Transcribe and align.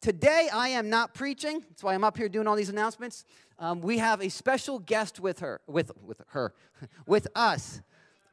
today 0.00 0.48
I 0.52 0.68
am 0.70 0.90
not 0.90 1.14
preaching. 1.14 1.64
That's 1.68 1.82
why 1.82 1.94
I'm 1.94 2.04
up 2.04 2.16
here 2.16 2.28
doing 2.28 2.46
all 2.46 2.56
these 2.56 2.68
announcements. 2.68 3.24
Um, 3.58 3.80
we 3.80 3.98
have 3.98 4.20
a 4.22 4.28
special 4.28 4.78
guest 4.78 5.20
with 5.20 5.40
her, 5.40 5.60
with, 5.66 5.90
with 6.04 6.22
her, 6.28 6.54
with 7.06 7.26
us. 7.34 7.80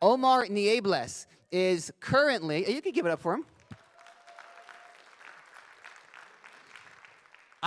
Omar 0.01 0.45
Niebles 0.47 1.25
is 1.51 1.91
currently, 1.99 2.71
you 2.71 2.81
can 2.81 2.91
give 2.91 3.05
it 3.05 3.11
up 3.11 3.21
for 3.21 3.33
him. 3.33 3.45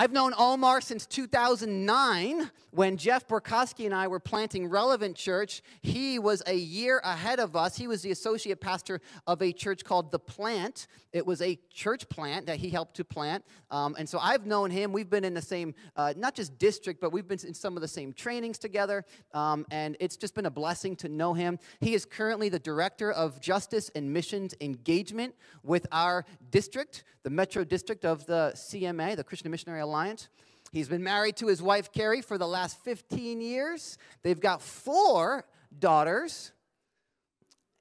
I've 0.00 0.12
known 0.12 0.32
Omar 0.38 0.80
since 0.80 1.06
2009 1.06 2.50
when 2.70 2.96
Jeff 2.96 3.26
Borkowski 3.26 3.84
and 3.84 3.92
I 3.92 4.06
were 4.06 4.20
planting 4.20 4.68
Relevant 4.68 5.16
Church. 5.16 5.60
He 5.82 6.20
was 6.20 6.40
a 6.46 6.54
year 6.54 7.00
ahead 7.02 7.40
of 7.40 7.56
us. 7.56 7.76
He 7.76 7.88
was 7.88 8.02
the 8.02 8.12
associate 8.12 8.60
pastor 8.60 9.00
of 9.26 9.42
a 9.42 9.52
church 9.52 9.84
called 9.84 10.12
The 10.12 10.20
Plant. 10.20 10.86
It 11.12 11.26
was 11.26 11.42
a 11.42 11.58
church 11.72 12.08
plant 12.08 12.46
that 12.46 12.58
he 12.58 12.70
helped 12.70 12.94
to 12.96 13.04
plant. 13.04 13.44
Um, 13.72 13.96
and 13.98 14.08
so 14.08 14.20
I've 14.20 14.46
known 14.46 14.70
him. 14.70 14.92
We've 14.92 15.10
been 15.10 15.24
in 15.24 15.34
the 15.34 15.42
same, 15.42 15.74
uh, 15.96 16.14
not 16.16 16.36
just 16.36 16.56
district, 16.58 17.00
but 17.00 17.10
we've 17.10 17.26
been 17.26 17.40
in 17.44 17.54
some 17.54 17.76
of 17.76 17.80
the 17.80 17.88
same 17.88 18.12
trainings 18.12 18.58
together. 18.58 19.04
Um, 19.34 19.66
and 19.72 19.96
it's 19.98 20.16
just 20.16 20.36
been 20.36 20.46
a 20.46 20.50
blessing 20.50 20.94
to 20.96 21.08
know 21.08 21.34
him. 21.34 21.58
He 21.80 21.94
is 21.94 22.04
currently 22.04 22.48
the 22.48 22.60
director 22.60 23.10
of 23.10 23.40
justice 23.40 23.90
and 23.96 24.12
missions 24.12 24.54
engagement 24.60 25.34
with 25.64 25.88
our 25.90 26.24
district, 26.50 27.02
the 27.24 27.30
Metro 27.30 27.64
District 27.64 28.04
of 28.04 28.24
the 28.26 28.52
CMA, 28.54 29.16
the 29.16 29.24
Christian 29.24 29.50
Missionary 29.50 29.87
Alliance. 29.88 30.28
He's 30.72 30.88
been 30.88 31.02
married 31.02 31.36
to 31.36 31.46
his 31.46 31.62
wife, 31.62 31.92
Carrie, 31.92 32.20
for 32.20 32.36
the 32.36 32.46
last 32.46 32.78
15 32.84 33.40
years. 33.40 33.96
They've 34.22 34.38
got 34.38 34.60
four 34.60 35.44
daughters. 35.76 36.52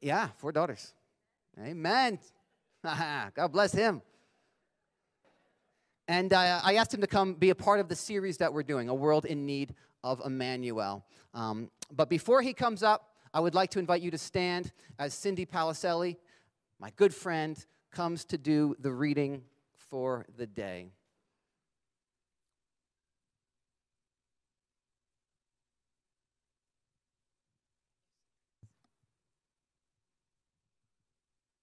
Yeah, 0.01 0.29
four 0.37 0.51
daughters. 0.51 0.93
Amen. 1.59 2.19
God 2.83 3.51
bless 3.51 3.73
him. 3.73 4.01
And 6.07 6.31
uh, 6.31 6.61
I 6.63 6.75
asked 6.75 6.93
him 6.93 7.01
to 7.01 7.07
come 7.07 7.33
be 7.33 7.49
a 7.49 7.55
part 7.55 7.81
of 7.81 7.89
the 7.89 7.95
series 7.95 8.37
that 8.37 8.53
we're 8.53 8.63
doing, 8.63 8.87
A 8.87 8.95
World 8.95 9.25
in 9.25 9.45
Need 9.45 9.75
of 10.03 10.21
Emmanuel. 10.25 11.05
Um, 11.33 11.69
but 11.91 12.09
before 12.09 12.41
he 12.41 12.53
comes 12.53 12.83
up, 12.83 13.09
I 13.33 13.41
would 13.41 13.53
like 13.53 13.71
to 13.71 13.79
invite 13.79 14.01
you 14.01 14.11
to 14.11 14.17
stand 14.17 14.71
as 14.97 15.13
Cindy 15.13 15.45
Palicelli, 15.45 16.15
my 16.79 16.91
good 16.95 17.13
friend, 17.13 17.57
comes 17.91 18.23
to 18.25 18.37
do 18.37 18.75
the 18.79 18.91
reading 18.91 19.43
for 19.89 20.25
the 20.37 20.47
day. 20.47 20.91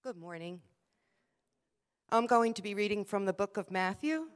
Good 0.05 0.17
morning. 0.17 0.61
I'm 2.11 2.27
going 2.27 2.53
to 2.53 2.61
be 2.61 2.75
reading 2.75 3.05
from 3.05 3.25
the 3.25 3.33
book 3.33 3.57
of 3.57 3.71
Matthew. 3.71 4.27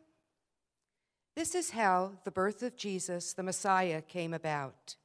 This 1.35 1.53
is 1.53 1.69
how 1.69 2.13
the 2.23 2.31
birth 2.31 2.63
of 2.63 2.75
Jesus, 2.75 3.33
the 3.33 3.43
Messiah, 3.43 4.01
came 4.01 4.33
about. 4.33 4.95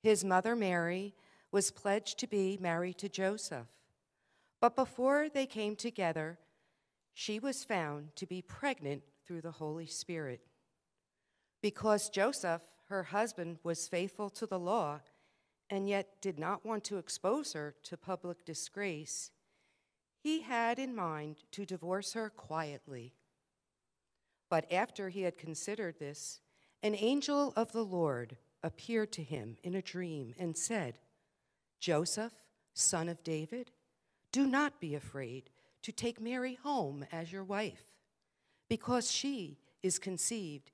His 0.00 0.24
mother 0.24 0.54
Mary 0.54 1.16
was 1.50 1.72
pledged 1.72 2.16
to 2.20 2.28
be 2.28 2.56
married 2.60 2.98
to 2.98 3.08
Joseph. 3.08 3.66
But 4.60 4.76
before 4.76 5.28
they 5.28 5.46
came 5.46 5.74
together, 5.74 6.38
she 7.12 7.40
was 7.40 7.64
found 7.64 8.14
to 8.14 8.26
be 8.28 8.40
pregnant 8.40 9.02
through 9.26 9.40
the 9.40 9.50
Holy 9.50 9.88
Spirit. 9.88 10.42
Because 11.60 12.08
Joseph, 12.08 12.62
her 12.88 13.02
husband, 13.02 13.58
was 13.64 13.88
faithful 13.88 14.30
to 14.30 14.46
the 14.46 14.60
law 14.60 15.00
and 15.68 15.88
yet 15.88 16.22
did 16.22 16.38
not 16.38 16.64
want 16.64 16.84
to 16.84 16.98
expose 16.98 17.52
her 17.54 17.74
to 17.82 17.96
public 17.96 18.44
disgrace, 18.44 19.32
he 20.20 20.42
had 20.42 20.78
in 20.78 20.94
mind 20.94 21.36
to 21.52 21.64
divorce 21.64 22.12
her 22.12 22.28
quietly. 22.28 23.14
But 24.50 24.70
after 24.72 25.08
he 25.08 25.22
had 25.22 25.38
considered 25.38 25.98
this, 25.98 26.40
an 26.82 26.94
angel 26.94 27.52
of 27.56 27.72
the 27.72 27.84
Lord 27.84 28.36
appeared 28.62 29.12
to 29.12 29.22
him 29.22 29.56
in 29.62 29.74
a 29.74 29.82
dream 29.82 30.34
and 30.38 30.56
said, 30.56 30.98
Joseph, 31.80 32.32
son 32.74 33.08
of 33.08 33.22
David, 33.22 33.70
do 34.32 34.46
not 34.46 34.80
be 34.80 34.94
afraid 34.94 35.50
to 35.82 35.92
take 35.92 36.20
Mary 36.20 36.58
home 36.62 37.04
as 37.12 37.32
your 37.32 37.44
wife, 37.44 37.92
because 38.68 39.10
she 39.10 39.58
is 39.82 39.98
conceived, 39.98 40.72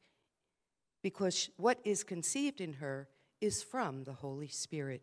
because 1.03 1.50
what 1.56 1.78
is 1.84 2.03
conceived 2.03 2.60
in 2.60 2.75
her 2.75 3.09
is 3.41 3.62
from 3.62 4.04
the 4.04 4.15
Holy 4.15 4.49
Spirit. 4.49 5.03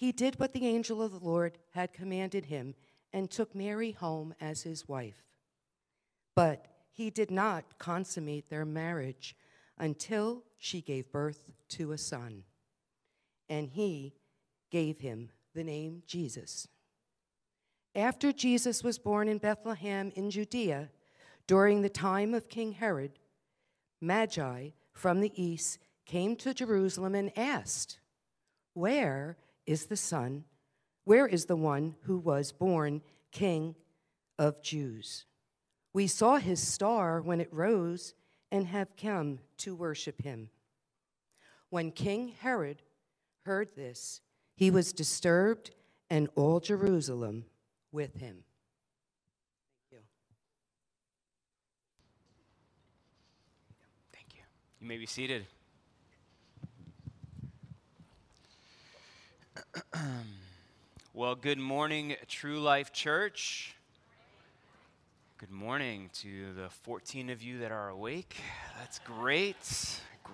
he 0.00 0.12
did 0.12 0.40
what 0.40 0.54
the 0.54 0.66
angel 0.66 1.02
of 1.02 1.12
the 1.12 1.18
Lord 1.18 1.58
had 1.72 1.92
commanded 1.92 2.46
him 2.46 2.74
and 3.12 3.30
took 3.30 3.54
Mary 3.54 3.92
home 3.92 4.34
as 4.40 4.62
his 4.62 4.88
wife. 4.88 5.26
But 6.34 6.68
he 6.90 7.10
did 7.10 7.30
not 7.30 7.78
consummate 7.78 8.48
their 8.48 8.64
marriage 8.64 9.36
until 9.76 10.42
she 10.56 10.80
gave 10.80 11.12
birth 11.12 11.50
to 11.68 11.92
a 11.92 11.98
son, 11.98 12.44
and 13.50 13.68
he 13.68 14.14
gave 14.70 15.00
him 15.00 15.32
the 15.54 15.64
name 15.64 16.02
Jesus. 16.06 16.66
After 17.94 18.32
Jesus 18.32 18.82
was 18.82 18.98
born 18.98 19.28
in 19.28 19.36
Bethlehem 19.36 20.12
in 20.16 20.30
Judea, 20.30 20.88
during 21.46 21.82
the 21.82 21.90
time 21.90 22.32
of 22.32 22.48
King 22.48 22.72
Herod, 22.72 23.18
Magi 24.00 24.70
from 24.94 25.20
the 25.20 25.32
east 25.34 25.78
came 26.06 26.36
to 26.36 26.54
Jerusalem 26.54 27.14
and 27.14 27.36
asked, 27.36 28.00
Where 28.72 29.36
is 29.70 29.86
the 29.86 29.96
Son? 29.96 30.44
Where 31.04 31.28
is 31.28 31.44
the 31.44 31.56
one 31.56 31.94
who 32.02 32.18
was 32.18 32.50
born 32.50 33.02
King 33.30 33.76
of 34.36 34.60
Jews? 34.62 35.26
We 35.92 36.08
saw 36.08 36.38
his 36.38 36.60
star 36.60 37.20
when 37.20 37.40
it 37.40 37.52
rose 37.52 38.14
and 38.50 38.66
have 38.66 38.96
come 38.96 39.38
to 39.58 39.76
worship 39.76 40.22
him. 40.22 40.50
When 41.68 41.92
King 41.92 42.34
Herod 42.40 42.82
heard 43.42 43.76
this, 43.76 44.20
he 44.56 44.72
was 44.72 44.92
disturbed, 44.92 45.70
and 46.10 46.28
all 46.34 46.58
Jerusalem 46.58 47.44
with 47.92 48.16
him. 48.16 48.42
Thank 49.88 49.92
you. 49.92 49.98
Thank 54.12 54.34
you. 54.34 54.42
You 54.80 54.88
may 54.88 54.98
be 54.98 55.06
seated. 55.06 55.46
well, 61.14 61.34
good 61.34 61.58
morning, 61.58 62.14
True 62.28 62.60
Life 62.60 62.92
Church. 62.92 63.74
Good 65.38 65.50
morning 65.50 66.10
to 66.20 66.52
the 66.54 66.68
14 66.68 67.30
of 67.30 67.42
you 67.42 67.58
that 67.58 67.72
are 67.72 67.88
awake. 67.88 68.36
That's 68.78 68.98
great. 69.00 69.56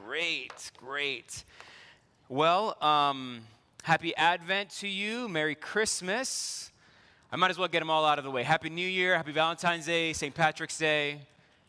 Great, 0.04 0.70
great. 0.76 1.44
Well, 2.28 2.76
um, 2.82 3.42
happy 3.84 4.14
Advent 4.16 4.70
to 4.80 4.88
you. 4.88 5.28
Merry 5.28 5.54
Christmas. 5.54 6.70
I 7.32 7.36
might 7.36 7.50
as 7.50 7.58
well 7.58 7.68
get 7.68 7.80
them 7.80 7.90
all 7.90 8.04
out 8.04 8.18
of 8.18 8.24
the 8.24 8.30
way. 8.30 8.42
Happy 8.42 8.68
New 8.68 8.86
Year. 8.86 9.16
Happy 9.16 9.32
Valentine's 9.32 9.86
Day. 9.86 10.12
St. 10.12 10.34
Patrick's 10.34 10.78
Day. 10.78 11.20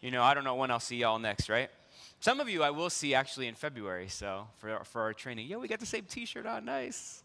You 0.01 0.11
know, 0.11 0.23
I 0.23 0.33
don't 0.33 0.43
know 0.43 0.55
when 0.55 0.69
I'll 0.69 0.79
see 0.79 0.97
y'all 0.97 1.19
next, 1.19 1.49
right? 1.49 1.69
Some 2.19 2.39
of 2.39 2.49
you 2.49 2.63
I 2.63 2.71
will 2.71 2.89
see 2.89 3.13
actually 3.13 3.47
in 3.47 3.55
February, 3.55 4.07
so 4.09 4.47
for, 4.57 4.83
for 4.83 5.01
our 5.01 5.13
training. 5.13 5.47
Yeah, 5.47 5.57
we 5.57 5.67
got 5.67 5.79
the 5.79 5.85
same 5.85 6.03
t 6.09 6.25
shirt 6.25 6.45
on. 6.45 6.65
Nice. 6.65 7.23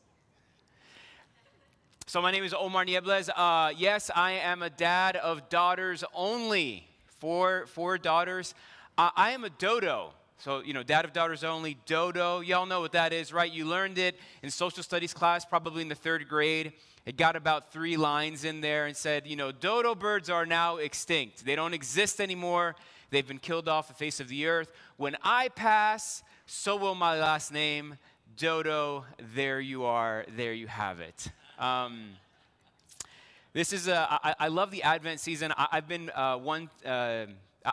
So, 2.07 2.21
my 2.21 2.31
name 2.31 2.45
is 2.45 2.53
Omar 2.53 2.85
Niebles. 2.85 3.31
Uh, 3.35 3.73
yes, 3.77 4.11
I 4.15 4.33
am 4.33 4.63
a 4.63 4.69
dad 4.69 5.17
of 5.17 5.49
daughters 5.49 6.05
only. 6.15 6.87
Four, 7.21 7.67
four 7.67 7.97
daughters. 7.97 8.55
Uh, 8.99 9.11
I 9.17 9.31
am 9.31 9.45
a 9.45 9.51
dodo. 9.51 10.13
So, 10.39 10.61
you 10.61 10.75
know, 10.75 10.83
dad 10.83 11.05
of 11.05 11.13
daughters 11.13 11.45
only, 11.45 11.79
dodo. 11.87 12.41
Y'all 12.41 12.67
know 12.67 12.81
what 12.81 12.93
that 12.93 13.13
is, 13.13 13.33
right? 13.33 13.51
You 13.51 13.65
learned 13.65 13.97
it 13.97 14.19
in 14.43 14.51
social 14.51 14.83
studies 14.83 15.15
class, 15.15 15.45
probably 15.45 15.83
in 15.83 15.89
the 15.89 15.95
third 15.95 16.29
grade. 16.29 16.73
It 17.07 17.17
got 17.17 17.37
about 17.37 17.73
three 17.73 17.97
lines 17.97 18.45
in 18.45 18.61
there 18.61 18.87
and 18.87 18.97
said, 18.97 19.27
you 19.27 19.37
know, 19.37 19.53
dodo 19.53 19.95
birds 19.95 20.29
are 20.29 20.45
now 20.45 20.77
extinct. 20.77 21.45
They 21.45 21.55
don't 21.55 21.73
exist 21.73 22.21
anymore. 22.21 22.75
They've 23.11 23.27
been 23.27 23.39
killed 23.39 23.69
off 23.69 23.89
the 23.89 23.95
face 23.95 24.21
of 24.21 24.29
the 24.29 24.47
earth. 24.47 24.73
When 24.97 25.17
I 25.23 25.49
pass, 25.49 26.23
so 26.47 26.77
will 26.77 26.95
my 26.95 27.19
last 27.19 27.53
name, 27.53 27.97
Dodo. 28.37 29.05
There 29.35 29.61
you 29.61 29.85
are. 29.85 30.25
There 30.37 30.53
you 30.53 30.67
have 30.67 31.01
it. 31.01 31.29
Um, 31.63 32.17
this 33.53 33.73
is 33.73 33.87
a, 33.87 34.09
I, 34.11 34.35
I 34.37 34.49
love 34.49 34.73
the 34.73 34.83
Advent 34.83 35.21
season. 35.21 35.53
I, 35.57 35.69
have 35.71 35.87
been 35.87 36.11
uh, 36.11 36.37
one 36.37 36.69
uh, 36.85 37.27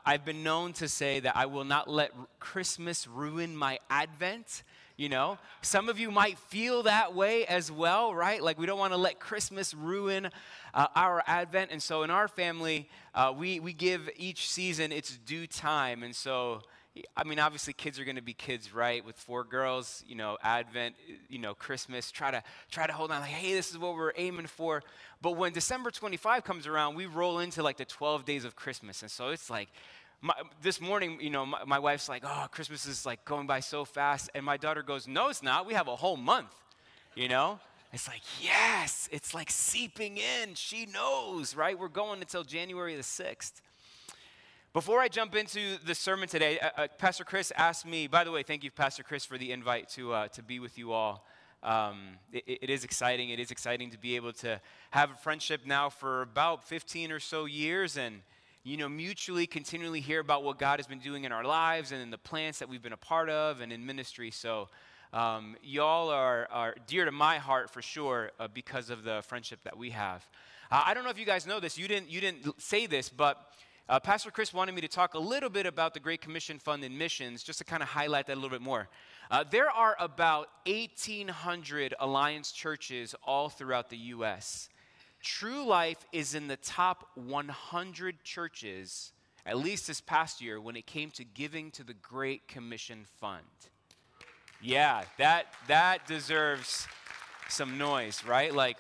I've 0.06 0.24
been 0.24 0.44
known 0.44 0.74
to 0.74 0.88
say 0.88 1.22
that 1.22 1.36
I 1.36 1.48
will 1.48 1.64
not 1.64 1.90
let 1.90 2.12
Christmas 2.40 3.08
ruin 3.08 3.58
my 3.58 3.80
Advent. 3.90 4.62
You 4.96 5.10
know, 5.10 5.40
some 5.64 5.90
of 5.90 5.98
you 5.98 6.12
might 6.12 6.38
feel 6.38 6.84
that 6.84 7.16
way 7.16 7.48
as 7.48 7.72
well, 7.72 8.14
right? 8.14 8.44
Like 8.44 8.60
we 8.60 8.68
don't 8.68 8.78
want 8.78 8.94
to 8.94 8.98
let 8.98 9.20
Christmas 9.20 9.74
ruin 9.74 10.30
uh, 10.76 10.88
our 10.96 11.24
Advent. 11.26 11.72
And 11.72 11.82
so 11.82 12.04
in 12.04 12.12
our 12.12 12.28
family, 12.28 12.88
uh, 13.16 13.34
we, 13.36 13.60
we 13.60 13.74
give 13.74 14.08
each 14.18 14.52
season 14.52 14.92
its 14.92 15.18
due 15.18 15.48
time. 15.48 16.04
And 16.04 16.16
so 16.16 16.62
I 17.16 17.24
mean, 17.24 17.40
obviously, 17.40 17.74
kids 17.74 18.00
are 18.00 18.06
going 18.06 18.16
to 18.16 18.22
be 18.22 18.34
kids, 18.34 18.74
right? 18.74 19.06
With 19.06 19.16
four 19.16 19.44
girls, 19.44 20.04
you 20.08 20.16
know, 20.16 20.38
Advent, 20.44 20.96
you 21.30 21.40
know, 21.40 21.54
Christmas. 21.54 22.12
Try 22.12 22.32
to 22.32 22.44
try 22.72 22.88
to 22.88 22.94
hold 22.94 23.12
on, 23.12 23.22
like, 23.22 23.30
hey, 23.30 23.54
this 23.54 23.72
is 23.72 23.78
what 23.78 23.96
we're 23.96 24.14
aiming 24.16 24.48
for. 24.48 24.84
But 25.22 25.32
when 25.32 25.54
December 25.54 25.92
25 25.92 26.44
comes 26.44 26.68
around, 26.68 26.96
we 26.96 27.06
roll 27.06 27.40
into 27.40 27.64
like 27.64 27.78
the 27.78 27.86
12 27.86 28.26
days 28.26 28.46
of 28.46 28.56
Christmas, 28.56 29.02
and 29.02 29.12
so 29.12 29.30
it's 29.30 29.50
like. 29.50 29.70
My, 30.22 30.34
this 30.62 30.82
morning, 30.82 31.18
you 31.22 31.30
know, 31.30 31.46
my, 31.46 31.64
my 31.64 31.80
wife's 31.80 32.10
like, 32.10 32.24
"Oh, 32.26 32.48
Christmas 32.52 32.86
is 32.86 33.06
like 33.06 33.24
going 33.24 33.48
by 33.48 33.62
so 33.62 33.86
fast," 33.86 34.30
and 34.36 34.44
my 34.44 34.58
daughter 34.58 34.84
goes, 34.84 35.08
"No, 35.08 35.30
it's 35.30 35.42
not. 35.42 35.66
We 35.66 35.76
have 35.76 35.88
a 35.88 35.96
whole 35.96 36.18
month." 36.18 36.54
You 37.16 37.30
know, 37.30 37.62
it's 37.92 38.08
like, 38.08 38.22
yes, 38.42 39.10
it's 39.12 39.34
like 39.34 39.50
seeping 39.50 40.18
in. 40.18 40.54
She 40.54 40.86
knows, 40.86 41.56
right? 41.56 41.78
We're 41.78 41.88
going 41.88 42.22
until 42.22 42.44
January 42.44 42.96
the 42.96 43.02
6th. 43.02 43.62
Before 44.72 45.00
I 45.00 45.08
jump 45.08 45.36
into 45.36 45.80
the 45.84 45.96
sermon 45.96 46.30
today, 46.30 46.60
uh, 46.60 46.70
uh, 46.78 46.88
Pastor 47.00 47.24
Chris 47.24 47.52
asked 47.58 47.88
me, 47.88 48.06
by 48.06 48.24
the 48.24 48.30
way, 48.30 48.44
thank 48.44 48.64
you, 48.64 48.70
Pastor 48.70 49.02
Chris, 49.02 49.26
for 49.26 49.36
the 49.36 49.52
invite 49.52 49.90
to, 49.90 50.14
uh, 50.14 50.28
to 50.28 50.44
be 50.44 50.60
with 50.60 50.78
you 50.78 50.92
all. 50.92 51.26
Um, 51.64 52.20
it, 52.32 52.60
it 52.62 52.70
is 52.70 52.84
exciting. 52.84 53.32
It 53.32 53.40
is 53.40 53.50
exciting 53.50 53.90
to 53.90 53.98
be 53.98 54.16
able 54.16 54.32
to 54.34 54.62
have 54.92 55.10
a 55.10 55.16
friendship 55.16 55.62
now 55.66 55.90
for 55.90 56.22
about 56.22 56.64
15 56.64 57.12
or 57.12 57.20
so 57.20 57.46
years 57.46 57.98
and, 57.98 58.22
you 58.64 58.78
know, 58.78 58.88
mutually 58.88 59.48
continually 59.48 60.02
hear 60.02 60.20
about 60.20 60.44
what 60.44 60.60
God 60.60 60.78
has 60.78 60.86
been 60.86 61.00
doing 61.00 61.24
in 61.24 61.32
our 61.32 61.44
lives 61.44 61.92
and 61.92 62.00
in 62.00 62.12
the 62.12 62.20
plants 62.20 62.60
that 62.60 62.70
we've 62.70 62.84
been 62.84 62.94
a 62.94 62.98
part 62.98 63.32
of 63.32 63.62
and 63.62 63.74
in 63.74 63.84
ministry. 63.84 64.30
So, 64.30 64.70
um, 65.14 65.56
y'all 65.64 66.10
are, 66.10 66.48
are 66.52 66.76
dear 66.86 67.06
to 67.06 67.12
my 67.12 67.40
heart 67.40 67.72
for 67.72 67.82
sure 67.82 68.30
uh, 68.40 68.48
because 68.48 68.92
of 68.92 69.04
the 69.04 69.24
friendship 69.24 69.64
that 69.64 69.76
we 69.76 69.90
have. 69.90 70.24
Uh, 70.70 70.84
I 70.86 70.94
don't 70.94 71.06
know 71.06 71.10
if 71.10 71.18
you 71.18 71.26
guys 71.26 71.48
know 71.48 71.60
this. 71.60 71.76
You 71.76 71.88
didn't, 71.88 72.12
you 72.12 72.22
didn't 72.22 72.62
say 72.62 72.86
this, 72.86 73.10
but 73.10 73.52
uh, 73.90 74.00
Pastor 74.00 74.30
Chris 74.30 74.54
wanted 74.54 74.76
me 74.76 74.82
to 74.82 74.88
talk 74.88 75.16
a 75.16 75.20
little 75.20 75.50
bit 75.50 75.66
about 75.66 75.96
the 75.96 76.00
Great 76.00 76.22
Commission 76.22 76.60
Fund 76.60 76.84
and 76.84 76.98
missions, 76.98 77.42
just 77.42 77.58
to 77.58 77.66
kind 77.66 77.82
of 77.82 77.90
highlight 77.90 78.28
that 78.28 78.34
a 78.34 78.36
little 78.36 78.52
bit 78.52 78.62
more. 78.62 78.88
Uh, 79.32 79.44
there 79.50 79.72
are 79.72 79.96
about 80.00 80.48
1,800 80.68 81.96
Alliance 82.00 82.52
churches 82.52 83.16
all 83.24 83.50
throughout 83.50 83.90
the 83.90 83.98
U.S. 83.98 84.70
True 85.24 85.66
Life 85.66 86.06
is 86.12 86.36
in 86.36 86.48
the 86.48 86.58
top 86.58 87.10
100 87.16 88.24
churches, 88.24 89.12
at 89.44 89.58
least 89.58 89.88
this 89.88 90.02
past 90.02 90.40
year, 90.40 90.62
when 90.62 90.76
it 90.76 90.86
came 90.86 91.10
to 91.12 91.24
giving 91.24 91.72
to 91.72 91.84
the 91.84 91.96
Great 91.96 92.48
Commission 92.48 93.06
Fund. 93.20 93.42
Yeah, 94.62 95.04
that, 95.18 95.48
that 95.68 96.06
deserves 96.06 96.88
some 97.48 97.80
noise, 97.80 98.24
right? 98.24 98.54
Like, 98.54 98.78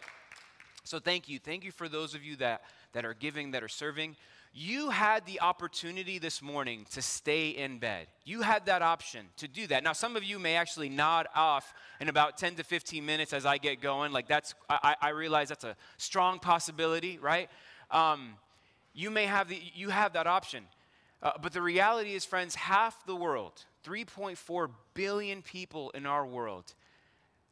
so 0.83 1.00
thank 1.00 1.27
you. 1.27 1.39
Thank 1.39 1.63
you 1.63 1.71
for 1.71 1.89
those 1.89 2.13
of 2.13 2.23
you 2.23 2.35
that, 2.35 2.62
that 2.94 3.05
are 3.05 3.15
giving, 3.15 3.51
that 3.51 3.63
are 3.63 3.67
serving. 3.67 4.15
You 4.51 4.90
had 4.90 5.25
the 5.28 5.42
opportunity 5.42 6.18
this 6.18 6.42
morning 6.42 6.86
to 6.92 7.01
stay 7.01 7.50
in 7.50 7.78
bed. 7.78 8.07
You 8.25 8.42
had 8.42 8.66
that 8.66 8.81
option 8.81 9.28
to 9.38 9.48
do 9.48 9.68
that. 9.68 9.84
Now, 9.84 9.94
some 9.94 10.16
of 10.16 10.24
you 10.24 10.40
may 10.40 10.56
actually 10.56 10.90
nod 10.90 11.28
off 11.36 11.72
in 12.01 12.10
about 12.10 12.38
10 12.38 12.56
to 12.56 12.63
15 12.63 13.06
minutes 13.06 13.31
as 13.31 13.46
I 13.46 13.60
get 13.60 13.80
going. 13.80 14.12
Like, 14.12 14.28
that's, 14.28 14.56
I, 14.68 14.96
I 15.00 15.10
realize 15.10 15.50
that's 15.50 15.66
a 15.66 15.75
strong 15.98 16.40
possibility, 16.40 17.19
right? 17.19 17.48
Um, 17.92 18.34
you 18.94 19.12
may 19.12 19.28
have, 19.28 19.50
the, 19.50 19.62
you 19.75 19.90
have 19.90 20.13
that 20.13 20.25
option. 20.25 20.63
Uh, 21.22 21.31
but 21.40 21.54
the 21.54 21.62
reality 21.62 22.16
is, 22.16 22.25
friends, 22.25 22.56
half 22.56 23.06
the 23.06 23.16
world, 23.16 23.66
3.4 23.86 24.69
billion 24.96 25.44
people 25.44 25.92
in 25.92 26.07
our 26.07 26.25
world, 26.25 26.74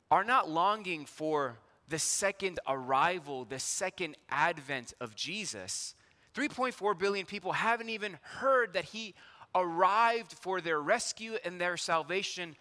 are 0.09 0.23
not 0.23 0.49
longing 0.49 1.05
for 1.05 1.59
the 1.89 1.99
second 1.99 2.59
arrival, 2.67 3.45
the 3.45 3.59
second 3.59 4.17
advent 4.29 4.93
of 4.99 5.15
Jesus 5.15 5.93
3.4 6.37 6.97
billion 6.99 7.25
people 7.25 7.51
haven't 7.51 7.89
even 7.89 8.15
heard 8.21 8.73
that 8.73 8.85
he 8.85 9.15
arrived 9.55 10.33
for 10.33 10.61
their 10.61 10.79
rescue 10.79 11.35
and 11.43 11.59
their 11.59 11.77
salvation 11.77 12.55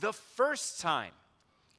the 0.00 0.12
first 0.12 0.80
time. 0.80 1.12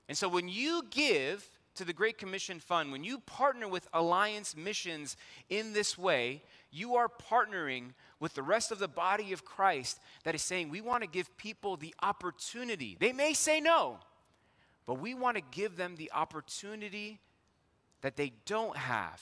And 0.10 0.18
so 0.18 0.28
when 0.28 0.50
you 0.50 0.84
give 0.90 1.48
to 1.76 1.86
the 1.86 1.94
Great 1.94 2.18
Commission 2.18 2.60
Fund, 2.60 2.92
when 2.92 3.04
you 3.04 3.20
partner 3.20 3.68
with 3.68 3.88
Alliance 3.94 4.56
Missions 4.58 5.16
in 5.48 5.74
this 5.74 5.96
way, 5.96 6.42
you 6.72 6.96
are 6.96 7.08
partnering 7.08 7.94
with 8.20 8.34
the 8.34 8.42
rest 8.42 8.72
of 8.72 8.80
the 8.80 8.88
body 8.88 9.32
of 9.32 9.46
Christ 9.46 10.00
that 10.24 10.34
is 10.34 10.42
saying, 10.42 10.70
we 10.70 10.82
want 10.82 11.04
to 11.04 11.10
give 11.10 11.38
people 11.38 11.78
the 11.78 11.94
opportunity. 12.02 12.98
They 13.00 13.14
may 13.14 13.34
say 13.34 13.60
no, 13.60 14.00
but 14.88 14.96
we 14.96 15.14
want 15.14 15.38
to 15.38 15.44
give 15.52 15.78
them 15.78 15.98
the 15.98 16.12
opportunity 16.14 17.20
that 18.02 18.16
they 18.16 18.34
don't 18.46 18.76
have 18.76 19.22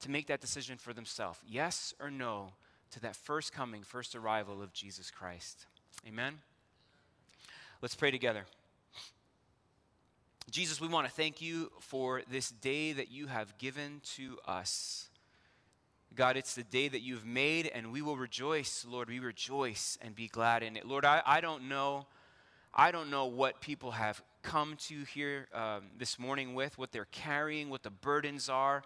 to 0.00 0.10
make 0.10 0.26
that 0.26 0.40
decision 0.40 0.76
for 0.78 0.92
themselves 0.92 1.38
yes 1.46 1.94
or 2.00 2.10
no 2.10 2.52
to 2.90 3.00
that 3.00 3.16
first 3.16 3.52
coming, 3.52 3.82
first 3.82 4.14
arrival 4.14 4.62
of 4.62 4.72
Jesus 4.72 5.10
Christ. 5.10 5.66
Amen? 6.06 6.38
Let's 7.82 7.94
pray 7.94 8.10
together. 8.10 8.44
Jesus, 10.50 10.80
we 10.80 10.86
want 10.86 11.06
to 11.06 11.12
thank 11.12 11.42
you 11.42 11.72
for 11.80 12.22
this 12.30 12.50
day 12.50 12.92
that 12.92 13.10
you 13.10 13.26
have 13.26 13.58
given 13.58 14.00
to 14.14 14.38
us. 14.46 15.08
God, 16.14 16.36
it's 16.36 16.54
the 16.54 16.62
day 16.62 16.86
that 16.88 17.00
you've 17.00 17.26
made, 17.26 17.66
and 17.66 17.92
we 17.92 18.00
will 18.00 18.16
rejoice, 18.16 18.86
Lord. 18.88 19.08
We 19.08 19.18
rejoice 19.18 19.98
and 20.00 20.14
be 20.14 20.28
glad 20.28 20.62
in 20.62 20.76
it. 20.76 20.86
Lord, 20.86 21.04
I, 21.04 21.20
I 21.26 21.40
don't 21.40 21.68
know. 21.68 22.06
I 22.72 22.92
don't 22.92 23.10
know 23.10 23.26
what 23.26 23.60
people 23.60 23.90
have 23.90 24.22
come 24.42 24.76
to 24.86 25.02
here 25.12 25.48
um, 25.52 25.86
this 25.98 26.18
morning 26.18 26.54
with, 26.54 26.78
what 26.78 26.92
they're 26.92 27.08
carrying, 27.10 27.68
what 27.68 27.82
the 27.82 27.90
burdens 27.90 28.48
are. 28.48 28.82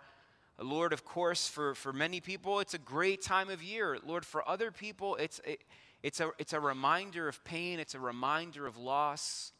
Lord, 0.60 0.92
of 0.92 1.04
course, 1.04 1.48
for, 1.48 1.74
for 1.74 1.92
many 1.92 2.20
people, 2.20 2.60
it's 2.60 2.74
a 2.74 2.78
great 2.78 3.22
time 3.22 3.48
of 3.48 3.62
year. 3.62 3.98
Lord, 4.06 4.24
for 4.26 4.46
other 4.48 4.70
people, 4.70 5.16
it's, 5.16 5.40
it, 5.44 5.62
it's, 6.02 6.20
a, 6.20 6.30
it's 6.38 6.52
a 6.52 6.60
reminder 6.60 7.28
of 7.28 7.42
pain, 7.44 7.80
it's 7.80 7.94
a 7.94 8.00
reminder 8.00 8.66
of 8.66 8.76
loss. 8.76 9.52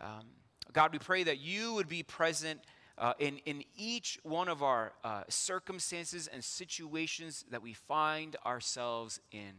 Um, 0.00 0.24
God, 0.72 0.92
we 0.92 0.98
pray 0.98 1.22
that 1.24 1.38
you 1.38 1.74
would 1.74 1.88
be 1.88 2.02
present 2.02 2.60
uh, 2.96 3.14
in, 3.18 3.38
in 3.46 3.62
each 3.76 4.18
one 4.22 4.48
of 4.48 4.62
our 4.62 4.92
uh, 5.04 5.22
circumstances 5.28 6.28
and 6.28 6.42
situations 6.42 7.44
that 7.50 7.62
we 7.62 7.72
find 7.72 8.36
ourselves 8.44 9.20
in. 9.30 9.52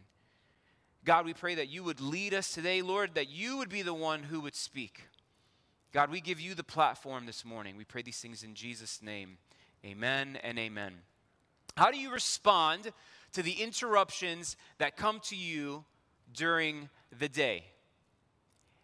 God, 1.06 1.26
we 1.26 1.34
pray 1.34 1.56
that 1.56 1.70
you 1.70 1.84
would 1.84 2.02
lead 2.02 2.34
us 2.34 2.52
today, 2.52 2.82
Lord, 2.82 3.16
that 3.16 3.30
you 3.30 3.58
would 3.58 3.70
be 3.70 3.82
the 3.82 3.94
one 3.94 4.24
who 4.24 4.42
would 4.42 4.56
speak. 4.56 5.04
God, 5.94 6.12
we 6.12 6.20
give 6.20 6.40
you 6.40 6.54
the 6.54 6.64
platform 6.64 7.26
this 7.26 7.46
morning. 7.46 7.78
We 7.78 7.86
pray 7.86 8.02
these 8.02 8.20
things 8.20 8.44
in 8.44 8.54
Jesus' 8.54 9.02
name. 9.02 9.38
Amen 9.86 10.38
and 10.44 10.60
amen. 10.60 10.94
How 11.78 11.92
do 11.92 11.98
you 11.98 12.12
respond 12.12 12.92
to 13.34 13.42
the 13.42 13.54
interruptions 13.54 14.58
that 14.78 14.98
come 14.98 15.20
to 15.26 15.36
you 15.36 15.86
during 16.34 16.90
the 17.18 17.30
day? 17.30 17.64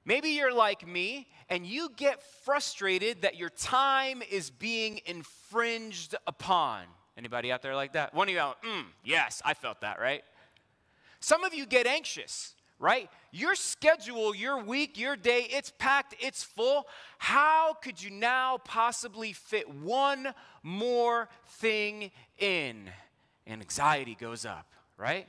Maybe 0.05 0.29
you're 0.29 0.53
like 0.53 0.87
me 0.87 1.27
and 1.49 1.65
you 1.65 1.89
get 1.95 2.21
frustrated 2.43 3.23
that 3.23 3.35
your 3.35 3.49
time 3.49 4.21
is 4.29 4.49
being 4.49 5.01
infringed 5.05 6.15
upon. 6.27 6.83
Anybody 7.17 7.51
out 7.51 7.61
there 7.61 7.75
like 7.75 7.93
that? 7.93 8.13
One 8.13 8.27
of 8.27 8.33
you, 8.33 8.39
out, 8.39 8.61
mm, 8.63 8.83
yes, 9.03 9.41
I 9.43 9.53
felt 9.53 9.81
that, 9.81 9.99
right? 9.99 10.23
Some 11.19 11.43
of 11.43 11.53
you 11.53 11.65
get 11.65 11.87
anxious 11.87 12.53
right? 12.79 13.09
Your 13.31 13.55
schedule, 13.55 14.35
your 14.35 14.61
week, 14.61 14.97
your 14.97 15.15
day, 15.15 15.47
it's 15.49 15.71
packed, 15.77 16.15
it's 16.19 16.43
full. 16.43 16.87
How 17.17 17.73
could 17.73 18.01
you 18.01 18.09
now 18.09 18.57
possibly 18.63 19.33
fit 19.33 19.73
one 19.73 20.33
more 20.63 21.29
thing 21.45 22.11
in? 22.37 22.89
And 23.47 23.61
anxiety 23.61 24.15
goes 24.19 24.45
up, 24.45 24.67
right? 24.97 25.27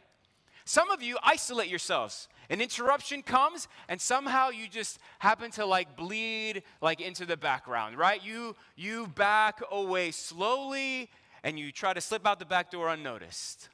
Some 0.64 0.90
of 0.90 1.00
you 1.00 1.16
isolate 1.22 1.68
yourselves. 1.68 2.28
An 2.50 2.60
interruption 2.60 3.22
comes 3.22 3.68
and 3.88 4.00
somehow 4.00 4.50
you 4.50 4.68
just 4.68 4.98
happen 5.20 5.50
to 5.52 5.64
like 5.64 5.96
bleed 5.96 6.64
like 6.80 7.00
into 7.00 7.24
the 7.24 7.36
background, 7.36 7.96
right? 7.96 8.24
You 8.24 8.56
you 8.76 9.06
back 9.08 9.60
away 9.70 10.10
slowly 10.10 11.08
and 11.44 11.58
you 11.58 11.70
try 11.70 11.92
to 11.92 12.00
slip 12.00 12.26
out 12.26 12.40
the 12.40 12.44
back 12.44 12.70
door 12.72 12.88
unnoticed. 12.88 13.68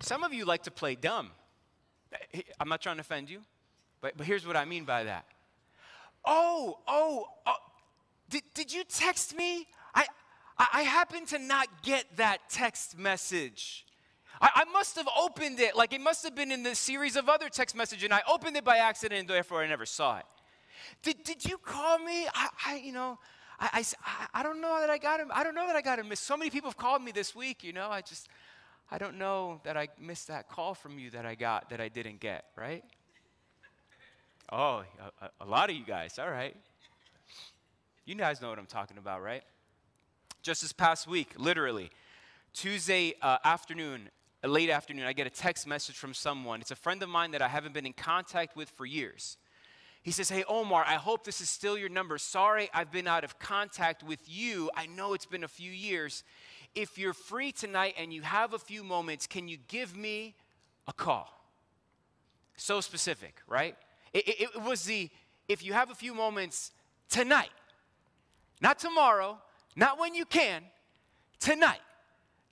Some 0.00 0.24
of 0.24 0.32
you 0.32 0.44
like 0.44 0.64
to 0.64 0.70
play 0.70 0.94
dumb. 0.94 1.30
I'm 2.60 2.68
not 2.68 2.80
trying 2.80 2.96
to 2.96 3.00
offend 3.00 3.30
you, 3.30 3.40
but, 4.00 4.16
but 4.16 4.26
here's 4.26 4.46
what 4.46 4.56
I 4.56 4.64
mean 4.64 4.84
by 4.84 5.04
that. 5.04 5.26
Oh, 6.24 6.78
oh, 6.86 7.26
oh 7.46 7.54
did, 8.28 8.42
did 8.54 8.72
you 8.72 8.84
text 8.84 9.36
me? 9.36 9.66
I, 9.94 10.06
I, 10.58 10.66
I 10.72 10.82
happen 10.82 11.26
to 11.26 11.38
not 11.38 11.68
get 11.82 12.04
that 12.16 12.48
text 12.48 12.98
message. 12.98 13.86
I, 14.40 14.50
I, 14.54 14.64
must 14.64 14.96
have 14.96 15.08
opened 15.18 15.60
it, 15.60 15.76
like 15.76 15.92
it 15.92 16.00
must 16.00 16.24
have 16.24 16.34
been 16.34 16.50
in 16.50 16.62
the 16.62 16.74
series 16.74 17.16
of 17.16 17.28
other 17.28 17.48
text 17.48 17.76
messages, 17.76 18.04
and 18.04 18.14
I 18.14 18.22
opened 18.28 18.56
it 18.56 18.64
by 18.64 18.78
accident, 18.78 19.20
and 19.20 19.28
therefore 19.28 19.62
I 19.62 19.66
never 19.66 19.86
saw 19.86 20.18
it. 20.18 20.24
Did, 21.02 21.22
did 21.24 21.44
you 21.44 21.58
call 21.58 21.98
me? 21.98 22.26
I, 22.34 22.48
I 22.66 22.76
you 22.76 22.92
know, 22.92 23.18
I, 23.60 23.84
I, 24.04 24.40
I 24.40 24.42
don't 24.42 24.60
know 24.60 24.80
that 24.80 24.90
I 24.90 24.98
got 24.98 25.20
him. 25.20 25.30
I 25.32 25.44
don't 25.44 25.54
know 25.54 25.66
that 25.66 25.76
I 25.76 25.82
got 25.82 25.98
him. 25.98 26.14
So 26.14 26.36
many 26.36 26.50
people 26.50 26.70
have 26.70 26.76
called 26.76 27.02
me 27.02 27.12
this 27.12 27.34
week, 27.34 27.62
you 27.62 27.72
know. 27.72 27.88
I 27.90 28.00
just, 28.00 28.28
I 28.90 28.98
don't 28.98 29.18
know 29.18 29.60
that 29.64 29.76
I 29.76 29.88
missed 30.00 30.28
that 30.28 30.48
call 30.48 30.74
from 30.74 30.98
you 30.98 31.10
that 31.10 31.26
I 31.26 31.34
got 31.34 31.70
that 31.70 31.80
I 31.80 31.88
didn't 31.88 32.20
get, 32.20 32.44
right? 32.56 32.84
Oh, 34.52 34.84
a, 35.20 35.30
a 35.40 35.46
lot 35.46 35.70
of 35.70 35.76
you 35.76 35.84
guys, 35.84 36.18
all 36.18 36.30
right. 36.30 36.54
You 38.04 38.14
guys 38.14 38.42
know 38.42 38.50
what 38.50 38.58
I'm 38.58 38.66
talking 38.66 38.98
about, 38.98 39.22
right? 39.22 39.42
Just 40.42 40.60
this 40.60 40.72
past 40.72 41.06
week, 41.08 41.32
literally, 41.38 41.90
Tuesday 42.52 43.14
uh, 43.22 43.38
afternoon, 43.44 44.10
late 44.44 44.68
afternoon, 44.68 45.06
I 45.06 45.14
get 45.14 45.26
a 45.26 45.30
text 45.30 45.66
message 45.66 45.96
from 45.96 46.12
someone. 46.12 46.60
It's 46.60 46.70
a 46.70 46.76
friend 46.76 47.02
of 47.02 47.08
mine 47.08 47.30
that 47.30 47.40
I 47.40 47.48
haven't 47.48 47.72
been 47.72 47.86
in 47.86 47.94
contact 47.94 48.54
with 48.54 48.68
for 48.70 48.84
years. 48.84 49.38
He 50.02 50.10
says, 50.10 50.28
Hey, 50.28 50.44
Omar, 50.46 50.84
I 50.86 50.96
hope 50.96 51.24
this 51.24 51.40
is 51.40 51.48
still 51.48 51.78
your 51.78 51.88
number. 51.88 52.18
Sorry, 52.18 52.68
I've 52.74 52.92
been 52.92 53.08
out 53.08 53.24
of 53.24 53.38
contact 53.38 54.02
with 54.02 54.20
you. 54.26 54.70
I 54.76 54.84
know 54.84 55.14
it's 55.14 55.24
been 55.24 55.44
a 55.44 55.48
few 55.48 55.72
years. 55.72 56.24
If 56.74 56.98
you're 56.98 57.14
free 57.14 57.52
tonight 57.52 57.94
and 57.98 58.12
you 58.12 58.22
have 58.22 58.52
a 58.52 58.58
few 58.58 58.82
moments, 58.82 59.26
can 59.26 59.48
you 59.48 59.58
give 59.68 59.96
me 59.96 60.34
a 60.88 60.92
call? 60.92 61.28
So 62.56 62.80
specific, 62.80 63.36
right? 63.46 63.76
It, 64.12 64.28
it, 64.28 64.50
it 64.54 64.62
was 64.62 64.84
the, 64.84 65.10
if 65.48 65.64
you 65.64 65.72
have 65.72 65.90
a 65.90 65.94
few 65.94 66.14
moments 66.14 66.72
tonight, 67.08 67.50
not 68.60 68.78
tomorrow, 68.78 69.38
not 69.76 69.98
when 69.98 70.14
you 70.14 70.24
can, 70.24 70.62
tonight, 71.40 71.80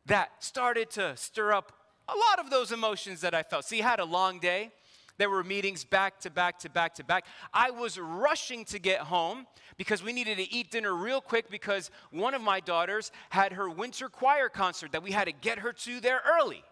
that 0.07 0.31
started 0.41 0.91
to 0.91 1.17
stir 1.17 1.53
up 1.53 1.73
a 2.09 2.13
lot 2.13 2.45
of 2.45 2.51
those 2.51 2.73
emotions 2.73 3.21
that 3.21 3.35
I 3.35 3.43
felt. 3.43 3.65
See, 3.65 3.81
I 3.81 3.89
had 3.89 4.01
a 4.01 4.05
long 4.05 4.41
day. 4.41 4.73
There 5.19 5.31
were 5.31 5.45
meetings 5.45 5.85
back 5.85 6.21
to 6.21 6.31
back 6.31 6.59
to 6.61 6.71
back 6.71 6.95
to 6.95 7.05
back. 7.05 7.27
I 7.53 7.71
was 7.71 7.99
rushing 7.99 8.65
to 8.67 8.79
get 8.79 9.01
home 9.01 9.47
because 9.77 10.03
we 10.03 10.13
needed 10.13 10.39
to 10.39 10.53
eat 10.53 10.71
dinner 10.71 10.95
real 10.95 11.21
quick 11.21 11.51
because 11.51 11.91
one 12.11 12.35
of 12.35 12.43
my 12.43 12.61
daughters 12.61 13.13
had 13.31 13.53
her 13.53 13.69
winter 13.69 14.09
choir 14.09 14.49
concert 14.49 14.93
that 14.93 15.03
we 15.03 15.13
had 15.13 15.27
to 15.27 15.33
get 15.33 15.59
her 15.61 15.73
to 15.73 16.01
there 16.01 16.23
early. 16.39 16.65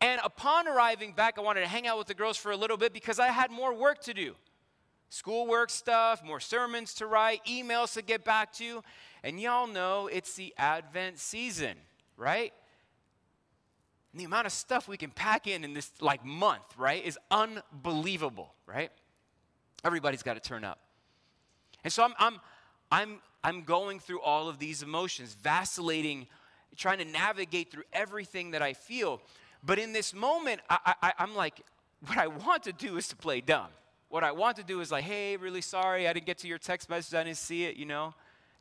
And 0.00 0.20
upon 0.24 0.68
arriving 0.68 1.12
back, 1.12 1.38
I 1.38 1.40
wanted 1.40 1.60
to 1.60 1.68
hang 1.68 1.86
out 1.86 1.98
with 1.98 2.08
the 2.08 2.14
girls 2.14 2.36
for 2.36 2.52
a 2.52 2.56
little 2.56 2.76
bit 2.76 2.92
because 2.92 3.18
I 3.18 3.28
had 3.28 3.50
more 3.50 3.72
work 3.72 4.00
to 4.02 4.14
do 4.14 4.34
schoolwork 5.08 5.70
stuff, 5.70 6.24
more 6.24 6.40
sermons 6.40 6.92
to 6.94 7.06
write, 7.06 7.40
emails 7.46 7.94
to 7.94 8.02
get 8.02 8.24
back 8.24 8.52
to. 8.52 8.82
And 9.22 9.40
y'all 9.40 9.68
know 9.68 10.08
it's 10.08 10.34
the 10.34 10.52
Advent 10.58 11.20
season, 11.20 11.76
right? 12.16 12.52
And 14.14 14.20
the 14.20 14.26
amount 14.26 14.46
of 14.46 14.52
stuff 14.52 14.86
we 14.86 14.96
can 14.96 15.10
pack 15.10 15.48
in 15.48 15.64
in 15.64 15.74
this 15.74 15.90
like 16.00 16.24
month, 16.24 16.62
right, 16.78 17.04
is 17.04 17.18
unbelievable, 17.32 18.54
right? 18.64 18.92
Everybody's 19.84 20.22
got 20.22 20.34
to 20.34 20.40
turn 20.40 20.62
up. 20.62 20.78
And 21.82 21.92
so 21.92 22.04
I'm, 22.04 22.14
I'm, 22.20 22.40
I'm, 22.92 23.18
I'm 23.42 23.62
going 23.64 23.98
through 23.98 24.20
all 24.20 24.48
of 24.48 24.60
these 24.60 24.84
emotions, 24.84 25.34
vacillating, 25.34 26.28
trying 26.76 26.98
to 26.98 27.04
navigate 27.04 27.72
through 27.72 27.82
everything 27.92 28.52
that 28.52 28.62
I 28.62 28.74
feel. 28.74 29.20
But 29.64 29.80
in 29.80 29.92
this 29.92 30.14
moment, 30.14 30.60
I, 30.70 30.94
I, 31.02 31.12
I'm 31.18 31.34
like, 31.34 31.62
what 32.06 32.16
I 32.16 32.28
want 32.28 32.62
to 32.62 32.72
do 32.72 32.96
is 32.96 33.08
to 33.08 33.16
play 33.16 33.40
dumb. 33.40 33.70
What 34.10 34.22
I 34.22 34.30
want 34.30 34.58
to 34.58 34.62
do 34.62 34.80
is 34.80 34.92
like, 34.92 35.02
hey, 35.02 35.36
really 35.36 35.60
sorry, 35.60 36.06
I 36.06 36.12
didn't 36.12 36.26
get 36.26 36.38
to 36.38 36.46
your 36.46 36.58
text 36.58 36.88
message, 36.88 37.14
I 37.14 37.24
didn't 37.24 37.38
see 37.38 37.64
it, 37.64 37.74
you 37.74 37.84
know 37.84 38.14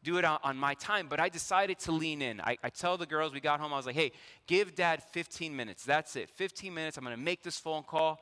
do 0.03 0.17
it 0.17 0.25
on, 0.25 0.39
on 0.43 0.57
my 0.57 0.73
time, 0.75 1.07
but 1.09 1.19
I 1.19 1.29
decided 1.29 1.79
to 1.79 1.91
lean 1.91 2.21
in. 2.21 2.41
I, 2.41 2.57
I 2.63 2.69
tell 2.69 2.97
the 2.97 3.05
girls, 3.05 3.33
we 3.33 3.39
got 3.39 3.59
home, 3.59 3.73
I 3.73 3.77
was 3.77 3.85
like, 3.85 3.95
hey, 3.95 4.11
give 4.47 4.75
dad 4.75 5.01
15 5.01 5.55
minutes. 5.55 5.85
That's 5.85 6.15
it. 6.15 6.29
15 6.29 6.73
minutes. 6.73 6.97
I'm 6.97 7.03
going 7.03 7.15
to 7.15 7.21
make 7.21 7.41
this 7.41 7.57
phone 7.57 7.83
call, 7.83 8.21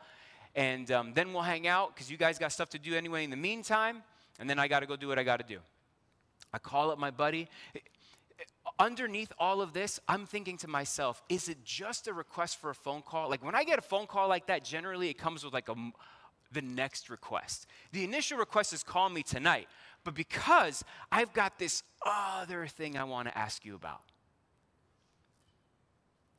and 0.56 0.92
um, 0.92 1.14
then 1.14 1.34
we'll 1.34 1.42
hang 1.42 1.68
out 1.68 1.94
because 1.94 2.10
you 2.10 2.18
guys 2.18 2.38
got 2.38 2.52
stuff 2.52 2.70
to 2.70 2.80
do 2.80 2.96
anyway 2.96 3.24
in 3.24 3.30
the 3.30 3.38
meantime, 3.38 4.04
and 4.40 4.50
then 4.50 4.60
I 4.60 4.68
got 4.68 4.82
to 4.82 4.86
go 4.86 4.96
do 4.96 5.08
what 5.08 5.18
I 5.18 5.24
got 5.24 5.38
to 5.38 5.46
do. 5.46 5.60
I 6.54 6.60
call 6.60 6.92
up 6.92 7.00
my 7.00 7.12
buddy. 7.12 7.48
Underneath 8.80 9.32
all 9.40 9.62
of 9.62 9.74
this, 9.74 10.00
I'm 10.08 10.26
thinking 10.26 10.58
to 10.58 10.68
myself, 10.68 11.22
is 11.30 11.50
it 11.50 11.64
just 11.64 12.08
a 12.08 12.14
request 12.14 12.60
for 12.60 12.70
a 12.70 12.76
phone 12.76 13.02
call? 13.02 13.30
Like 13.30 13.44
when 13.44 13.56
I 13.56 13.64
get 13.64 13.80
a 13.80 13.82
phone 13.82 14.08
call 14.08 14.28
like 14.28 14.48
that, 14.48 14.64
generally 14.64 15.10
it 15.10 15.18
comes 15.18 15.44
with 15.44 15.54
like 15.54 15.70
a, 15.70 15.76
the 16.52 16.62
next 16.62 17.10
request. 17.10 17.68
The 17.92 18.04
initial 18.04 18.38
request 18.38 18.74
is 18.74 18.84
call 18.84 19.10
me 19.10 19.24
tonight 19.24 19.68
but 20.04 20.16
because 20.16 20.84
I've 21.12 21.34
got 21.34 21.60
this 21.60 21.84
other 22.06 22.68
thing 22.68 22.98
I 22.98 23.04
want 23.04 23.28
to 23.28 23.38
ask 23.38 23.66
you 23.66 23.76
about. 23.76 24.02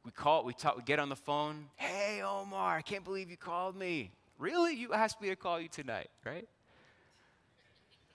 We 0.05 0.11
call, 0.11 0.45
we 0.45 0.53
talk, 0.53 0.77
we 0.77 0.83
get 0.83 0.99
on 0.99 1.09
the 1.09 1.17
phone. 1.17 1.67
Hey, 1.77 2.23
Omar, 2.23 2.77
I 2.77 2.83
can't 2.83 3.05
believe 3.05 3.31
you 3.31 3.37
called 3.37 3.77
me. 3.77 4.11
Really? 4.39 4.75
You 4.75 4.93
asked 4.93 5.21
me 5.21 5.29
to 5.29 5.37
call 5.37 5.61
you 5.61 5.69
tonight, 5.69 6.09
right? 6.27 6.49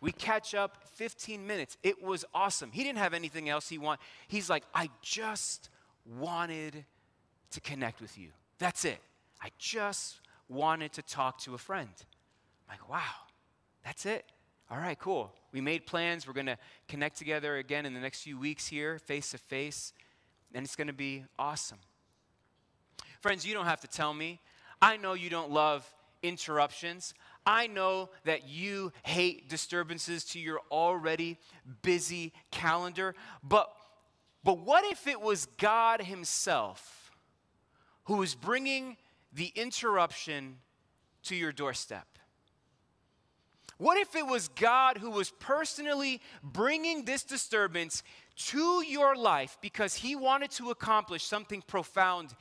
We 0.02 0.12
catch 0.12 0.54
up 0.54 0.78
15 0.96 1.48
minutes. 1.48 1.78
It 1.84 2.04
was 2.04 2.26
awesome. 2.34 2.72
He 2.72 2.84
didn't 2.84 3.00
have 3.00 3.14
anything 3.14 3.48
else 3.48 3.70
he 3.70 3.78
wanted. 3.78 4.02
He's 4.28 4.50
like, 4.50 4.64
I 4.76 4.90
just 5.02 5.70
wanted 6.20 6.86
to 7.52 7.62
connect 7.62 8.02
with 8.02 8.18
you. 8.18 8.30
That's 8.60 8.86
it. 8.86 9.00
I 9.42 9.50
just 9.58 10.20
wanted 10.50 10.94
to 10.94 11.02
talk 11.02 11.40
to 11.40 11.54
a 11.54 11.58
friend. 11.58 11.90
I'm 12.68 12.74
like, 12.74 12.90
wow, 12.90 13.02
that's 13.84 14.06
it. 14.06 14.26
All 14.70 14.78
right, 14.78 15.00
cool. 15.00 15.32
We 15.54 15.62
made 15.62 15.86
plans. 15.86 16.28
We're 16.28 16.34
going 16.34 16.48
to 16.48 16.58
connect 16.90 17.18
together 17.18 17.56
again 17.56 17.86
in 17.86 17.94
the 17.94 18.02
next 18.02 18.22
few 18.22 18.38
weeks 18.38 18.68
here, 18.68 19.00
face 19.00 19.32
to 19.32 19.38
face, 19.38 19.94
and 20.54 20.66
it's 20.66 20.76
going 20.76 20.88
to 20.88 20.94
be 20.94 21.24
awesome. 21.40 21.78
Friends, 23.22 23.46
you 23.46 23.54
don't 23.54 23.66
have 23.66 23.82
to 23.82 23.88
tell 23.88 24.14
me. 24.14 24.42
I 24.82 24.98
know 24.98 25.14
you 25.14 25.30
don't 25.30 25.52
love 25.52 25.92
interruptions. 26.22 27.14
I 27.46 27.68
know 27.68 28.10
that 28.26 28.50
you 28.50 28.92
hate 29.04 29.50
disturbances 29.50 30.26
to 30.26 30.40
your 30.40 30.60
already 30.70 31.38
busy 31.82 32.34
calendar. 32.52 33.16
But, 33.42 33.72
but 34.44 34.60
what 34.60 34.84
if 34.86 35.08
it 35.08 35.22
was 35.22 35.48
God 35.58 36.02
Himself 36.02 37.12
who 38.04 38.18
was 38.18 38.36
bringing 38.36 38.98
the 39.32 39.52
interruption 39.56 40.58
to 41.24 41.36
your 41.36 41.54
doorstep? 41.54 42.17
What 43.78 43.98
if 43.98 44.16
it 44.16 44.26
was 44.26 44.48
God 44.50 44.98
who 44.98 45.12
was 45.12 45.30
personally 45.30 46.20
bringing 46.42 47.06
this 47.06 47.24
disturbance 47.24 48.02
to 48.38 48.84
your 48.84 49.16
life 49.16 49.58
because 49.62 49.96
he 49.96 50.16
wanted 50.16 50.52
to 50.52 50.72
accomplish 50.72 51.24
something 51.24 51.62
profound 51.62 52.34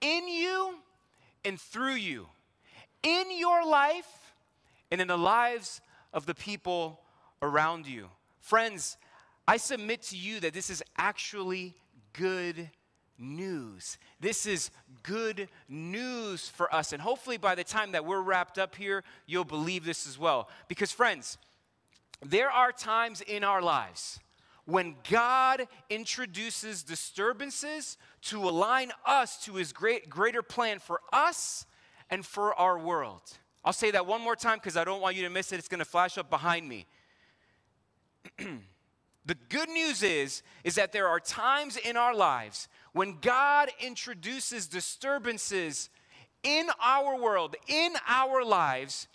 in 0.00 0.28
you 0.28 0.76
and 1.44 1.60
through 1.60 1.94
you, 1.94 2.26
in 3.02 3.26
your 3.36 3.64
life 3.64 4.34
and 4.90 5.00
in 5.00 5.08
the 5.08 5.18
lives 5.18 5.80
of 6.12 6.26
the 6.26 6.34
people 6.34 7.00
around 7.40 7.86
you? 7.86 8.08
Friends, 8.40 8.96
I 9.46 9.58
submit 9.58 10.02
to 10.04 10.16
you 10.16 10.40
that 10.40 10.54
this 10.54 10.70
is 10.70 10.82
actually 10.96 11.74
good 12.12 12.70
news. 13.18 13.98
This 14.18 14.46
is 14.46 14.70
good 15.02 15.48
news 15.68 16.48
for 16.48 16.72
us. 16.74 16.92
And 16.92 17.02
hopefully, 17.02 17.36
by 17.36 17.54
the 17.54 17.64
time 17.64 17.92
that 17.92 18.04
we're 18.04 18.20
wrapped 18.20 18.58
up 18.58 18.74
here, 18.74 19.04
you'll 19.26 19.44
believe 19.44 19.84
this 19.84 20.06
as 20.06 20.18
well. 20.18 20.48
Because, 20.68 20.92
friends, 20.92 21.38
there 22.24 22.50
are 22.50 22.72
times 22.72 23.20
in 23.20 23.44
our 23.44 23.62
lives 23.62 24.20
when 24.66 24.94
God 25.10 25.66
introduces 25.88 26.82
disturbances 26.82 27.98
to 28.22 28.48
align 28.48 28.92
us 29.04 29.42
to 29.44 29.54
his 29.54 29.72
great, 29.72 30.08
greater 30.08 30.42
plan 30.42 30.78
for 30.78 31.00
us 31.12 31.66
and 32.10 32.24
for 32.24 32.54
our 32.54 32.78
world. 32.78 33.22
I'll 33.64 33.72
say 33.72 33.90
that 33.90 34.06
one 34.06 34.20
more 34.20 34.36
time 34.36 34.58
because 34.58 34.76
I 34.76 34.84
don't 34.84 35.00
want 35.00 35.16
you 35.16 35.22
to 35.22 35.30
miss 35.30 35.52
it. 35.52 35.58
It's 35.58 35.68
going 35.68 35.80
to 35.80 35.84
flash 35.84 36.16
up 36.18 36.30
behind 36.30 36.68
me. 36.68 36.86
the 38.38 39.36
good 39.48 39.68
news 39.68 40.02
is 40.02 40.42
is 40.64 40.74
that 40.76 40.92
there 40.92 41.08
are 41.08 41.20
times 41.20 41.76
in 41.76 41.96
our 41.96 42.14
lives 42.14 42.68
when 42.92 43.18
God 43.20 43.70
introduces 43.80 44.66
disturbances 44.66 45.90
in 46.42 46.68
our 46.82 47.20
world, 47.20 47.56
in 47.68 47.94
our 48.08 48.44
lives, 48.44 49.06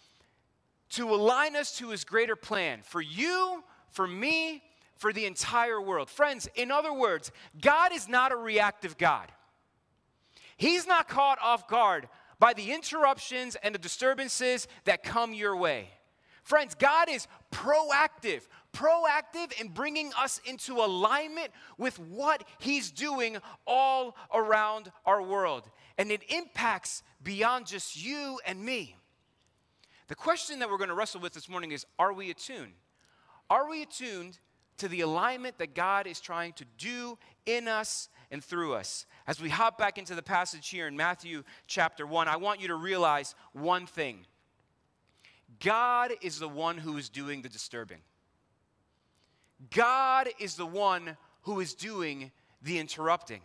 to 0.89 1.09
align 1.09 1.55
us 1.55 1.77
to 1.77 1.89
his 1.89 2.03
greater 2.03 2.35
plan 2.35 2.79
for 2.83 3.01
you, 3.01 3.63
for 3.89 4.07
me, 4.07 4.63
for 4.95 5.11
the 5.11 5.25
entire 5.25 5.81
world. 5.81 6.09
Friends, 6.09 6.47
in 6.55 6.71
other 6.71 6.93
words, 6.93 7.31
God 7.61 7.91
is 7.93 8.07
not 8.07 8.31
a 8.31 8.35
reactive 8.35 8.97
God. 8.97 9.31
He's 10.57 10.87
not 10.87 11.07
caught 11.07 11.37
off 11.41 11.67
guard 11.67 12.07
by 12.39 12.53
the 12.53 12.71
interruptions 12.71 13.55
and 13.61 13.75
the 13.75 13.79
disturbances 13.79 14.67
that 14.85 15.03
come 15.03 15.33
your 15.33 15.55
way. 15.55 15.89
Friends, 16.43 16.75
God 16.75 17.09
is 17.09 17.27
proactive, 17.51 18.47
proactive 18.75 19.59
in 19.59 19.69
bringing 19.69 20.11
us 20.19 20.39
into 20.45 20.75
alignment 20.75 21.51
with 21.77 21.97
what 21.97 22.43
He's 22.59 22.91
doing 22.91 23.37
all 23.65 24.15
around 24.33 24.91
our 25.05 25.21
world. 25.21 25.69
And 25.97 26.11
it 26.11 26.21
impacts 26.29 27.01
beyond 27.23 27.67
just 27.67 28.03
you 28.03 28.39
and 28.45 28.63
me. 28.63 28.97
The 30.07 30.15
question 30.15 30.59
that 30.59 30.69
we're 30.69 30.77
going 30.77 30.89
to 30.89 30.95
wrestle 30.95 31.21
with 31.21 31.33
this 31.33 31.49
morning 31.49 31.71
is 31.71 31.85
Are 31.97 32.13
we 32.13 32.29
attuned? 32.29 32.73
Are 33.49 33.69
we 33.69 33.81
attuned 33.81 34.39
to 34.77 34.87
the 34.87 35.01
alignment 35.01 35.57
that 35.59 35.73
God 35.73 36.05
is 36.05 36.19
trying 36.19 36.53
to 36.53 36.65
do 36.77 37.17
in 37.45 37.67
us 37.67 38.09
and 38.29 38.43
through 38.43 38.73
us? 38.73 39.05
As 39.25 39.41
we 39.41 39.49
hop 39.49 39.77
back 39.77 39.97
into 39.97 40.15
the 40.15 40.23
passage 40.23 40.69
here 40.69 40.87
in 40.87 40.97
Matthew 40.97 41.43
chapter 41.67 42.05
1, 42.05 42.27
I 42.27 42.37
want 42.37 42.61
you 42.61 42.67
to 42.67 42.75
realize 42.75 43.35
one 43.53 43.85
thing 43.85 44.25
God 45.59 46.11
is 46.21 46.39
the 46.39 46.49
one 46.49 46.77
who 46.77 46.97
is 46.97 47.07
doing 47.07 47.41
the 47.41 47.49
disturbing. 47.49 47.99
God 49.71 50.29
is 50.39 50.55
the 50.55 50.65
one 50.65 51.17
who 51.43 51.59
is 51.59 51.73
doing 51.73 52.31
the 52.61 52.79
interrupting. 52.79 53.41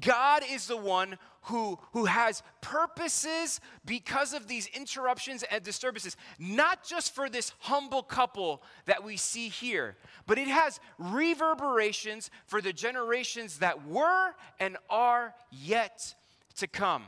God 0.00 0.42
is 0.48 0.66
the 0.66 0.76
one 0.76 1.18
who, 1.42 1.78
who 1.92 2.06
has 2.06 2.42
purposes 2.60 3.60
because 3.84 4.32
of 4.32 4.46
these 4.46 4.66
interruptions 4.68 5.42
and 5.50 5.62
disturbances, 5.62 6.16
not 6.38 6.84
just 6.84 7.14
for 7.14 7.28
this 7.28 7.52
humble 7.58 8.02
couple 8.02 8.62
that 8.86 9.04
we 9.04 9.16
see 9.16 9.48
here, 9.48 9.96
but 10.26 10.38
it 10.38 10.48
has 10.48 10.80
reverberations 10.98 12.30
for 12.46 12.62
the 12.62 12.72
generations 12.72 13.58
that 13.58 13.86
were 13.86 14.34
and 14.60 14.76
are 14.88 15.34
yet 15.50 16.14
to 16.56 16.66
come. 16.66 17.04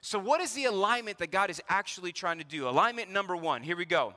So, 0.00 0.18
what 0.18 0.40
is 0.40 0.54
the 0.54 0.64
alignment 0.64 1.18
that 1.18 1.30
God 1.30 1.48
is 1.48 1.62
actually 1.68 2.10
trying 2.10 2.38
to 2.38 2.44
do? 2.44 2.68
Alignment 2.68 3.12
number 3.12 3.36
one, 3.36 3.62
here 3.62 3.76
we 3.76 3.84
go. 3.84 4.14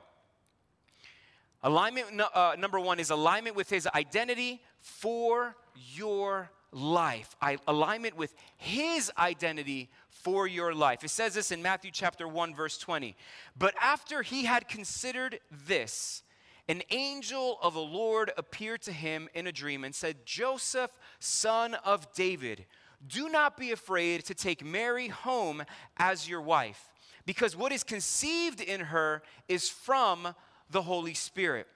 Alignment 1.66 2.22
uh, 2.32 2.54
number 2.56 2.78
one 2.78 3.00
is 3.00 3.10
alignment 3.10 3.56
with 3.56 3.68
His 3.68 3.88
identity 3.88 4.62
for 4.78 5.56
your 5.74 6.48
life, 6.70 7.34
I, 7.42 7.58
alignment 7.66 8.16
with 8.16 8.32
His 8.56 9.10
identity 9.18 9.90
for 10.08 10.46
your 10.46 10.72
life. 10.72 11.02
It 11.02 11.10
says 11.10 11.34
this 11.34 11.50
in 11.50 11.62
Matthew 11.62 11.90
chapter 11.92 12.28
1, 12.28 12.54
verse 12.54 12.78
20. 12.78 13.16
But 13.58 13.74
after 13.80 14.22
he 14.22 14.44
had 14.44 14.68
considered 14.68 15.40
this, 15.66 16.22
an 16.68 16.82
angel 16.90 17.58
of 17.60 17.74
the 17.74 17.80
Lord 17.80 18.30
appeared 18.38 18.82
to 18.82 18.92
him 18.92 19.28
in 19.34 19.48
a 19.48 19.52
dream 19.52 19.82
and 19.82 19.92
said, 19.92 20.24
Joseph, 20.24 20.92
son 21.18 21.74
of 21.84 22.12
David, 22.14 22.66
do 23.04 23.28
not 23.28 23.56
be 23.56 23.72
afraid 23.72 24.24
to 24.26 24.34
take 24.34 24.64
Mary 24.64 25.08
home 25.08 25.64
as 25.96 26.28
your 26.28 26.42
wife, 26.42 26.92
because 27.24 27.56
what 27.56 27.72
is 27.72 27.82
conceived 27.82 28.60
in 28.60 28.82
her 28.82 29.22
is 29.48 29.68
from 29.68 30.32
the 30.70 30.82
Holy 30.82 31.14
Spirit. 31.14 31.66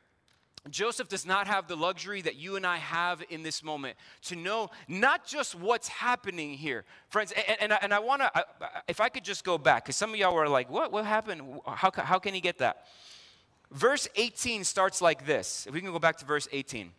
Joseph 0.69 1.09
does 1.09 1.25
not 1.25 1.47
have 1.47 1.69
the 1.69 1.77
luxury 1.77 2.21
that 2.21 2.37
you 2.37 2.57
and 2.57 2.67
I 2.67 2.77
have 2.77 3.23
in 3.31 3.43
this 3.43 3.63
moment 3.63 3.97
to 4.25 4.37
know 4.37 4.69
not 4.89 5.27
just 5.27 5.55
what's 5.55 5.89
happening 5.89 6.53
here, 6.53 6.85
friends. 7.09 7.33
And, 7.33 7.73
and, 7.73 7.79
and 7.81 7.95
I, 7.95 7.97
I 7.97 8.01
want 8.01 8.21
to, 8.21 8.45
if 8.87 9.01
I 9.01 9.09
could 9.09 9.25
just 9.25 9.43
go 9.43 9.57
back, 9.57 9.85
because 9.85 9.97
some 9.97 10.11
of 10.11 10.17
y'all 10.17 10.35
were 10.35 10.49
like, 10.49 10.69
what, 10.69 10.93
what 10.93 11.07
happened? 11.07 11.61
How, 11.67 11.91
how 11.95 12.19
can 12.19 12.35
he 12.35 12.43
get 12.43 12.59
that? 12.59 12.85
Verse 13.71 14.07
18 14.17 14.65
starts 14.65 15.01
like 15.01 15.25
this. 15.25 15.67
If 15.67 15.73
we 15.73 15.81
can 15.81 15.93
go 15.93 15.99
back 15.99 16.19
to 16.19 16.27
verse 16.27 16.47
18. 16.53 16.93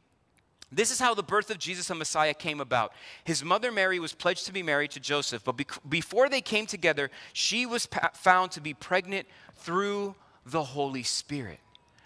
This 0.72 0.90
is 0.90 1.00
how 1.00 1.14
the 1.14 1.24
birth 1.24 1.52
of 1.52 1.60
Jesus, 1.60 1.88
the 1.90 1.96
Messiah, 1.96 2.34
came 2.34 2.62
about. 2.62 2.94
His 3.26 3.44
mother 3.44 3.72
Mary 3.72 4.00
was 4.00 4.14
pledged 4.14 4.46
to 4.46 4.54
be 4.54 4.64
married 4.64 4.92
to 4.92 5.02
Joseph, 5.02 5.44
but 5.44 5.58
be- 5.58 5.68
before 5.88 6.30
they 6.30 6.40
came 6.40 6.66
together, 6.66 7.12
she 7.34 7.66
was 7.66 7.90
found 8.14 8.52
to 8.52 8.62
be 8.62 8.74
pregnant 8.74 9.28
through 9.56 10.16
the 10.46 10.64
Holy 10.64 11.04
Spirit. 11.04 11.60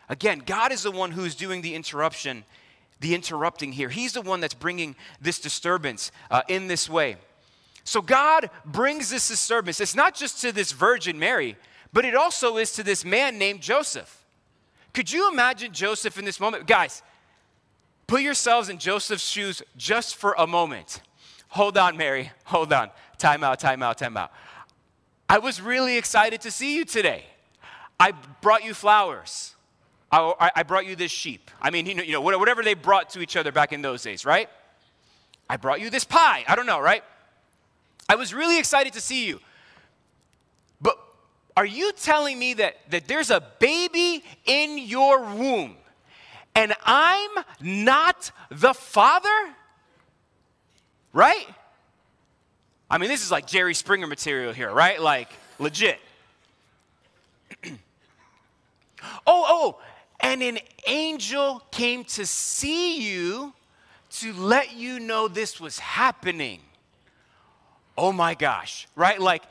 Again, 0.10 0.44
God 0.46 0.72
is 0.72 0.84
the 0.84 0.92
one 0.92 1.12
who's 1.12 1.36
doing 1.36 1.62
the 1.62 1.76
interruption, 1.76 2.44
the 3.00 3.16
interrupting 3.16 3.72
here. 3.72 3.90
He's 3.90 4.14
the 4.14 4.22
one 4.22 4.40
that's 4.40 4.54
bringing 4.54 4.96
this 5.20 5.40
disturbance 5.40 6.12
uh, 6.30 6.42
in 6.48 6.68
this 6.68 6.90
way. 6.90 7.18
So 7.84 8.02
God 8.02 8.50
brings 8.66 9.10
this 9.10 9.28
disturbance. 9.28 9.80
It's 9.80 9.96
not 9.96 10.16
just 10.16 10.42
to 10.42 10.52
this 10.52 10.72
Virgin 10.72 11.20
Mary, 11.20 11.56
but 11.94 12.06
it 12.06 12.16
also 12.16 12.58
is 12.58 12.72
to 12.74 12.84
this 12.84 13.06
man 13.06 13.38
named 13.38 13.62
Joseph. 13.62 14.24
Could 14.94 15.12
you 15.12 15.32
imagine 15.32 15.74
Joseph 15.74 16.18
in 16.18 16.26
this 16.26 16.40
moment? 16.40 16.68
Guys, 16.68 17.04
Put 18.08 18.22
yourselves 18.22 18.70
in 18.70 18.78
Joseph's 18.78 19.28
shoes 19.28 19.62
just 19.78 20.16
for 20.16 20.36
a 20.38 20.46
moment. 20.46 21.02
Hold 21.50 21.78
on, 21.78 21.98
Mary. 21.98 22.32
Hold 22.46 22.72
on. 22.72 22.92
Time 23.18 23.44
out, 23.44 23.60
time 23.60 23.82
out, 23.82 23.98
time 23.98 24.16
out. 24.18 24.32
I 25.28 25.40
was 25.40 25.60
really 25.60 25.98
excited 25.98 26.42
to 26.42 26.52
see 26.52 26.76
you 26.76 26.86
today. 26.86 27.26
I 28.00 28.14
brought 28.42 28.64
you 28.64 28.74
flowers. 28.74 29.55
I, 30.12 30.52
I 30.58 30.64
brought 30.64 30.86
you 30.86 30.96
this 30.96 31.12
sheep. 31.12 31.52
I 31.62 31.70
mean, 31.70 31.86
you 31.86 31.96
know, 31.96 32.04
you 32.04 32.12
know, 32.14 32.22
whatever 32.22 32.64
they 32.64 32.74
brought 32.74 33.10
to 33.12 33.22
each 33.22 33.36
other 33.36 33.52
back 33.52 33.74
in 33.74 33.82
those 33.82 34.04
days, 34.04 34.26
right? 34.26 34.50
I 35.50 35.58
brought 35.58 35.82
you 35.82 35.90
this 35.90 36.04
pie. 36.04 36.44
I 36.48 36.56
don't 36.56 36.66
know, 36.66 36.80
right? 36.80 37.04
I 38.08 38.16
was 38.16 38.34
really 38.34 38.60
excited 38.60 38.94
to 38.94 39.02
see 39.02 39.28
you. 39.28 39.40
But 40.82 40.98
are 41.58 41.66
you 41.66 41.92
telling 41.94 42.38
me 42.38 42.56
that, 42.56 42.78
that 42.92 43.08
there's 43.08 43.32
a 43.32 43.42
baby 43.60 44.24
in 44.46 44.78
your 44.78 45.22
womb 45.22 45.76
and 46.54 46.74
I'm 46.86 47.32
not 47.62 48.32
the 48.50 48.74
father? 48.74 49.30
Right? 51.12 51.48
I 52.90 52.98
mean, 52.98 53.10
this 53.10 53.24
is 53.24 53.32
like 53.32 53.48
Jerry 53.48 53.74
Springer 53.74 54.08
material 54.08 54.54
here, 54.54 54.72
right? 54.72 55.02
Like, 55.02 55.30
legit. 55.60 56.00
oh, 57.66 57.72
oh, 59.28 59.80
and 60.26 60.42
an 60.42 60.58
angel 60.88 61.62
came 61.70 62.04
to 62.04 62.26
see 62.26 63.00
you 63.00 63.54
to 64.10 64.34
let 64.34 64.76
you 64.76 65.00
know 65.00 65.28
this 65.28 65.62
was 65.62 65.78
happening. 65.78 66.62
Oh 67.96 68.12
my 68.12 68.34
gosh, 68.34 68.88
right? 68.96 69.22
Like, 69.22 69.44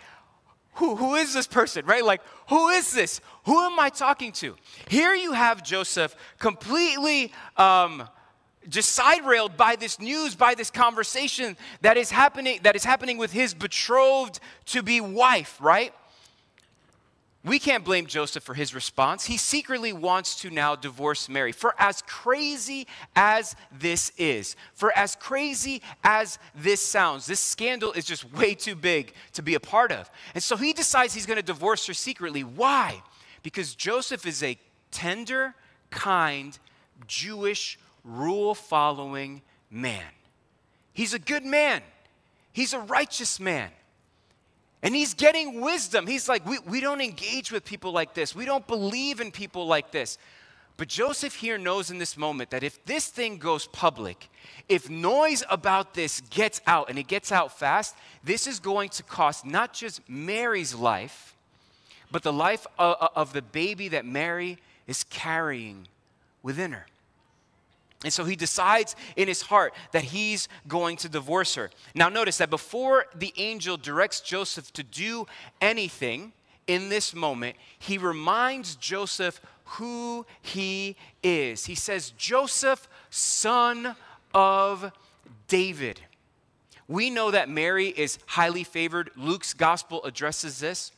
who, 0.74 0.96
who 0.96 1.14
is 1.14 1.32
this 1.32 1.46
person, 1.46 1.87
right? 1.87 2.04
Like, 2.04 2.22
who 2.48 2.70
is 2.70 2.90
this? 2.90 3.20
Who 3.44 3.56
am 3.60 3.78
I 3.78 3.88
talking 3.88 4.32
to? 4.32 4.56
Here 4.88 5.14
you 5.14 5.30
have 5.30 5.62
Joseph 5.62 6.16
completely 6.40 7.32
um, 7.56 8.08
just 8.68 8.88
side 8.88 9.24
railed 9.24 9.56
by 9.56 9.76
this 9.76 10.00
news, 10.00 10.34
by 10.34 10.56
this 10.56 10.72
conversation 10.72 11.56
that 11.82 11.96
is 11.96 12.10
happening, 12.10 12.58
that 12.64 12.74
is 12.74 12.82
happening 12.82 13.16
with 13.16 13.30
his 13.30 13.54
betrothed 13.54 14.40
to 14.66 14.82
be 14.82 15.00
wife, 15.00 15.56
right? 15.60 15.94
We 17.44 17.59
can't 17.59 17.85
blame 17.85 18.07
Joseph 18.07 18.42
for 18.42 18.54
his 18.54 18.74
response. 18.74 19.26
He 19.26 19.37
secretly 19.37 19.92
wants 19.92 20.40
to 20.40 20.50
now 20.50 20.76
divorce 20.76 21.28
Mary. 21.28 21.52
For 21.52 21.74
as 21.78 22.00
crazy 22.07 22.87
as 23.14 23.54
this 23.70 24.12
is, 24.16 24.57
for 24.72 24.96
as 24.96 25.14
crazy 25.14 25.83
as 26.02 26.38
this 26.54 26.80
sounds, 26.80 27.26
this 27.26 27.40
scandal 27.40 27.92
is 27.92 28.07
just 28.07 28.33
way 28.33 28.54
too 28.54 28.74
big 28.74 29.12
to 29.35 29.42
be 29.42 29.54
a 29.54 29.61
part 29.61 29.92
of. 29.92 30.11
And 30.35 30.42
so 30.42 30.57
he 30.57 30.72
decides 30.72 31.12
he's 31.12 31.26
going 31.26 31.37
to 31.37 31.42
divorce 31.42 31.87
her 31.87 31.92
secretly. 31.92 32.44
Why? 32.44 33.02
Because 33.42 33.74
Joseph 33.74 34.26
is 34.26 34.42
a 34.42 34.57
tender, 34.90 35.54
kind, 35.90 36.59
Jewish, 37.07 37.78
rule 38.04 38.54
following 38.54 39.42
man. 39.70 40.02
He's 40.94 41.12
a 41.12 41.18
good 41.18 41.44
man, 41.44 41.83
he's 42.52 42.72
a 42.72 42.78
righteous 42.78 43.38
man. 43.38 43.70
And 44.85 44.94
he's 44.94 45.14
getting 45.14 45.62
wisdom. 45.62 46.07
He's 46.07 46.29
like, 46.29 46.47
we, 46.47 46.59
we 46.59 46.81
don't 46.81 47.01
engage 47.01 47.51
with 47.51 47.64
people 47.64 47.90
like 47.90 48.12
this. 48.12 48.35
We 48.35 48.44
don't 48.44 48.66
believe 48.66 49.18
in 49.18 49.33
people 49.33 49.66
like 49.66 49.90
this. 49.90 50.18
But 50.77 50.88
Joseph 50.88 51.37
here 51.37 51.57
knows 51.57 51.90
in 51.90 51.97
this 51.97 52.18
moment 52.18 52.51
that 52.51 52.62
if 52.62 52.85
this 52.85 53.07
thing 53.07 53.38
goes 53.38 53.66
public, 53.66 54.29
if 54.68 54.90
noise 54.90 55.42
about 55.49 55.94
this 55.94 56.20
gets 56.20 56.61
out 56.66 56.90
and 56.90 56.99
it 56.99 57.07
gets 57.07 57.33
out 57.33 57.57
fast, 57.59 57.97
this 58.23 58.47
is 58.47 58.61
going 58.61 58.90
to 58.90 59.03
cost 59.03 59.47
not 59.47 59.73
just 59.73 60.07
Mary's 60.07 60.75
life, 60.75 61.35
but 62.11 62.23
the 62.23 62.33
life 62.33 62.66
of, 62.79 63.09
of 63.16 63.33
the 63.33 63.42
baby 63.42 63.88
that 63.88 64.05
Mary 64.05 64.59
is 64.87 65.05
carrying 65.05 65.88
within 66.42 66.73
her. 66.73 66.87
And 68.04 68.12
so 68.12 68.24
he 68.24 68.36
decides 68.36 68.94
in 69.16 69.26
his 69.26 69.42
heart 69.42 69.74
that 69.92 70.04
he's 70.04 70.48
going 70.68 70.96
to 70.98 71.08
divorce 71.08 71.54
her. 71.56 71.70
Now, 71.94 72.08
notice 72.08 72.38
that 72.38 72.50
before 72.50 73.06
the 73.14 73.32
angel 73.36 73.76
directs 73.76 74.20
Joseph 74.20 74.72
to 74.74 74.82
do 74.82 75.26
anything 75.60 76.32
in 76.66 76.90
this 76.90 77.14
moment, 77.14 77.56
he 77.78 77.98
reminds 77.98 78.76
Joseph 78.76 79.40
who 79.64 80.26
he 80.42 80.96
is. 81.22 81.64
He 81.66 81.74
says, 81.74 82.10
Joseph, 82.10 82.88
son 83.10 83.96
of 84.34 84.92
David. 85.48 86.00
We 86.86 87.08
know 87.08 87.30
that 87.30 87.48
Mary 87.48 87.88
is 87.88 88.18
highly 88.26 88.64
favored. 88.64 89.10
Luke's 89.16 89.54
gospel 89.54 90.04
addresses 90.04 90.60
this. 90.60 90.92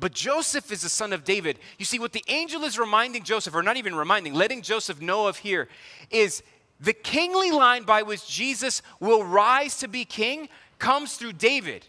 But 0.00 0.14
Joseph 0.14 0.72
is 0.72 0.80
the 0.80 0.88
son 0.88 1.12
of 1.12 1.24
David. 1.24 1.58
You 1.78 1.84
see, 1.84 1.98
what 1.98 2.12
the 2.12 2.24
angel 2.26 2.64
is 2.64 2.78
reminding 2.78 3.22
Joseph, 3.22 3.54
or 3.54 3.62
not 3.62 3.76
even 3.76 3.94
reminding, 3.94 4.32
letting 4.32 4.62
Joseph 4.62 5.00
know 5.02 5.28
of 5.28 5.36
here, 5.36 5.68
is 6.10 6.42
the 6.80 6.94
kingly 6.94 7.50
line 7.50 7.84
by 7.84 8.02
which 8.02 8.26
Jesus 8.26 8.80
will 8.98 9.22
rise 9.22 9.76
to 9.78 9.88
be 9.88 10.06
king 10.06 10.48
comes 10.78 11.16
through 11.16 11.34
David. 11.34 11.86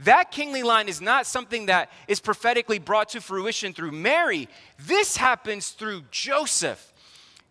That 0.00 0.30
kingly 0.30 0.62
line 0.62 0.88
is 0.88 1.00
not 1.00 1.24
something 1.24 1.66
that 1.66 1.90
is 2.06 2.20
prophetically 2.20 2.78
brought 2.78 3.08
to 3.10 3.22
fruition 3.22 3.72
through 3.72 3.92
Mary. 3.92 4.48
This 4.78 5.16
happens 5.16 5.70
through 5.70 6.02
Joseph. 6.10 6.92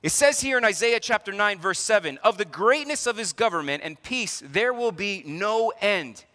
It 0.03 0.11
says 0.11 0.41
here 0.41 0.57
in 0.57 0.65
Isaiah 0.65 0.99
chapter 0.99 1.31
9, 1.31 1.59
verse 1.59 1.79
7 1.79 2.19
Of 2.23 2.37
the 2.37 2.45
greatness 2.45 3.07
of 3.07 3.17
his 3.17 3.33
government 3.33 3.81
and 3.83 4.01
peace, 4.03 4.43
there 4.45 4.73
will 4.73 4.91
be 4.91 5.23
no 5.25 5.71
end. 5.81 6.25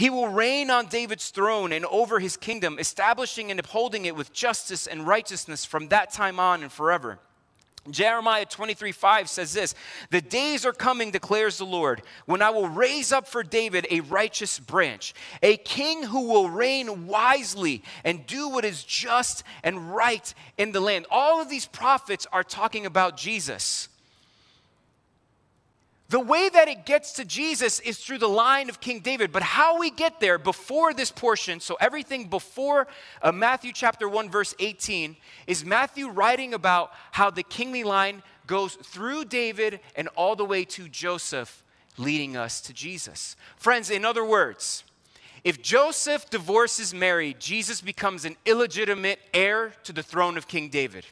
He 0.00 0.08
will 0.08 0.28
reign 0.28 0.70
on 0.70 0.86
David's 0.86 1.28
throne 1.28 1.72
and 1.72 1.84
over 1.84 2.20
his 2.20 2.38
kingdom, 2.38 2.78
establishing 2.78 3.50
and 3.50 3.60
upholding 3.60 4.06
it 4.06 4.16
with 4.16 4.32
justice 4.32 4.86
and 4.86 5.06
righteousness 5.06 5.66
from 5.66 5.88
that 5.88 6.10
time 6.10 6.40
on 6.40 6.62
and 6.62 6.72
forever. 6.72 7.18
Jeremiah 7.90 8.46
23 8.46 8.92
5 8.92 9.28
says 9.28 9.52
this 9.52 9.74
The 10.08 10.22
days 10.22 10.64
are 10.64 10.72
coming, 10.72 11.10
declares 11.10 11.58
the 11.58 11.66
Lord, 11.66 12.00
when 12.24 12.40
I 12.40 12.48
will 12.48 12.66
raise 12.66 13.12
up 13.12 13.28
for 13.28 13.42
David 13.42 13.86
a 13.90 14.00
righteous 14.00 14.58
branch, 14.58 15.12
a 15.42 15.58
king 15.58 16.04
who 16.04 16.28
will 16.28 16.48
reign 16.48 17.06
wisely 17.06 17.82
and 18.02 18.26
do 18.26 18.48
what 18.48 18.64
is 18.64 18.82
just 18.82 19.44
and 19.62 19.94
right 19.94 20.32
in 20.56 20.72
the 20.72 20.80
land. 20.80 21.04
All 21.10 21.42
of 21.42 21.50
these 21.50 21.66
prophets 21.66 22.26
are 22.32 22.42
talking 22.42 22.86
about 22.86 23.18
Jesus. 23.18 23.89
The 26.10 26.20
way 26.20 26.48
that 26.48 26.66
it 26.66 26.84
gets 26.86 27.12
to 27.12 27.24
Jesus 27.24 27.78
is 27.78 27.98
through 27.98 28.18
the 28.18 28.28
line 28.28 28.68
of 28.68 28.80
King 28.80 28.98
David. 28.98 29.30
But 29.30 29.44
how 29.44 29.78
we 29.78 29.92
get 29.92 30.18
there 30.18 30.38
before 30.38 30.92
this 30.92 31.12
portion, 31.12 31.60
so 31.60 31.76
everything 31.80 32.26
before 32.26 32.88
uh, 33.22 33.30
Matthew 33.30 33.72
chapter 33.72 34.08
1, 34.08 34.28
verse 34.28 34.52
18, 34.58 35.16
is 35.46 35.64
Matthew 35.64 36.08
writing 36.08 36.52
about 36.52 36.90
how 37.12 37.30
the 37.30 37.44
kingly 37.44 37.84
line 37.84 38.24
goes 38.48 38.74
through 38.74 39.26
David 39.26 39.78
and 39.94 40.08
all 40.16 40.34
the 40.34 40.44
way 40.44 40.64
to 40.64 40.88
Joseph, 40.88 41.62
leading 41.96 42.36
us 42.36 42.60
to 42.62 42.72
Jesus. 42.72 43.36
Friends, 43.56 43.88
in 43.88 44.04
other 44.04 44.24
words, 44.24 44.82
if 45.44 45.62
Joseph 45.62 46.28
divorces 46.28 46.92
Mary, 46.92 47.36
Jesus 47.38 47.80
becomes 47.80 48.24
an 48.24 48.36
illegitimate 48.44 49.20
heir 49.32 49.74
to 49.84 49.92
the 49.92 50.02
throne 50.02 50.36
of 50.36 50.48
King 50.48 50.70
David. 50.70 51.06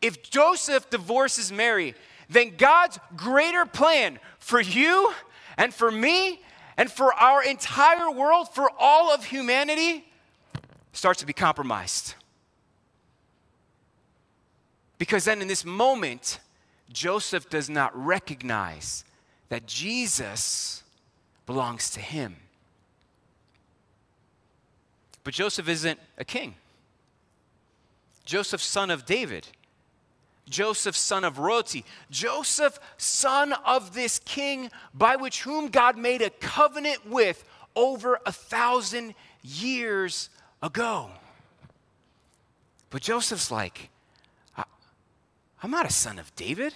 If 0.00 0.22
Joseph 0.22 0.88
divorces 0.88 1.52
Mary, 1.52 1.94
then 2.32 2.54
God's 2.56 2.98
greater 3.16 3.66
plan 3.66 4.18
for 4.38 4.60
you 4.60 5.12
and 5.56 5.72
for 5.72 5.90
me 5.90 6.40
and 6.76 6.90
for 6.90 7.12
our 7.14 7.42
entire 7.42 8.10
world, 8.10 8.48
for 8.54 8.70
all 8.78 9.12
of 9.12 9.24
humanity, 9.24 10.04
starts 10.92 11.20
to 11.20 11.26
be 11.26 11.32
compromised. 11.32 12.14
Because 14.98 15.24
then 15.24 15.42
in 15.42 15.48
this 15.48 15.64
moment, 15.64 16.38
Joseph 16.92 17.50
does 17.50 17.68
not 17.68 17.90
recognize 17.94 19.04
that 19.48 19.66
Jesus 19.66 20.82
belongs 21.46 21.90
to 21.90 22.00
him. 22.00 22.36
But 25.24 25.34
Joseph 25.34 25.68
isn't 25.68 25.98
a 26.18 26.24
king. 26.24 26.54
Joseph, 28.24 28.62
son 28.62 28.90
of 28.90 29.04
David. 29.04 29.48
Joseph, 30.48 30.96
son 30.96 31.24
of 31.24 31.38
royalty. 31.38 31.84
Joseph, 32.10 32.78
son 32.96 33.52
of 33.64 33.94
this 33.94 34.18
king 34.18 34.70
by 34.92 35.16
which 35.16 35.42
whom 35.42 35.68
God 35.68 35.96
made 35.96 36.22
a 36.22 36.30
covenant 36.30 37.06
with 37.08 37.44
over 37.74 38.20
a 38.26 38.32
thousand 38.32 39.14
years 39.42 40.28
ago. 40.62 41.10
But 42.90 43.02
Joseph's 43.02 43.50
like, 43.50 43.88
I'm 45.62 45.70
not 45.70 45.86
a 45.86 45.92
son 45.92 46.18
of 46.18 46.34
David. 46.34 46.74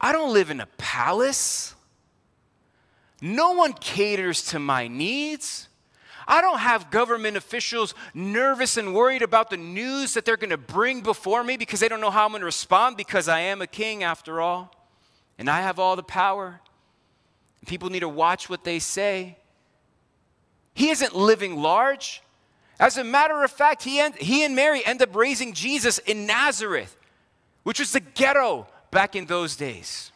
I 0.00 0.12
don't 0.12 0.32
live 0.32 0.50
in 0.50 0.60
a 0.60 0.68
palace. 0.78 1.74
No 3.20 3.52
one 3.52 3.72
caters 3.72 4.42
to 4.46 4.58
my 4.58 4.86
needs. 4.86 5.67
I 6.30 6.42
don't 6.42 6.58
have 6.58 6.90
government 6.90 7.38
officials 7.38 7.94
nervous 8.12 8.76
and 8.76 8.94
worried 8.94 9.22
about 9.22 9.48
the 9.48 9.56
news 9.56 10.12
that 10.12 10.26
they're 10.26 10.36
going 10.36 10.50
to 10.50 10.58
bring 10.58 11.00
before 11.00 11.42
me 11.42 11.56
because 11.56 11.80
they 11.80 11.88
don't 11.88 12.02
know 12.02 12.10
how 12.10 12.26
I'm 12.26 12.32
going 12.32 12.40
to 12.40 12.46
respond 12.46 12.98
because 12.98 13.28
I 13.28 13.40
am 13.40 13.62
a 13.62 13.66
king 13.66 14.04
after 14.04 14.38
all. 14.38 14.70
And 15.38 15.48
I 15.48 15.62
have 15.62 15.78
all 15.78 15.96
the 15.96 16.02
power. 16.02 16.60
People 17.66 17.88
need 17.88 18.00
to 18.00 18.08
watch 18.10 18.50
what 18.50 18.62
they 18.62 18.78
say. 18.78 19.38
He 20.74 20.90
isn't 20.90 21.16
living 21.16 21.56
large. 21.56 22.22
As 22.78 22.98
a 22.98 23.04
matter 23.04 23.42
of 23.42 23.50
fact, 23.50 23.82
he, 23.82 23.98
and, 23.98 24.14
he 24.14 24.44
and 24.44 24.54
Mary 24.54 24.84
end 24.84 25.00
up 25.00 25.16
raising 25.16 25.54
Jesus 25.54 25.96
in 25.98 26.26
Nazareth, 26.26 26.94
which 27.62 27.78
was 27.78 27.92
the 27.92 28.00
ghetto 28.00 28.66
back 28.90 29.16
in 29.16 29.24
those 29.24 29.56
days. 29.56 30.12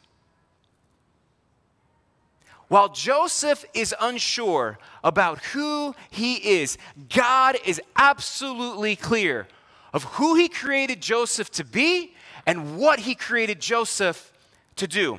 While 2.72 2.88
Joseph 2.88 3.66
is 3.74 3.94
unsure 4.00 4.78
about 5.04 5.40
who 5.52 5.94
he 6.08 6.36
is, 6.36 6.78
God 7.10 7.58
is 7.66 7.82
absolutely 7.96 8.96
clear 8.96 9.46
of 9.92 10.04
who 10.04 10.36
he 10.36 10.48
created 10.48 11.02
Joseph 11.02 11.50
to 11.50 11.66
be 11.66 12.14
and 12.46 12.78
what 12.78 13.00
he 13.00 13.14
created 13.14 13.60
Joseph 13.60 14.32
to 14.76 14.86
do. 14.86 15.18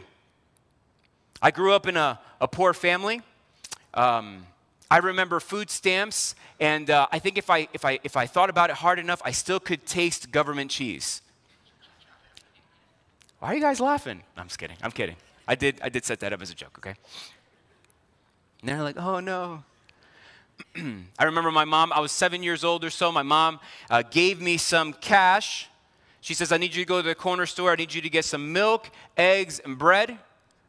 I 1.44 1.52
grew 1.52 1.74
up 1.74 1.86
in 1.86 1.96
a, 1.96 2.20
a 2.42 2.48
poor 2.48 2.74
family. 2.74 3.22
Um, 3.94 4.48
I 4.90 4.98
remember 4.98 5.40
food 5.40 5.70
stamps, 5.70 6.34
and 6.60 6.90
uh, 6.90 7.06
I 7.12 7.20
think 7.20 7.38
if 7.38 7.52
I, 7.52 7.68
if, 7.72 7.86
I, 7.86 8.00
if 8.04 8.18
I 8.18 8.26
thought 8.26 8.50
about 8.50 8.72
it 8.72 8.78
hard 8.78 8.98
enough, 8.98 9.22
I 9.24 9.30
still 9.30 9.60
could 9.60 9.86
taste 9.86 10.32
government 10.32 10.72
cheese. 10.72 11.22
Why 13.38 13.50
are 13.50 13.54
you 13.54 13.62
guys 13.62 13.80
laughing? 13.80 14.24
I'm 14.36 14.48
just 14.48 14.58
kidding. 14.58 14.78
I'm 14.82 14.92
kidding. 14.92 15.18
I 15.48 15.54
did, 15.54 15.80
I 15.84 15.90
did 15.90 16.04
set 16.04 16.20
that 16.22 16.34
up 16.34 16.42
as 16.42 16.50
a 16.50 16.56
joke, 16.56 16.80
okay? 16.80 16.96
And 18.64 18.70
they're 18.70 18.82
like, 18.82 18.96
oh 18.98 19.20
no. 19.20 19.62
I 21.20 21.26
remember 21.26 21.52
my 21.52 21.66
mom, 21.66 21.92
I 21.92 22.00
was 22.00 22.14
seven 22.14 22.42
years 22.42 22.64
old 22.64 22.86
or 22.86 22.90
so. 22.90 23.12
My 23.12 23.22
mom 23.22 23.60
uh, 23.90 24.04
gave 24.10 24.40
me 24.40 24.56
some 24.56 24.94
cash. 24.94 25.68
She 26.22 26.34
says, 26.34 26.54
I 26.54 26.58
need 26.58 26.74
you 26.74 26.86
to 26.86 26.88
go 26.88 27.02
to 27.02 27.06
the 27.06 27.14
corner 27.14 27.46
store. 27.46 27.74
I 27.74 27.76
need 27.76 27.94
you 27.94 28.02
to 28.02 28.10
get 28.10 28.24
some 28.24 28.54
milk, 28.54 28.90
eggs, 29.18 29.60
and 29.60 29.78
bread 29.78 30.18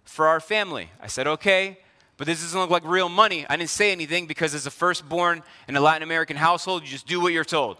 for 0.04 0.26
our 0.26 0.40
family. 0.40 0.90
I 1.00 1.06
said, 1.06 1.28
okay, 1.28 1.78
but 2.16 2.26
this 2.26 2.42
doesn't 2.42 2.60
look 2.60 2.70
like 2.70 2.84
real 2.84 3.08
money. 3.08 3.46
I 3.48 3.56
didn't 3.56 3.70
say 3.70 3.92
anything 3.92 4.26
because 4.26 4.56
as 4.56 4.66
a 4.66 4.72
firstborn 4.72 5.44
in 5.68 5.76
a 5.76 5.80
Latin 5.80 6.02
American 6.02 6.36
household, 6.36 6.82
you 6.82 6.88
just 6.88 7.06
do 7.06 7.20
what 7.20 7.32
you're 7.32 7.44
told. 7.44 7.76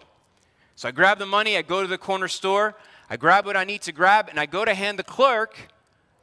So 0.77 0.87
I 0.87 0.93
grab 0.93 1.19
the 1.19 1.27
money, 1.27 1.57
I 1.57 1.63
go 1.63 1.83
to 1.83 1.89
the 1.89 1.99
corner 1.99 2.29
store, 2.29 2.77
I 3.11 3.17
grab 3.17 3.47
what 3.47 3.57
I 3.57 3.65
need 3.65 3.83
to 3.83 3.93
grab, 3.93 4.29
and 4.29 4.39
I 4.39 4.47
go 4.47 4.65
to 4.65 4.75
hand 4.75 4.97
the 4.97 5.05
clerk 5.05 5.57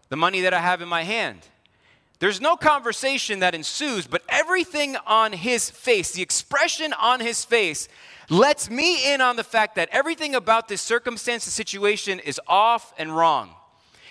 the 0.07 0.17
money 0.17 0.41
that 0.41 0.53
I 0.53 0.59
have 0.59 0.81
in 0.81 0.89
my 0.89 1.03
hand. 1.03 1.39
There's 2.21 2.39
no 2.39 2.55
conversation 2.55 3.39
that 3.39 3.55
ensues, 3.55 4.05
but 4.05 4.21
everything 4.29 4.95
on 5.07 5.33
his 5.33 5.71
face, 5.71 6.11
the 6.11 6.21
expression 6.21 6.93
on 6.93 7.19
his 7.19 7.43
face, 7.43 7.87
lets 8.29 8.69
me 8.69 9.11
in 9.11 9.21
on 9.21 9.37
the 9.37 9.43
fact 9.43 9.73
that 9.77 9.89
everything 9.91 10.35
about 10.35 10.67
this 10.67 10.83
circumstance, 10.83 11.45
the 11.45 11.51
situation 11.51 12.19
is 12.19 12.39
off 12.47 12.93
and 12.99 13.17
wrong. 13.17 13.55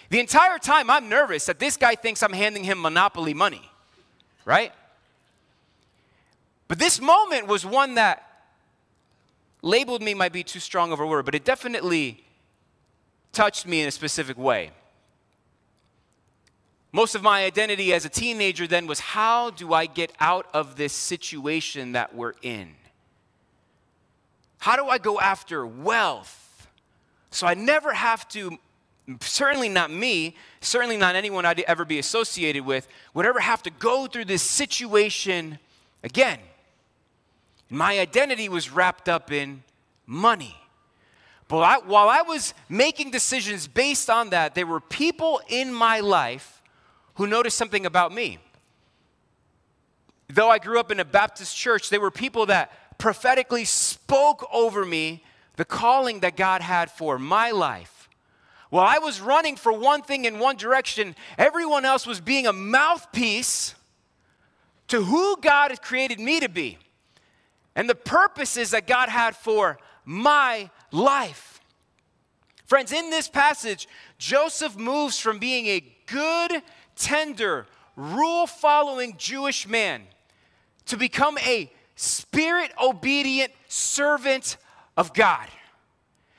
The 0.09 0.19
entire 0.19 0.59
time 0.59 0.91
I'm 0.91 1.09
nervous 1.09 1.47
that 1.47 1.61
this 1.61 1.77
guy 1.77 1.95
thinks 1.95 2.21
I'm 2.25 2.33
handing 2.33 2.65
him 2.65 2.83
monopoly 2.83 3.33
money, 3.33 3.71
right? 4.45 4.73
But 6.67 6.81
this 6.81 7.01
moment 7.01 7.47
was 7.47 7.65
one 7.65 7.95
that 7.95 8.49
labeled 9.63 10.03
me 10.03 10.15
might 10.15 10.33
be 10.33 10.43
too 10.43 10.59
strong 10.59 10.91
of 10.91 10.99
a 10.99 11.07
word, 11.07 11.27
but 11.27 11.37
it 11.37 11.45
definitely 11.45 12.25
touched 13.33 13.69
me 13.69 13.83
in 13.83 13.87
a 13.87 13.93
specific 13.93 14.37
way. 14.37 14.73
Most 16.93 17.15
of 17.15 17.23
my 17.23 17.45
identity 17.45 17.93
as 17.93 18.05
a 18.05 18.09
teenager 18.09 18.67
then 18.67 18.87
was 18.87 18.99
how 19.01 19.51
do 19.51 19.73
I 19.73 19.87
get 19.87 20.13
out 20.19 20.47
of 20.53 20.77
this 20.77 20.93
situation 20.93 21.93
that 21.93 22.15
we're 22.15 22.35
in? 22.43 22.75
How 24.59 24.77
do 24.77 24.87
I 24.89 24.99
go 24.99 25.21
after 25.21 25.67
wealth? 25.67 26.69
So 27.31 27.47
I 27.47 27.55
never 27.55 27.93
have 27.95 28.29
to, 28.31 28.59
certainly 29.21 29.69
not 29.69 29.91
me, 29.91 30.37
certainly 30.61 30.97
not 30.97 31.15
anyone 31.15 31.47
I'd 31.47 31.61
ever 31.61 31.85
be 31.85 31.99
associated 32.01 32.67
with, 32.67 32.89
would 33.15 33.25
ever 33.25 33.41
have 33.41 33.63
to 33.63 33.71
go 33.71 34.07
through 34.07 34.25
this 34.25 34.43
situation 34.43 35.59
again. 36.03 36.41
My 37.71 38.01
identity 38.01 38.49
was 38.49 38.71
wrapped 38.71 39.09
up 39.09 39.31
in 39.31 39.63
money. 40.07 40.57
But 41.47 41.59
I, 41.61 41.79
while 41.79 42.09
I 42.09 42.23
was 42.23 42.53
making 42.69 43.13
decisions 43.13 43.69
based 43.69 44.11
on 44.11 44.31
that, 44.31 44.57
there 44.57 44.67
were 44.67 44.81
people 44.81 45.41
in 45.49 45.73
my 45.73 46.01
life 46.01 46.60
who 47.21 47.27
noticed 47.27 47.59
something 47.59 47.85
about 47.85 48.15
me. 48.15 48.39
Though 50.31 50.49
I 50.49 50.59
grew 50.59 50.81
up 50.81 50.91
in 50.91 51.01
a 51.01 51.05
Baptist 51.05 51.55
church, 51.55 51.91
there 51.91 52.01
were 52.01 52.11
people 52.11 52.47
that 52.47 52.97
prophetically 52.97 53.67
spoke 53.67 54.49
over 54.51 54.87
me 54.87 55.23
the 55.57 55.67
calling 55.67 56.21
that 56.21 56.35
God 56.35 56.63
had 56.63 56.91
for 56.91 57.19
my 57.19 57.51
life. 57.51 58.09
While 58.71 58.87
I 58.87 59.01
was 59.01 59.21
running 59.21 59.57
for 59.57 59.71
one 59.71 60.01
thing 60.01 60.25
in 60.25 60.39
one 60.39 60.57
direction, 60.57 61.15
everyone 61.37 61.85
else 61.85 62.07
was 62.07 62.23
being 62.23 62.47
a 62.47 62.55
mouthpiece 62.55 63.75
to 64.89 65.03
who 65.03 65.37
God 65.43 65.73
had 65.73 65.83
created 65.83 66.21
me 66.21 66.41
to 66.41 66.49
be 66.49 66.79
and 67.77 67.87
the 67.87 67.95
purposes 67.95 68.71
that 68.71 68.87
God 68.87 69.11
had 69.11 69.37
for 69.37 69.79
my 70.07 70.71
life. 70.91 71.61
Friends, 72.65 72.93
in 72.93 73.11
this 73.11 73.29
passage, 73.29 73.89
Joseph 74.17 74.79
moves 74.79 75.19
from 75.19 75.39
being 75.39 75.67
a 75.67 75.85
good 76.07 76.63
tender, 77.01 77.67
rule 77.97 78.47
following 78.47 79.15
Jewish 79.17 79.67
man 79.67 80.03
to 80.87 80.97
become 80.97 81.37
a 81.39 81.73
spirit 81.97 82.71
obedient 82.81 83.53
servant 83.69 84.57
of 84.97 85.13
God. 85.15 85.49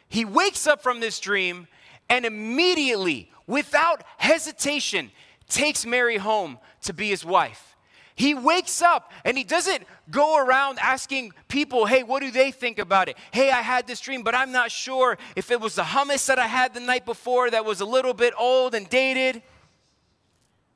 He 0.08 0.24
wakes 0.24 0.68
up 0.68 0.82
from 0.82 1.00
this 1.00 1.20
dream 1.20 1.68
and 2.10 2.26
immediately, 2.26 3.32
without 3.48 4.04
hesitation, 4.18 5.12
takes 5.48 5.86
Mary 5.86 6.18
home 6.18 6.60
to 6.84 6.94
be 6.94 7.10
his 7.10 7.26
wife. 7.26 7.76
He 8.16 8.34
wakes 8.34 8.82
up 8.82 9.12
and 9.24 9.38
he 9.38 9.44
doesn't 9.44 9.84
go 10.12 10.38
around 10.38 10.80
asking 10.80 11.32
people, 11.48 11.86
hey, 11.86 12.04
what 12.04 12.22
do 12.22 12.30
they 12.30 12.52
think 12.52 12.78
about 12.78 13.10
it? 13.10 13.18
Hey, 13.32 13.50
I 13.50 13.62
had 13.62 13.88
this 13.88 14.00
dream, 14.00 14.22
but 14.22 14.36
I'm 14.36 14.52
not 14.52 14.70
sure 14.70 15.18
if 15.36 15.50
it 15.50 15.60
was 15.60 15.76
the 15.76 15.84
hummus 15.84 16.28
that 16.28 16.38
I 16.38 16.48
had 16.48 16.74
the 16.74 16.82
night 16.82 17.06
before 17.06 17.50
that 17.50 17.66
was 17.66 17.82
a 17.82 17.86
little 17.86 18.14
bit 18.14 18.34
old 18.38 18.76
and 18.76 18.88
dated 18.90 19.42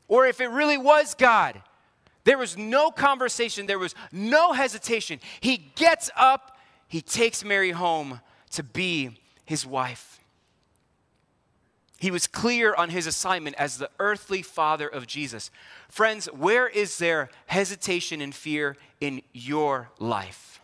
or 0.08 0.26
if 0.26 0.42
it 0.42 0.48
really 0.48 0.78
was 0.78 1.14
God. 1.14 1.62
There 2.24 2.38
was 2.38 2.58
no 2.58 2.90
conversation, 2.90 3.68
there 3.68 3.80
was 3.80 3.94
no 4.12 4.54
hesitation. 4.54 5.20
He 5.40 5.58
gets 5.76 6.10
up, 6.16 6.58
he 6.88 7.02
takes 7.02 7.44
Mary 7.44 7.72
home 7.72 8.20
to 8.52 8.64
be 8.64 9.20
his 9.46 9.66
wife. 9.66 10.20
He 11.98 12.12
was 12.12 12.28
clear 12.28 12.76
on 12.76 12.90
his 12.90 13.08
assignment 13.08 13.56
as 13.58 13.78
the 13.78 13.90
earthly 14.00 14.42
father 14.42 14.88
of 14.88 15.08
Jesus. 15.08 15.50
Friends, 15.90 16.26
where 16.28 16.68
is 16.68 16.98
there 16.98 17.30
hesitation 17.46 18.22
and 18.22 18.36
fear 18.36 18.76
in 19.00 19.22
your 19.34 19.90
life? 20.00 20.60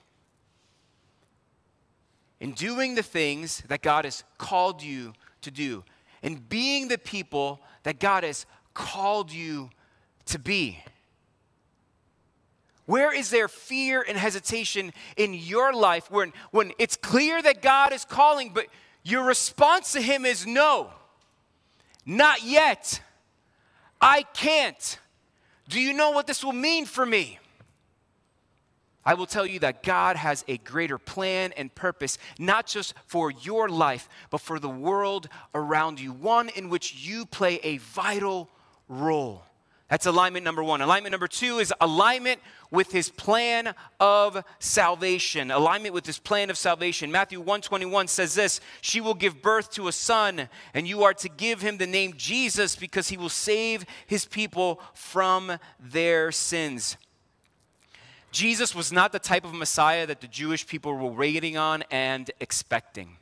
In 2.39 2.51
doing 2.51 2.95
the 2.95 3.03
things 3.03 3.63
that 3.69 3.81
God 3.81 4.05
has 4.05 4.23
called 4.37 4.83
you 4.83 5.13
to 5.41 5.51
do, 5.51 5.83
in 6.21 6.35
being 6.35 6.89
the 6.89 6.97
people 6.97 7.61
that 7.83 7.99
God 7.99 8.23
has 8.23 8.45
called 8.73 9.31
you 9.31 9.69
to 10.25 10.39
be. 10.39 10.83
Where 12.85 13.13
is 13.13 13.29
there 13.29 13.47
fear 13.47 14.03
and 14.05 14.17
hesitation 14.17 14.91
in 15.15 15.33
your 15.33 15.71
life 15.71 16.11
when, 16.11 16.33
when 16.51 16.73
it's 16.77 16.97
clear 16.97 17.41
that 17.41 17.61
God 17.61 17.93
is 17.93 18.03
calling, 18.03 18.51
but 18.53 18.67
your 19.03 19.23
response 19.23 19.93
to 19.93 20.01
Him 20.01 20.25
is 20.25 20.45
no, 20.45 20.91
not 22.05 22.43
yet. 22.43 23.01
I 23.99 24.23
can't. 24.23 24.99
Do 25.69 25.79
you 25.79 25.93
know 25.93 26.11
what 26.11 26.27
this 26.27 26.43
will 26.43 26.53
mean 26.53 26.85
for 26.85 27.05
me? 27.05 27.39
I 29.03 29.15
will 29.15 29.25
tell 29.25 29.45
you 29.45 29.59
that 29.59 29.83
God 29.83 30.15
has 30.15 30.45
a 30.47 30.57
greater 30.57 30.97
plan 30.97 31.53
and 31.57 31.73
purpose, 31.73 32.17
not 32.37 32.67
just 32.67 32.93
for 33.05 33.31
your 33.31 33.67
life, 33.67 34.07
but 34.29 34.41
for 34.41 34.59
the 34.59 34.69
world 34.69 35.27
around 35.55 35.99
you, 35.99 36.11
one 36.11 36.49
in 36.49 36.69
which 36.69 36.93
you 36.95 37.25
play 37.25 37.59
a 37.63 37.77
vital 37.77 38.49
role. 38.91 39.43
That's 39.91 40.05
alignment 40.05 40.45
number 40.45 40.63
one. 40.63 40.81
Alignment 40.81 41.11
number 41.11 41.27
two 41.27 41.59
is 41.59 41.73
alignment 41.81 42.39
with 42.71 42.93
his 42.93 43.09
plan 43.09 43.73
of 43.99 44.41
salvation. 44.57 45.51
Alignment 45.51 45.93
with 45.93 46.05
his 46.05 46.17
plan 46.17 46.49
of 46.49 46.57
salvation. 46.57 47.11
Matthew 47.11 47.39
121 47.39 48.07
says 48.07 48.33
this 48.33 48.61
She 48.79 49.01
will 49.01 49.13
give 49.13 49.41
birth 49.41 49.69
to 49.71 49.89
a 49.89 49.91
son, 49.91 50.47
and 50.73 50.87
you 50.87 51.03
are 51.03 51.13
to 51.15 51.27
give 51.27 51.61
him 51.61 51.75
the 51.75 51.87
name 51.87 52.13
Jesus 52.15 52.77
because 52.77 53.09
he 53.09 53.17
will 53.17 53.27
save 53.27 53.85
his 54.07 54.23
people 54.23 54.79
from 54.93 55.57
their 55.77 56.31
sins. 56.31 56.95
Jesus 58.31 58.73
was 58.73 58.93
not 58.93 59.11
the 59.11 59.19
type 59.19 59.43
of 59.43 59.53
Messiah 59.53 60.07
that 60.07 60.21
the 60.21 60.27
Jewish 60.27 60.65
people 60.65 60.93
were 60.93 61.11
waiting 61.11 61.57
on 61.57 61.83
and 61.91 62.31
expecting. 62.39 63.17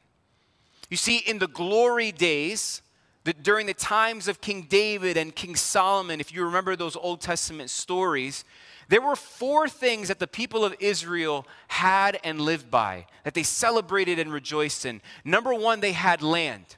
You 0.91 0.97
see, 0.97 1.17
in 1.17 1.39
the 1.39 1.47
glory 1.47 2.11
days, 2.11 2.83
the, 3.23 3.33
during 3.33 3.67
the 3.67 3.73
times 3.73 4.27
of 4.27 4.41
King 4.41 4.63
David 4.69 5.17
and 5.17 5.35
King 5.35 5.55
Solomon, 5.55 6.19
if 6.19 6.33
you 6.33 6.45
remember 6.45 6.75
those 6.75 6.95
Old 6.95 7.21
Testament 7.21 7.69
stories, 7.69 8.45
there 8.87 9.01
were 9.01 9.15
four 9.15 9.67
things 9.69 10.07
that 10.07 10.19
the 10.19 10.27
people 10.27 10.65
of 10.65 10.75
Israel 10.79 11.45
had 11.67 12.19
and 12.23 12.41
lived 12.41 12.71
by, 12.71 13.05
that 13.23 13.33
they 13.33 13.43
celebrated 13.43 14.17
and 14.19 14.33
rejoiced 14.33 14.85
in. 14.85 15.01
Number 15.23 15.53
one, 15.53 15.79
they 15.79 15.91
had 15.91 16.21
land. 16.21 16.77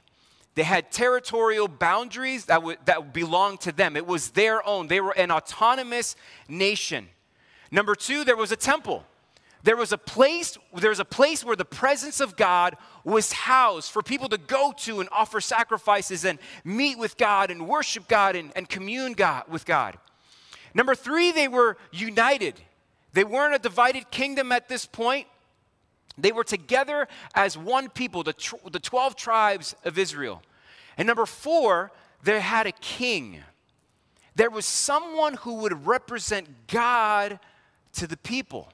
They 0.54 0.64
had 0.64 0.92
territorial 0.92 1.68
boundaries 1.68 2.44
that, 2.46 2.62
would, 2.62 2.78
that 2.84 3.14
belonged 3.14 3.60
to 3.62 3.72
them. 3.72 3.96
It 3.96 4.06
was 4.06 4.32
their 4.32 4.66
own. 4.66 4.88
They 4.88 5.00
were 5.00 5.16
an 5.16 5.30
autonomous 5.30 6.14
nation. 6.48 7.08
Number 7.70 7.94
two, 7.94 8.24
there 8.24 8.36
was 8.36 8.52
a 8.52 8.56
temple. 8.56 9.06
There 9.64 9.76
was 9.76 9.92
a 9.92 9.98
place, 9.98 10.58
there 10.74 10.90
was 10.90 10.98
a 10.98 11.04
place 11.04 11.44
where 11.44 11.54
the 11.54 11.64
presence 11.64 12.20
of 12.20 12.36
God 12.36 12.76
was 13.04 13.32
housed 13.32 13.92
for 13.92 14.02
people 14.02 14.28
to 14.30 14.38
go 14.38 14.72
to 14.78 15.00
and 15.00 15.08
offer 15.12 15.40
sacrifices 15.40 16.24
and 16.24 16.38
meet 16.64 16.98
with 16.98 17.16
God 17.16 17.50
and 17.50 17.68
worship 17.68 18.08
God 18.08 18.34
and, 18.34 18.50
and 18.56 18.68
commune 18.68 19.12
God, 19.12 19.44
with 19.48 19.64
God. 19.64 19.98
Number 20.74 20.94
three, 20.94 21.30
they 21.30 21.46
were 21.46 21.76
united. 21.92 22.60
They 23.12 23.24
weren't 23.24 23.54
a 23.54 23.58
divided 23.58 24.10
kingdom 24.10 24.50
at 24.50 24.68
this 24.68 24.84
point. 24.84 25.28
They 26.18 26.32
were 26.32 26.44
together 26.44 27.06
as 27.34 27.56
one 27.56 27.88
people, 27.88 28.22
the, 28.22 28.32
tr- 28.32 28.56
the 28.70 28.80
12 28.80 29.16
tribes 29.16 29.76
of 29.84 29.96
Israel. 29.96 30.42
And 30.96 31.06
number 31.06 31.26
four, 31.26 31.92
they 32.22 32.40
had 32.40 32.66
a 32.66 32.72
king. 32.72 33.40
There 34.34 34.50
was 34.50 34.66
someone 34.66 35.34
who 35.34 35.54
would 35.56 35.86
represent 35.86 36.66
God 36.66 37.38
to 37.94 38.06
the 38.06 38.16
people. 38.16 38.72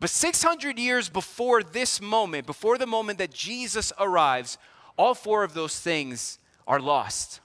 But 0.00 0.10
600 0.10 0.78
years 0.78 1.08
before 1.08 1.62
this 1.62 2.00
moment, 2.00 2.46
before 2.46 2.78
the 2.78 2.86
moment 2.86 3.18
that 3.18 3.32
Jesus 3.32 3.92
arrives, 3.98 4.58
all 4.96 5.14
four 5.14 5.44
of 5.44 5.54
those 5.54 5.78
things 5.78 6.38
are 6.66 6.80
lost. 6.80 7.40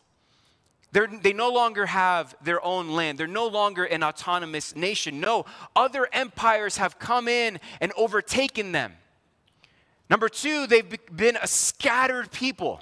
They're, 0.91 1.07
they 1.07 1.33
no 1.33 1.49
longer 1.49 1.85
have 1.85 2.35
their 2.41 2.63
own 2.65 2.89
land. 2.89 3.17
They're 3.17 3.27
no 3.27 3.47
longer 3.47 3.83
an 3.83 4.03
autonomous 4.03 4.75
nation. 4.75 5.19
No, 5.19 5.45
other 5.75 6.07
empires 6.11 6.77
have 6.77 6.97
come 6.97 7.27
in 7.27 7.59
and 7.79 7.91
overtaken 7.95 8.71
them. 8.71 8.93
Number 10.09 10.29
two, 10.29 10.65
they've 10.65 10.97
been 11.15 11.37
a 11.39 11.47
scattered 11.47 12.31
people. 12.31 12.81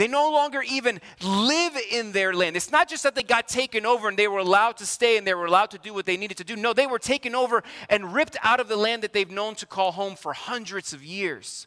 They 0.00 0.08
no 0.08 0.30
longer 0.30 0.62
even 0.62 0.98
live 1.22 1.76
in 1.92 2.12
their 2.12 2.32
land. 2.32 2.56
It's 2.56 2.72
not 2.72 2.88
just 2.88 3.02
that 3.02 3.14
they 3.14 3.22
got 3.22 3.48
taken 3.48 3.84
over 3.84 4.08
and 4.08 4.16
they 4.16 4.28
were 4.28 4.38
allowed 4.38 4.78
to 4.78 4.86
stay 4.86 5.18
and 5.18 5.26
they 5.26 5.34
were 5.34 5.44
allowed 5.44 5.72
to 5.72 5.78
do 5.78 5.92
what 5.92 6.06
they 6.06 6.16
needed 6.16 6.38
to 6.38 6.44
do. 6.44 6.56
No, 6.56 6.72
they 6.72 6.86
were 6.86 6.98
taken 6.98 7.34
over 7.34 7.62
and 7.90 8.14
ripped 8.14 8.38
out 8.42 8.60
of 8.60 8.68
the 8.68 8.78
land 8.78 9.02
that 9.02 9.12
they've 9.12 9.30
known 9.30 9.56
to 9.56 9.66
call 9.66 9.92
home 9.92 10.16
for 10.16 10.32
hundreds 10.32 10.94
of 10.94 11.04
years. 11.04 11.66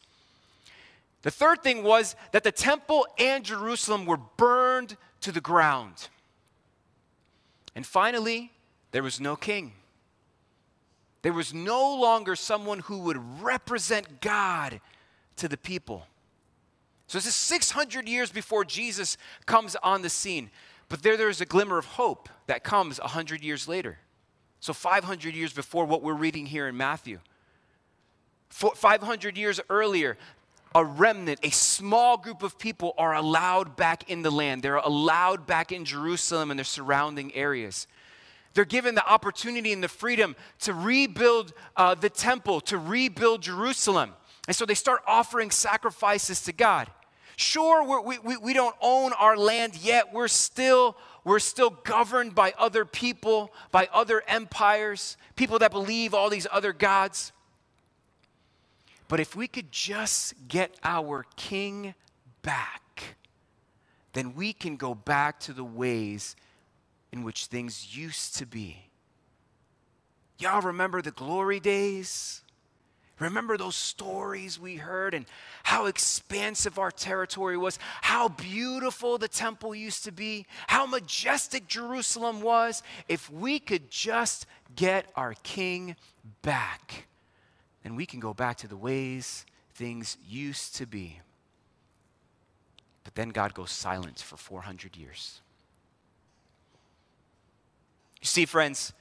The 1.22 1.30
third 1.30 1.62
thing 1.62 1.84
was 1.84 2.16
that 2.32 2.42
the 2.42 2.50
temple 2.50 3.06
and 3.20 3.44
Jerusalem 3.44 4.04
were 4.04 4.18
burned 4.36 4.96
to 5.20 5.30
the 5.30 5.40
ground. 5.40 6.08
And 7.76 7.86
finally, 7.86 8.50
there 8.90 9.04
was 9.04 9.20
no 9.20 9.36
king. 9.36 9.74
There 11.22 11.32
was 11.32 11.54
no 11.54 11.94
longer 11.94 12.34
someone 12.34 12.80
who 12.80 12.98
would 12.98 13.40
represent 13.40 14.20
God 14.20 14.80
to 15.36 15.46
the 15.46 15.56
people. 15.56 16.08
So 17.06 17.18
this 17.18 17.26
is 17.26 17.34
600 17.34 18.08
years 18.08 18.30
before 18.30 18.64
Jesus 18.64 19.16
comes 19.46 19.76
on 19.82 20.02
the 20.02 20.08
scene. 20.08 20.50
But 20.88 21.02
there, 21.02 21.16
there 21.16 21.28
is 21.28 21.40
a 21.40 21.46
glimmer 21.46 21.78
of 21.78 21.84
hope 21.84 22.28
that 22.46 22.64
comes 22.64 23.00
100 23.00 23.42
years 23.42 23.68
later. 23.68 23.98
So 24.60 24.72
500 24.72 25.34
years 25.34 25.52
before 25.52 25.84
what 25.84 26.02
we're 26.02 26.14
reading 26.14 26.46
here 26.46 26.68
in 26.68 26.76
Matthew. 26.76 27.18
500 28.48 29.36
years 29.36 29.60
earlier, 29.68 30.16
a 30.74 30.84
remnant, 30.84 31.40
a 31.42 31.50
small 31.50 32.16
group 32.16 32.42
of 32.42 32.58
people 32.58 32.94
are 32.96 33.14
allowed 33.14 33.76
back 33.76 34.08
in 34.10 34.22
the 34.22 34.30
land. 34.30 34.62
They're 34.62 34.76
allowed 34.76 35.46
back 35.46 35.72
in 35.72 35.84
Jerusalem 35.84 36.50
and 36.50 36.58
their 36.58 36.64
surrounding 36.64 37.34
areas. 37.34 37.86
They're 38.54 38.64
given 38.64 38.94
the 38.94 39.06
opportunity 39.06 39.72
and 39.72 39.82
the 39.82 39.88
freedom 39.88 40.36
to 40.60 40.72
rebuild 40.72 41.52
uh, 41.76 41.94
the 41.94 42.10
temple, 42.10 42.60
to 42.62 42.78
rebuild 42.78 43.42
Jerusalem. 43.42 44.12
And 44.46 44.54
so 44.54 44.66
they 44.66 44.74
start 44.74 45.02
offering 45.06 45.50
sacrifices 45.50 46.42
to 46.42 46.52
God. 46.52 46.90
Sure, 47.36 48.02
we, 48.02 48.18
we, 48.18 48.36
we 48.36 48.52
don't 48.52 48.76
own 48.80 49.12
our 49.14 49.36
land 49.36 49.76
yet. 49.76 50.12
We're 50.12 50.28
still, 50.28 50.96
we're 51.24 51.40
still 51.40 51.70
governed 51.70 52.34
by 52.34 52.54
other 52.58 52.84
people, 52.84 53.52
by 53.72 53.88
other 53.92 54.22
empires, 54.28 55.16
people 55.34 55.58
that 55.58 55.72
believe 55.72 56.14
all 56.14 56.30
these 56.30 56.46
other 56.52 56.72
gods. 56.72 57.32
But 59.08 59.20
if 59.20 59.34
we 59.34 59.48
could 59.48 59.72
just 59.72 60.34
get 60.46 60.74
our 60.84 61.24
king 61.36 61.94
back, 62.42 63.16
then 64.12 64.34
we 64.34 64.52
can 64.52 64.76
go 64.76 64.94
back 64.94 65.40
to 65.40 65.52
the 65.52 65.64
ways 65.64 66.36
in 67.12 67.24
which 67.24 67.46
things 67.46 67.96
used 67.96 68.36
to 68.36 68.46
be. 68.46 68.90
Y'all 70.38 70.62
remember 70.62 71.02
the 71.02 71.10
glory 71.10 71.60
days? 71.60 72.42
Remember 73.20 73.56
those 73.56 73.76
stories 73.76 74.58
we 74.58 74.76
heard 74.76 75.14
and 75.14 75.26
how 75.62 75.86
expansive 75.86 76.78
our 76.78 76.90
territory 76.90 77.56
was, 77.56 77.78
how 78.02 78.28
beautiful 78.28 79.18
the 79.18 79.28
temple 79.28 79.74
used 79.74 80.04
to 80.04 80.12
be, 80.12 80.46
how 80.66 80.84
majestic 80.84 81.68
Jerusalem 81.68 82.42
was. 82.42 82.82
If 83.08 83.30
we 83.30 83.60
could 83.60 83.90
just 83.90 84.46
get 84.74 85.06
our 85.14 85.34
king 85.44 85.94
back, 86.42 87.06
then 87.84 87.94
we 87.94 88.04
can 88.04 88.18
go 88.18 88.34
back 88.34 88.56
to 88.58 88.68
the 88.68 88.76
ways 88.76 89.46
things 89.74 90.16
used 90.28 90.76
to 90.76 90.86
be. 90.86 91.20
But 93.04 93.14
then 93.14 93.28
God 93.28 93.54
goes 93.54 93.70
silent 93.70 94.18
for 94.18 94.36
400 94.36 94.96
years. 94.96 95.40
You 98.20 98.26
see, 98.26 98.46
friends, 98.46 98.92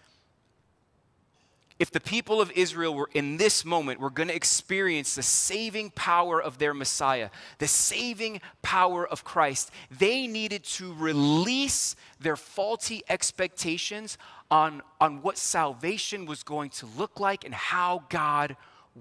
if 1.83 1.91
the 1.91 1.99
people 1.99 2.39
of 2.39 2.49
Israel 2.51 2.95
were 2.95 3.09
in 3.13 3.35
this 3.35 3.65
moment 3.65 3.99
were 3.99 4.09
going 4.09 4.29
to 4.29 4.35
experience 4.35 5.15
the 5.15 5.21
saving 5.21 5.89
power 5.89 6.41
of 6.41 6.57
their 6.57 6.73
Messiah, 6.73 7.29
the 7.57 7.67
saving 7.67 8.39
power 8.61 9.05
of 9.05 9.25
Christ, 9.25 9.69
they 9.91 10.25
needed 10.25 10.63
to 10.63 10.93
release 10.93 11.97
their 12.21 12.37
faulty 12.37 13.03
expectations 13.09 14.17
on, 14.49 14.81
on 15.01 15.21
what 15.21 15.37
salvation 15.37 16.25
was 16.25 16.41
going 16.41 16.69
to 16.69 16.85
look 16.85 17.19
like 17.19 17.43
and 17.43 17.53
how 17.53 18.05
God 18.07 18.55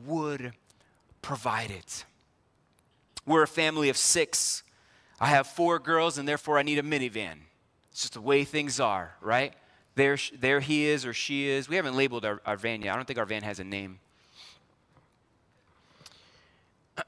would 0.05 0.53
provide 1.23 1.71
it. 1.71 2.05
We're 3.25 3.45
a 3.45 3.47
family 3.47 3.91
of 3.91 3.97
six. 3.97 4.65
I 5.21 5.27
have 5.27 5.47
four 5.47 5.79
girls, 5.79 6.19
and 6.19 6.27
therefore 6.27 6.59
I 6.59 6.65
need 6.65 6.81
a 6.81 6.83
minivan. 6.83 7.37
It's 7.93 8.01
just 8.01 8.15
the 8.15 8.21
way 8.21 8.43
things 8.43 8.81
are, 8.81 9.15
right? 9.21 9.55
There, 9.95 10.17
there 10.39 10.61
he 10.61 10.87
is 10.87 11.05
or 11.05 11.13
she 11.13 11.49
is. 11.49 11.69
We 11.69 11.77
haven't 11.77 11.97
labeled 11.97 12.25
our, 12.25 12.41
our 12.47 12.57
van 12.57 12.83
yet. 12.83 12.95
I 12.95 12.97
don't 12.97 13.07
think 13.07 13.19
our 13.19 13.27
van 13.27 13.43
has 13.43 13.61
a 13.61 13.65
name. 13.65 13.99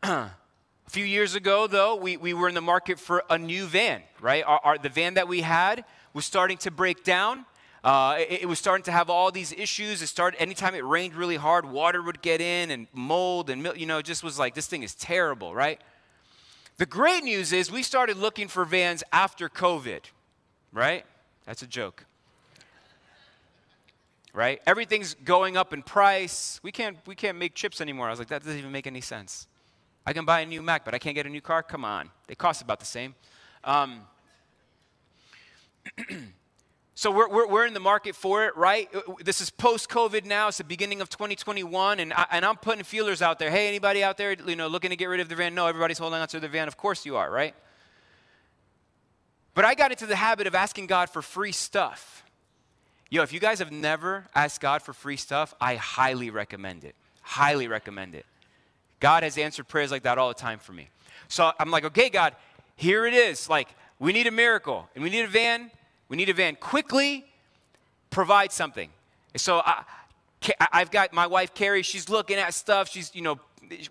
A 0.87 0.91
few 0.91 1.05
years 1.05 1.35
ago, 1.35 1.67
though, 1.67 1.97
we, 1.97 2.17
we 2.17 2.35
were 2.35 2.49
in 2.49 2.55
the 2.55 2.61
market 2.61 3.01
for 3.01 3.25
a 3.31 3.39
new 3.39 3.67
van, 3.67 4.03
right? 4.21 4.45
Our, 4.47 4.61
our, 4.63 4.79
the 4.79 4.91
van 4.91 5.15
that 5.15 5.29
we 5.29 5.41
had 5.41 5.85
was 6.13 6.25
starting 6.25 6.59
to 6.59 6.71
break 6.71 7.05
down. 7.05 7.47
Uh, 7.83 8.17
it, 8.19 8.43
it, 8.43 8.47
was 8.47 8.59
starting 8.59 8.85
to 8.85 8.93
have 8.93 9.11
all 9.11 9.31
these 9.31 9.53
issues. 9.53 10.03
It 10.03 10.07
started 10.07 10.41
anytime 10.41 10.75
it 10.75 10.85
rained 10.85 11.15
really 11.15 11.37
hard, 11.37 11.67
water 11.67 12.01
would 12.03 12.23
get 12.23 12.41
in 12.41 12.71
and 12.71 12.87
mold 12.93 13.51
and 13.51 13.67
you 13.77 13.87
know, 13.87 14.01
just 14.03 14.23
was 14.23 14.39
like 14.39 14.55
this 14.55 14.67
thing 14.67 14.83
is 14.83 14.95
terrible, 14.95 15.55
right? 15.55 15.81
The 16.77 16.87
great 16.87 17.25
news 17.25 17.53
is 17.53 17.71
we 17.71 17.83
started 17.83 18.17
looking 18.17 18.49
for 18.49 18.65
vans 18.65 19.03
after 19.13 19.49
COVID, 19.49 20.01
right? 20.73 21.05
That's 21.45 21.63
a 21.63 21.67
joke. 21.67 22.07
Right? 24.35 24.61
Everything's 24.67 25.15
going 25.15 25.57
up 25.57 25.73
in 25.73 25.83
price. 25.83 26.61
We 26.63 26.73
can't 26.73 26.99
we 27.07 27.15
can't 27.15 27.39
make 27.39 27.55
chips 27.55 27.81
anymore. 27.81 28.09
I 28.09 28.11
was 28.11 28.19
like 28.19 28.29
that 28.29 28.43
doesn't 28.43 28.59
even 28.59 28.73
make 28.73 28.87
any 28.87 29.01
sense. 29.01 29.47
I 30.07 30.13
can 30.13 30.25
buy 30.25 30.41
a 30.41 30.47
new 30.47 30.61
Mac, 30.61 30.85
but 30.85 30.95
I 30.95 30.99
can't 30.99 31.15
get 31.15 31.25
a 31.25 31.31
new 31.31 31.41
car? 31.41 31.63
Come 31.63 31.85
on. 31.85 32.11
They 32.27 32.35
cost 32.35 32.61
about 32.61 32.79
the 32.79 32.87
same. 32.87 33.15
Um, 33.63 34.03
so 36.95 37.11
we're, 37.11 37.29
we're, 37.29 37.47
we're, 37.47 37.67
in 37.67 37.73
the 37.73 37.81
market 37.81 38.15
for 38.15 38.45
it, 38.45 38.55
right? 38.57 38.95
Uh, 38.95 39.01
this 39.25 39.41
is 39.41 39.49
post 39.49 39.89
COVID 39.89 40.27
now. 40.27 40.49
It's 40.49 40.59
the 40.59 40.65
beginning 40.65 41.01
of 41.01 41.09
2021. 41.09 42.01
And, 42.01 42.13
I, 42.13 42.27
and 42.31 42.45
I'm 42.45 42.57
putting 42.57 42.85
feelers 42.85 43.23
out 43.23 43.39
there. 43.39 43.51
Hey, 43.51 43.67
anybody 43.69 44.05
out 44.05 44.19
there 44.19 44.33
you 44.33 44.57
know, 44.57 44.69
looking 44.69 44.91
to 44.91 44.97
get 44.97 45.07
rid 45.07 45.21
of 45.21 45.31
the 45.31 45.37
van? 45.37 45.55
No, 45.55 45.67
everybody's 45.67 45.99
holding 45.99 46.21
on 46.21 46.29
to 46.29 46.41
their 46.41 46.51
van. 46.51 46.69
Of 46.69 46.77
course 46.77 47.07
you 47.07 47.17
are, 47.17 47.31
right? 47.31 47.55
But 49.55 49.65
I 49.65 49.75
got 49.75 49.91
into 49.91 50.07
the 50.07 50.17
habit 50.17 50.47
of 50.47 50.55
asking 50.55 50.89
God 50.89 51.09
for 51.09 51.23
free 51.23 51.53
stuff. 51.53 52.24
Yo, 53.11 53.23
if 53.23 53.33
you 53.33 53.41
guys 53.41 53.59
have 53.59 53.71
never 53.71 54.27
asked 54.35 54.61
God 54.61 54.83
for 54.83 54.93
free 54.93 55.17
stuff, 55.17 55.55
I 55.61 55.77
highly 55.77 56.31
recommend 56.31 56.85
it. 56.85 56.95
Highly 57.23 57.69
recommend 57.69 58.15
it. 58.15 58.27
God 59.01 59.23
has 59.23 59.39
answered 59.39 59.69
prayers 59.69 59.91
like 59.91 60.03
that 60.03 60.19
all 60.19 60.29
the 60.29 60.35
time 60.35 60.59
for 60.59 60.73
me. 60.73 60.89
So 61.29 61.53
I'm 61.59 61.71
like, 61.71 61.85
okay, 61.85 62.09
God, 62.09 62.35
here 62.77 63.07
it 63.07 63.15
is. 63.15 63.49
Like, 63.49 63.69
we 63.99 64.13
need 64.13 64.27
a 64.27 64.31
miracle, 64.31 64.89
and 64.95 65.05
we 65.05 65.11
need 65.11 65.25
a 65.25 65.29
van. 65.29 65.71
We 66.09 66.17
need 66.17 66.29
a 66.29 66.35
van 66.35 66.57
quickly. 66.57 67.25
Provide 68.11 68.53
something. 68.53 68.91
So 69.37 69.63
I, 69.65 69.85
I've 70.73 70.91
got 70.91 71.13
my 71.13 71.27
wife 71.27 71.55
Carrie. 71.55 71.83
She's 71.83 72.09
looking 72.09 72.37
at 72.37 72.55
stuff. 72.55 72.89
She's, 72.89 73.15
you 73.15 73.23
know, 73.23 73.41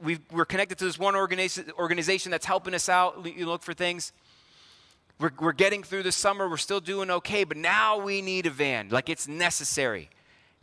we 0.02 0.20
are 0.34 0.46
connected 0.46 0.78
to 0.80 0.86
this 0.86 1.00
one 1.00 1.16
organization, 1.16 1.72
organization 1.78 2.32
that's 2.32 2.46
helping 2.46 2.74
us 2.74 2.90
out. 2.90 3.26
You 3.26 3.46
look 3.46 3.64
for 3.64 3.74
things. 3.74 4.12
We're, 5.24 5.32
we're 5.40 5.54
getting 5.54 5.84
through 5.84 6.04
the 6.04 6.12
summer. 6.12 6.50
We're 6.50 6.58
still 6.58 6.82
doing 6.82 7.10
okay, 7.10 7.46
but 7.46 7.56
now 7.56 7.98
we 7.98 8.22
need 8.22 8.46
a 8.46 8.50
van. 8.50 8.90
Like 8.90 9.08
it's 9.08 9.26
necessary. 9.26 10.10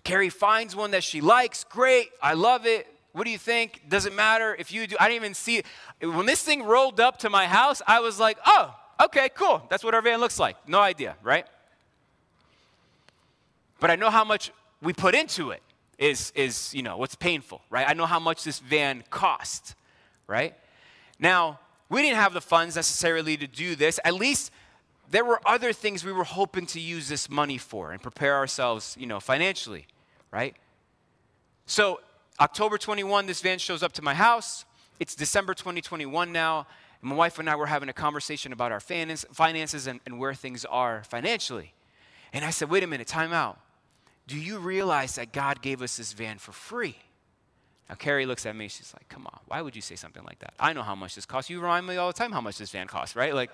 Carrie 0.05 0.29
finds 0.29 0.77
one 0.77 0.91
that 0.91 1.03
she 1.03 1.23
likes. 1.23 1.65
Great. 1.65 2.11
I 2.23 2.35
love 2.35 2.67
it. 2.67 2.87
What 3.13 3.25
do 3.25 3.31
you 3.31 3.39
think? 3.39 3.81
Does 3.89 4.05
it 4.05 4.15
matter 4.15 4.55
if 4.59 4.71
you 4.71 4.87
do? 4.87 4.97
I 5.01 5.05
didn't 5.05 5.17
even 5.23 5.33
see 5.33 5.57
it. 5.57 5.67
When 6.03 6.27
this 6.27 6.43
thing 6.43 6.63
rolled 6.65 7.01
up 7.01 7.21
to 7.21 7.31
my 7.31 7.47
house, 7.47 7.81
I 7.87 8.01
was 8.01 8.21
like, 8.21 8.37
oh, 8.45 8.75
okay, 9.03 9.31
cool. 9.35 9.67
That's 9.71 9.83
what 9.83 9.95
our 9.95 10.03
van 10.03 10.21
looks 10.21 10.39
like. 10.39 10.57
No 10.69 10.81
idea, 10.81 11.17
right? 11.23 11.47
But 13.81 13.91
I 13.91 13.97
know 13.97 14.11
how 14.11 14.25
much 14.25 14.53
we 14.83 14.93
put 14.93 15.15
into 15.15 15.53
it 15.53 15.63
is, 15.99 16.35
is 16.37 16.75
you 16.75 16.83
know, 16.83 16.99
what's 16.99 17.15
painful, 17.15 17.63
right? 17.71 17.89
I 17.89 17.95
know 17.95 18.05
how 18.05 18.21
much 18.21 18.45
this 18.45 18.59
van 18.59 19.05
cost, 19.09 19.75
right? 20.27 20.55
Now, 21.19 21.61
we 21.91 22.03
didn't 22.03 22.17
have 22.17 22.33
the 22.33 22.41
funds 22.41 22.77
necessarily 22.77 23.37
to 23.37 23.47
do 23.47 23.75
this. 23.75 24.01
At 24.05 24.15
least 24.15 24.51
there 25.11 25.25
were 25.25 25.41
other 25.45 25.73
things 25.73 26.05
we 26.05 26.13
were 26.13 26.25
hoping 26.25 26.65
to 26.67 26.81
use 26.81 27.09
this 27.09 27.29
money 27.29 27.59
for 27.59 27.91
and 27.91 28.01
prepare 28.01 28.37
ourselves, 28.37 28.97
you 28.99 29.07
know, 29.07 29.19
financially, 29.19 29.87
right? 30.31 30.55
So 31.67 32.01
October 32.39 32.79
21, 32.79 33.27
this 33.27 33.41
van 33.41 33.59
shows 33.59 33.83
up 33.83 33.93
to 33.93 34.03
my 34.03 34.15
house. 34.15 34.65
It's 35.01 35.17
December 35.17 35.53
2021 35.53 36.31
now. 36.31 36.67
And 37.03 37.11
my 37.11 37.17
wife 37.17 37.41
and 37.41 37.51
I 37.51 37.57
were 37.57 37.67
having 37.67 37.89
a 37.89 37.93
conversation 37.93 38.53
about 38.53 38.71
our 38.71 38.81
finances 38.81 39.87
and, 39.87 40.01
and 40.07 40.19
where 40.19 40.35
things 40.35 40.65
are 40.65 41.03
financially. 41.05 41.75
And 42.33 42.45
I 42.45 42.51
said, 42.51 42.71
wait 42.71 42.85
a 42.85 42.87
minute, 42.87 43.09
time 43.09 43.33
out. 43.33 43.59
Do 44.29 44.39
you 44.39 44.59
realize 44.59 45.17
that 45.17 45.33
God 45.33 45.61
gave 45.61 45.83
us 45.83 45.97
this 45.97 46.13
van 46.13 46.39
for 46.39 46.53
free? 46.53 46.97
Now, 47.91 47.97
Carrie 47.97 48.25
looks 48.25 48.47
at 48.47 48.55
me, 48.55 48.69
she's 48.69 48.95
like, 48.95 49.09
come 49.09 49.27
on, 49.27 49.41
why 49.49 49.61
would 49.61 49.75
you 49.75 49.83
say 49.83 49.97
something 49.97 50.23
like 50.23 50.39
that? 50.39 50.55
I 50.61 50.73
know 50.73 50.85
how 50.85 50.95
much 50.95 51.17
this 51.17 51.27
costs. 51.27 51.51
You 51.51 51.61
remind 51.61 51.89
me 51.89 51.97
all 51.97 52.07
the 52.07 52.13
time 52.13 52.31
how 52.31 52.41
much 52.41 52.57
this 52.57 52.71
van 52.71 52.87
costs, 52.87 53.17
right? 53.17 53.35
Like, 53.35 53.51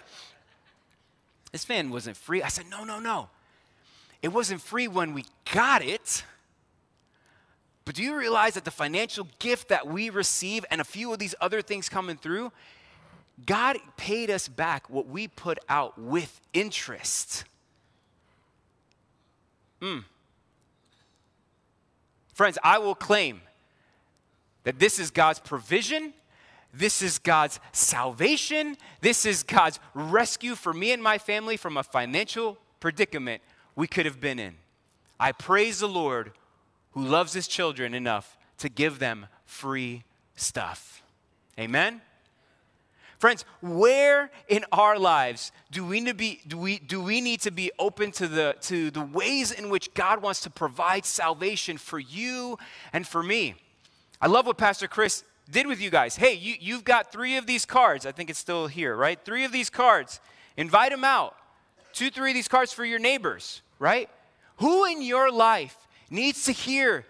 this 1.52 1.64
van 1.64 1.88
wasn't 1.88 2.18
free. 2.18 2.42
I 2.42 2.48
said, 2.48 2.66
no, 2.68 2.84
no, 2.84 3.00
no. 3.00 3.30
It 4.20 4.28
wasn't 4.28 4.60
free 4.60 4.88
when 4.88 5.14
we 5.14 5.24
got 5.54 5.82
it. 5.82 6.22
But 7.86 7.94
do 7.94 8.02
you 8.02 8.14
realize 8.14 8.54
that 8.54 8.66
the 8.66 8.70
financial 8.70 9.26
gift 9.38 9.70
that 9.70 9.86
we 9.86 10.10
receive 10.10 10.66
and 10.70 10.82
a 10.82 10.84
few 10.84 11.14
of 11.14 11.18
these 11.18 11.34
other 11.40 11.62
things 11.62 11.88
coming 11.88 12.18
through, 12.18 12.52
God 13.46 13.78
paid 13.96 14.28
us 14.28 14.48
back 14.48 14.90
what 14.90 15.06
we 15.06 15.28
put 15.28 15.58
out 15.66 15.98
with 15.98 16.42
interest. 16.52 17.44
Mm. 19.80 20.04
Friends, 22.34 22.58
I 22.62 22.76
will 22.76 22.94
claim 22.94 23.40
that 24.66 24.80
this 24.80 24.98
is 24.98 25.12
God's 25.12 25.38
provision. 25.38 26.12
This 26.74 27.00
is 27.00 27.20
God's 27.20 27.60
salvation. 27.70 28.76
This 29.00 29.24
is 29.24 29.44
God's 29.44 29.78
rescue 29.94 30.56
for 30.56 30.72
me 30.72 30.90
and 30.90 31.00
my 31.00 31.18
family 31.18 31.56
from 31.56 31.76
a 31.76 31.84
financial 31.84 32.58
predicament 32.80 33.42
we 33.76 33.86
could 33.86 34.06
have 34.06 34.20
been 34.20 34.40
in. 34.40 34.54
I 35.20 35.30
praise 35.30 35.78
the 35.78 35.88
Lord 35.88 36.32
who 36.90 37.04
loves 37.04 37.32
his 37.32 37.46
children 37.46 37.94
enough 37.94 38.36
to 38.58 38.68
give 38.68 38.98
them 38.98 39.28
free 39.44 40.02
stuff. 40.34 41.00
Amen? 41.60 42.00
Friends, 43.20 43.44
where 43.62 44.32
in 44.48 44.64
our 44.72 44.98
lives 44.98 45.52
do 45.70 45.84
we 45.84 46.00
need 46.00 46.10
to 46.10 46.14
be, 46.14 46.40
do 46.44 46.58
we, 46.58 46.80
do 46.80 47.00
we 47.00 47.20
need 47.20 47.40
to 47.42 47.52
be 47.52 47.70
open 47.78 48.10
to 48.12 48.26
the, 48.26 48.56
to 48.62 48.90
the 48.90 49.00
ways 49.00 49.52
in 49.52 49.70
which 49.70 49.94
God 49.94 50.22
wants 50.22 50.40
to 50.40 50.50
provide 50.50 51.04
salvation 51.04 51.78
for 51.78 52.00
you 52.00 52.58
and 52.92 53.06
for 53.06 53.22
me? 53.22 53.54
I 54.20 54.28
love 54.28 54.46
what 54.46 54.58
Pastor 54.58 54.88
Chris 54.88 55.24
did 55.50 55.66
with 55.66 55.80
you 55.80 55.90
guys. 55.90 56.16
Hey, 56.16 56.34
you, 56.34 56.54
you've 56.58 56.84
got 56.84 57.12
three 57.12 57.36
of 57.36 57.46
these 57.46 57.64
cards. 57.64 58.06
I 58.06 58.12
think 58.12 58.30
it's 58.30 58.38
still 58.38 58.66
here, 58.66 58.96
right? 58.96 59.18
Three 59.24 59.44
of 59.44 59.52
these 59.52 59.70
cards. 59.70 60.20
Invite 60.56 60.90
them 60.90 61.04
out. 61.04 61.36
Two, 61.92 62.10
three 62.10 62.30
of 62.30 62.34
these 62.34 62.48
cards 62.48 62.72
for 62.72 62.84
your 62.84 62.98
neighbors, 62.98 63.62
right? 63.78 64.08
Who 64.56 64.84
in 64.86 65.02
your 65.02 65.30
life 65.30 65.76
needs 66.10 66.44
to 66.44 66.52
hear 66.52 67.04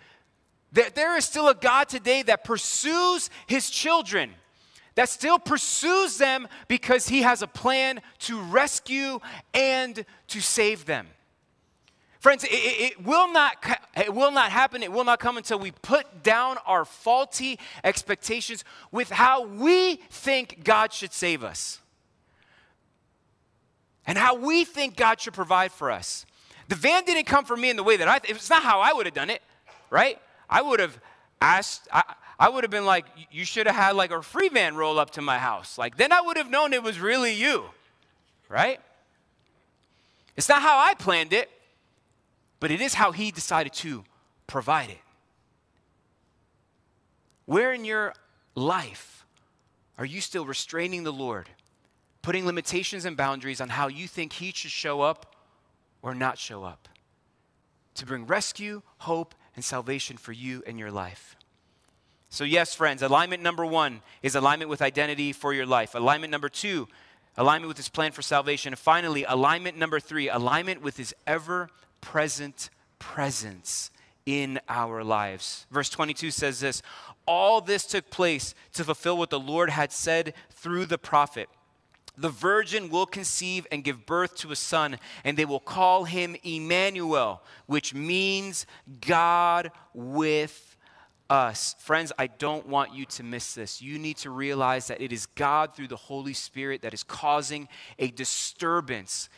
that 0.73 0.95
there 0.95 1.16
is 1.16 1.25
still 1.25 1.49
a 1.49 1.55
God 1.55 1.88
today 1.88 2.23
that 2.23 2.45
pursues 2.45 3.31
his 3.47 3.71
children, 3.71 4.31
that 4.95 5.09
still 5.09 5.38
pursues 5.38 6.19
them 6.19 6.49
because 6.69 7.09
he 7.09 7.23
has 7.23 7.42
a 7.42 7.47
plan 7.47 8.01
to 8.21 8.40
rescue 8.40 9.21
and 9.55 10.05
to 10.29 10.40
save 10.40 10.85
them. 10.85 11.07
Friends, 12.27 12.43
it, 12.43 12.49
it, 12.51 13.05
will 13.05 13.33
not, 13.33 13.57
it 13.97 14.12
will 14.12 14.33
not 14.33 14.51
happen, 14.51 14.83
it 14.83 14.91
will 14.91 15.05
not 15.05 15.21
come 15.21 15.37
until 15.37 15.61
we 15.61 15.71
put 15.71 16.25
down 16.25 16.57
our 16.67 16.85
faulty 16.85 17.57
expectations 17.85 18.65
with 18.91 19.11
how 19.11 19.47
we 19.47 20.01
think 20.11 20.65
God 20.65 20.93
should 20.93 21.12
save 21.12 21.45
us 21.45 21.79
and 24.09 24.19
how 24.19 24.35
we 24.35 24.65
think 24.65 24.97
God 24.97 25.21
should 25.21 25.35
provide 25.35 25.71
for 25.71 25.89
us. 25.89 26.27
The 26.67 26.75
van 26.75 27.05
didn't 27.05 27.27
come 27.27 27.45
for 27.45 27.57
me 27.57 27.71
in 27.71 27.77
the 27.77 27.85
way 27.85 27.97
that 27.97 28.09
I, 28.09 28.19
it's 28.25 28.51
not 28.51 28.65
how 28.65 28.81
I 28.81 28.93
would 28.93 29.07
have 29.07 29.15
done 29.15 29.31
it, 29.31 29.41
right? 29.89 30.19
I 30.51 30.62
would 30.62 30.81
have 30.81 30.99
asked, 31.41 31.87
I, 31.93 32.03
I 32.41 32.49
would 32.49 32.65
have 32.65 32.73
been 32.73 32.87
like, 32.87 33.07
you 33.31 33.45
should 33.45 33.69
have 33.69 33.77
had 33.77 33.95
like 33.95 34.11
a 34.11 34.21
free 34.21 34.49
van 34.49 34.75
roll 34.75 34.99
up 34.99 35.11
to 35.11 35.23
my 35.23 35.39
house. 35.39 35.79
Like, 35.79 35.97
then 35.97 36.11
I 36.11 36.23
would 36.23 36.39
have 36.39 36.51
known 36.51 36.73
it 36.73 36.83
was 36.83 36.99
really 36.99 37.35
you, 37.35 37.67
right? 38.49 38.81
It's 40.37 40.49
not 40.49 40.61
how 40.61 40.77
I 40.77 40.95
planned 40.95 41.33
it, 41.33 41.51
but 42.61 42.71
it 42.71 42.81
is 42.81 42.95
how 42.95 43.12
he 43.12 43.31
decided 43.31 43.73
to 43.75 44.05
provide 44.47 44.90
it. 44.90 44.99
Where 47.45 47.73
in 47.73 47.85
your 47.85 48.14
life 48.55 49.25
are 49.99 50.05
you 50.05 50.21
still 50.21 50.45
restraining 50.45 51.05
the 51.05 51.12
Lord, 51.12 51.49
putting 52.23 52.45
limitations 52.45 53.05
and 53.05 53.16
boundaries 53.16 53.61
on 53.61 53.68
how 53.68 53.89
you 53.89 54.09
think 54.09 54.35
he 54.35 54.53
should 54.53 54.70
show 54.70 55.01
up 55.01 55.37
or 56.03 56.14
not 56.14 56.39
show 56.39 56.64
up 56.64 56.89
to 57.95 58.07
bring 58.07 58.26
rescue, 58.26 58.83
hope, 58.99 59.35
and 59.55 59.64
salvation 59.64 60.16
for 60.16 60.33
you 60.33 60.62
and 60.66 60.78
your 60.78 60.91
life. 60.91 61.37
So, 62.28 62.45
yes, 62.45 62.74
friends, 62.74 63.03
alignment 63.03 63.43
number 63.43 63.64
one 63.64 64.03
is 64.22 64.35
alignment 64.35 64.68
with 64.68 64.83
identity 64.83 65.33
for 65.33 65.55
your 65.55 65.66
life. 65.66 65.95
Alignment 65.95 66.30
number 66.30 66.49
two, 66.49 66.89
alignment 67.37 67.68
with 67.68 67.76
his 67.76 67.89
plan 67.89 68.12
for 68.12 68.22
salvation. 68.22 68.72
And 68.72 68.78
finally, 68.78 69.24
alignment 69.24 69.78
number 69.78 70.01
three, 70.01 70.28
alignment 70.28 70.83
with 70.83 70.97
his 70.97 71.14
ever 71.26 71.70
present 72.07 72.70
presence 73.00 73.90
in 74.26 74.61
our 74.68 75.02
lives. 75.02 75.66
Verse 75.72 75.90
22 75.90 76.30
says 76.30 76.61
this 76.61 76.82
All 77.26 77.61
this 77.61 77.84
took 77.84 78.11
place 78.11 78.54
to 78.74 78.84
fulfill 78.84 79.18
what 79.18 79.30
the 79.30 79.40
Lord 79.40 79.70
had 79.70 79.90
said 79.90 80.32
through 80.50 80.86
the 80.86 80.98
prophet 80.98 81.48
the 82.18 82.28
virgin 82.30 82.88
will 82.88 83.07
conceive 83.07 83.66
and 83.70 83.84
give 83.84 84.07
birth 84.07 84.36
to 84.36 84.50
a 84.50 84.57
son, 84.57 84.98
and 85.22 85.36
they 85.36 85.44
will 85.44 85.61
call 85.61 86.04
him 86.04 86.34
Emmanuel, 86.44 87.42
which 87.66 87.92
means 87.92 88.64
God 89.02 89.70
with 89.92 90.76
us. 91.28 91.74
Friends, 91.78 92.12
I 92.18 92.28
don't 92.28 92.66
want 92.68 92.94
you 92.94 93.04
to 93.04 93.22
miss 93.22 93.54
this. 93.54 93.82
You 93.82 93.98
need 93.98 94.16
to 94.18 94.30
realize 94.30 94.86
that 94.88 95.02
it 95.02 95.12
is 95.12 95.26
God 95.26 95.74
through 95.74 95.88
the 95.88 95.96
Holy 95.96 96.32
Spirit 96.32 96.82
that 96.82 96.94
is 96.94 97.02
causing 97.02 97.68
a 97.98 98.09
disturbance 98.09 99.28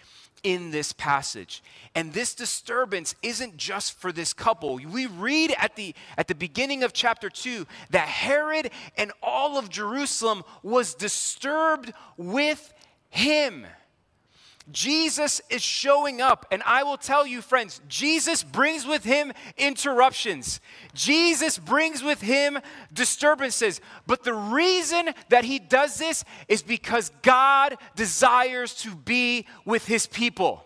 in 0.43 0.71
this 0.71 0.93
passage. 0.93 1.63
And 1.95 2.13
this 2.13 2.35
disturbance 2.35 3.15
isn't 3.23 3.57
just 3.57 3.99
for 3.99 4.13
this 4.13 4.33
couple. 4.33 4.77
We 4.77 5.07
read 5.07 5.55
at 5.59 5.77
the 5.77 5.95
at 6.17 6.29
the 6.29 6.35
beginning 6.35 6.83
of 6.83 6.93
chapter 6.93 7.31
2 7.31 7.67
that 7.91 8.09
Herod 8.09 8.71
and 8.97 9.13
all 9.23 9.59
of 9.59 9.69
Jerusalem 9.69 10.45
was 10.63 10.95
disturbed 10.95 11.93
with 12.17 12.73
him. 13.11 13.67
Jesus 14.71 15.41
is 15.51 15.63
showing 15.63 16.21
up. 16.21 16.47
And 16.51 16.63
I 16.65 16.83
will 16.83 16.97
tell 16.97 17.27
you, 17.27 17.43
friends, 17.43 17.81
Jesus 17.89 18.43
brings 18.43 18.87
with 18.87 19.05
him 19.05 19.33
interruptions. 19.57 20.61
Jesus 20.95 21.59
brings 21.59 22.03
with 22.03 22.21
him 22.21 22.59
disturbances. 22.93 23.81
But 24.07 24.25
the 24.25 24.35
reason 24.35 25.11
that 25.31 25.45
he 25.45 25.59
does 25.59 25.99
this 25.99 26.25
is 26.49 26.63
because 26.63 27.11
God 27.23 27.77
desires 27.97 28.75
to 28.77 28.95
be 28.95 29.47
with 29.65 29.87
his 29.87 30.07
people. 30.07 30.65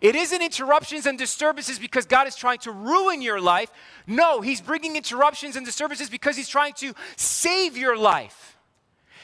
It 0.00 0.14
isn't 0.14 0.42
interruptions 0.42 1.06
and 1.06 1.18
disturbances 1.18 1.78
because 1.78 2.06
God 2.06 2.28
is 2.28 2.36
trying 2.36 2.58
to 2.58 2.70
ruin 2.70 3.20
your 3.20 3.40
life. 3.40 3.70
No, 4.06 4.40
he's 4.40 4.60
bringing 4.60 4.94
interruptions 4.94 5.56
and 5.56 5.66
disturbances 5.66 6.08
because 6.08 6.36
he's 6.36 6.48
trying 6.48 6.74
to 6.74 6.94
save 7.16 7.76
your 7.76 7.96
life. 7.96 8.57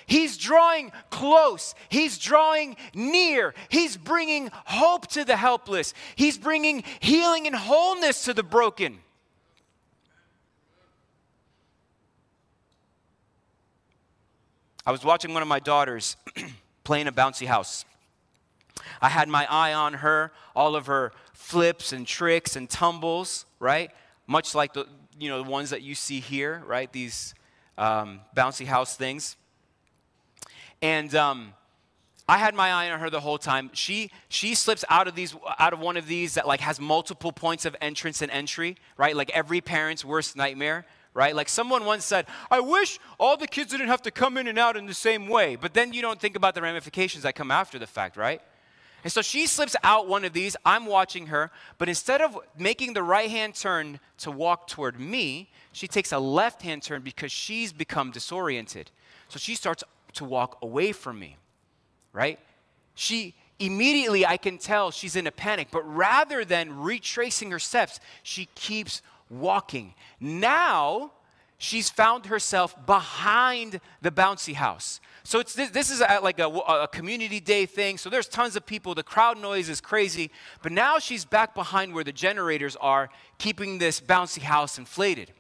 He's 0.07 0.37
drawing 0.37 0.93
close. 1.11 1.75
He's 1.89 2.19
drawing 2.19 2.77
near. 2.95 3.55
He's 3.69 3.97
bringing 3.97 4.51
hope 4.53 5.07
to 5.09 5.25
the 5.25 5.37
helpless. 5.37 5.95
He's 6.17 6.37
bringing 6.37 6.85
healing 7.01 7.47
and 7.47 7.57
wholeness 7.57 8.25
to 8.25 8.35
the 8.35 8.43
broken. 8.43 8.99
I 14.87 14.93
was 14.93 15.03
watching 15.03 15.33
one 15.33 15.41
of 15.41 15.49
my 15.49 15.61
daughters 15.61 16.17
playing 16.85 17.09
a 17.09 17.13
bouncy 17.13 17.47
house. 17.47 17.87
I 19.01 19.09
had 19.09 19.29
my 19.29 19.47
eye 19.49 19.73
on 19.73 19.95
her, 19.95 20.33
all 20.55 20.77
of 20.77 20.87
her 20.87 21.13
flips 21.33 21.93
and 21.93 22.07
tricks 22.07 22.57
and 22.57 22.69
tumbles, 22.69 23.47
right? 23.59 23.91
Much 24.27 24.55
like 24.55 24.75
the, 24.75 24.87
you 25.19 25.31
know, 25.31 25.43
the 25.43 25.51
ones 25.51 25.71
that 25.71 25.81
you 25.81 25.95
see 25.95 26.21
here, 26.21 26.63
right? 26.67 26.93
These 26.93 27.35
um, 27.79 28.21
bouncy 28.37 28.67
house 28.67 28.95
things. 28.97 29.37
And 30.85 31.15
um, 31.15 31.55
I 32.29 32.37
had 32.37 32.55
my 32.55 32.71
eye 32.71 32.91
on 32.91 33.01
her 33.01 33.09
the 33.09 33.21
whole 33.21 33.39
time. 33.39 33.71
She 33.73 34.11
she 34.29 34.55
slips 34.55 34.85
out 34.91 35.09
of 35.09 35.15
these 35.15 35.35
out 35.59 35.73
of 35.73 35.79
one 35.79 35.97
of 35.97 36.07
these 36.07 36.35
that 36.35 36.47
like 36.47 36.61
has 36.61 36.79
multiple 36.79 37.33
points 37.33 37.65
of 37.65 37.75
entrance 37.81 38.21
and 38.21 38.31
entry, 38.31 38.77
right? 38.99 39.17
Like 39.17 39.31
every 39.31 39.63
parent's 39.63 40.05
worst 40.05 40.37
nightmare, 40.37 40.85
right? 41.15 41.35
Like 41.35 41.49
someone 41.49 41.87
once 41.87 42.05
said, 42.05 42.27
"I 42.51 42.61
wish 42.61 42.99
all 43.19 43.39
the 43.39 43.47
kids 43.47 43.71
didn't 43.71 43.87
have 43.87 44.03
to 44.03 44.11
come 44.11 44.37
in 44.37 44.47
and 44.47 44.59
out 44.59 44.77
in 44.77 44.85
the 44.85 44.93
same 44.93 45.27
way." 45.27 45.57
But 45.57 45.73
then 45.73 45.95
you 45.95 46.03
don't 46.03 46.21
think 46.21 46.37
about 46.37 46.55
the 46.55 46.61
ramifications 46.61 47.23
that 47.23 47.35
come 47.35 47.51
after 47.51 47.79
the 47.79 47.87
fact, 47.87 48.19
right? 48.19 48.43
And 49.05 49.11
so 49.11 49.23
she 49.23 49.47
slips 49.47 49.77
out 49.83 50.07
one 50.07 50.27
of 50.27 50.35
these. 50.35 50.55
I'm 50.67 50.85
watching 50.85 51.29
her, 51.29 51.51
but 51.79 51.89
instead 51.89 52.21
of 52.21 52.39
making 52.59 52.93
the 52.93 53.03
right 53.03 53.31
hand 53.31 53.55
turn 53.55 54.01
to 54.19 54.31
walk 54.31 54.67
toward 54.67 55.01
me, 55.01 55.51
she 55.73 55.89
takes 55.89 56.13
a 56.13 56.19
left 56.19 56.61
hand 56.61 56.83
turn 56.83 57.01
because 57.01 57.33
she's 57.33 57.73
become 57.73 58.11
disoriented. 58.11 58.91
So 59.29 59.39
she 59.39 59.55
starts 59.55 59.83
to 60.15 60.25
walk 60.25 60.59
away 60.63 60.93
from 60.93 61.19
me, 61.19 61.37
right? 62.13 62.39
She 62.95 63.35
immediately, 63.59 64.27
I 64.27 64.37
can 64.37 64.59
tell 64.59 64.91
she's 64.91 65.17
in 65.17 65.27
a 65.27 65.33
panic, 65.33 65.69
but 65.71 65.83
rather 65.83 66.45
than 66.45 66.81
retracing 66.81 67.51
her 67.51 67.59
steps, 67.59 68.01
she 68.23 68.47
keeps 68.55 69.03
walking. 69.31 69.95
Now, 70.21 71.13
she's 71.59 71.89
found 71.89 72.27
herself 72.27 72.75
behind 72.87 73.81
the 74.03 74.11
bouncy 74.11 74.55
house. 74.55 75.01
So 75.23 75.39
it's 75.39 75.55
this, 75.55 75.91
is 75.91 76.01
like 76.01 76.39
a, 76.39 76.49
a, 76.49 76.89
community 76.89 77.41
day 77.41 77.65
thing. 77.65 77.97
So 77.97 78.11
there's 78.11 78.29
tons 78.29 78.57
of 78.57 78.67
people. 78.67 78.95
The 78.95 79.03
crowd 79.03 79.39
noise 79.39 79.71
is 79.71 79.81
crazy. 79.81 80.31
But 80.63 80.73
now 80.73 80.99
she's 80.99 81.25
back 81.25 81.55
behind 81.55 81.95
where 81.95 82.05
the 82.05 82.13
generators 82.13 82.77
are, 82.77 83.09
keeping 83.39 83.79
this 83.79 84.01
bouncy 84.03 84.43
house 84.43 84.77
inflated. 84.77 85.33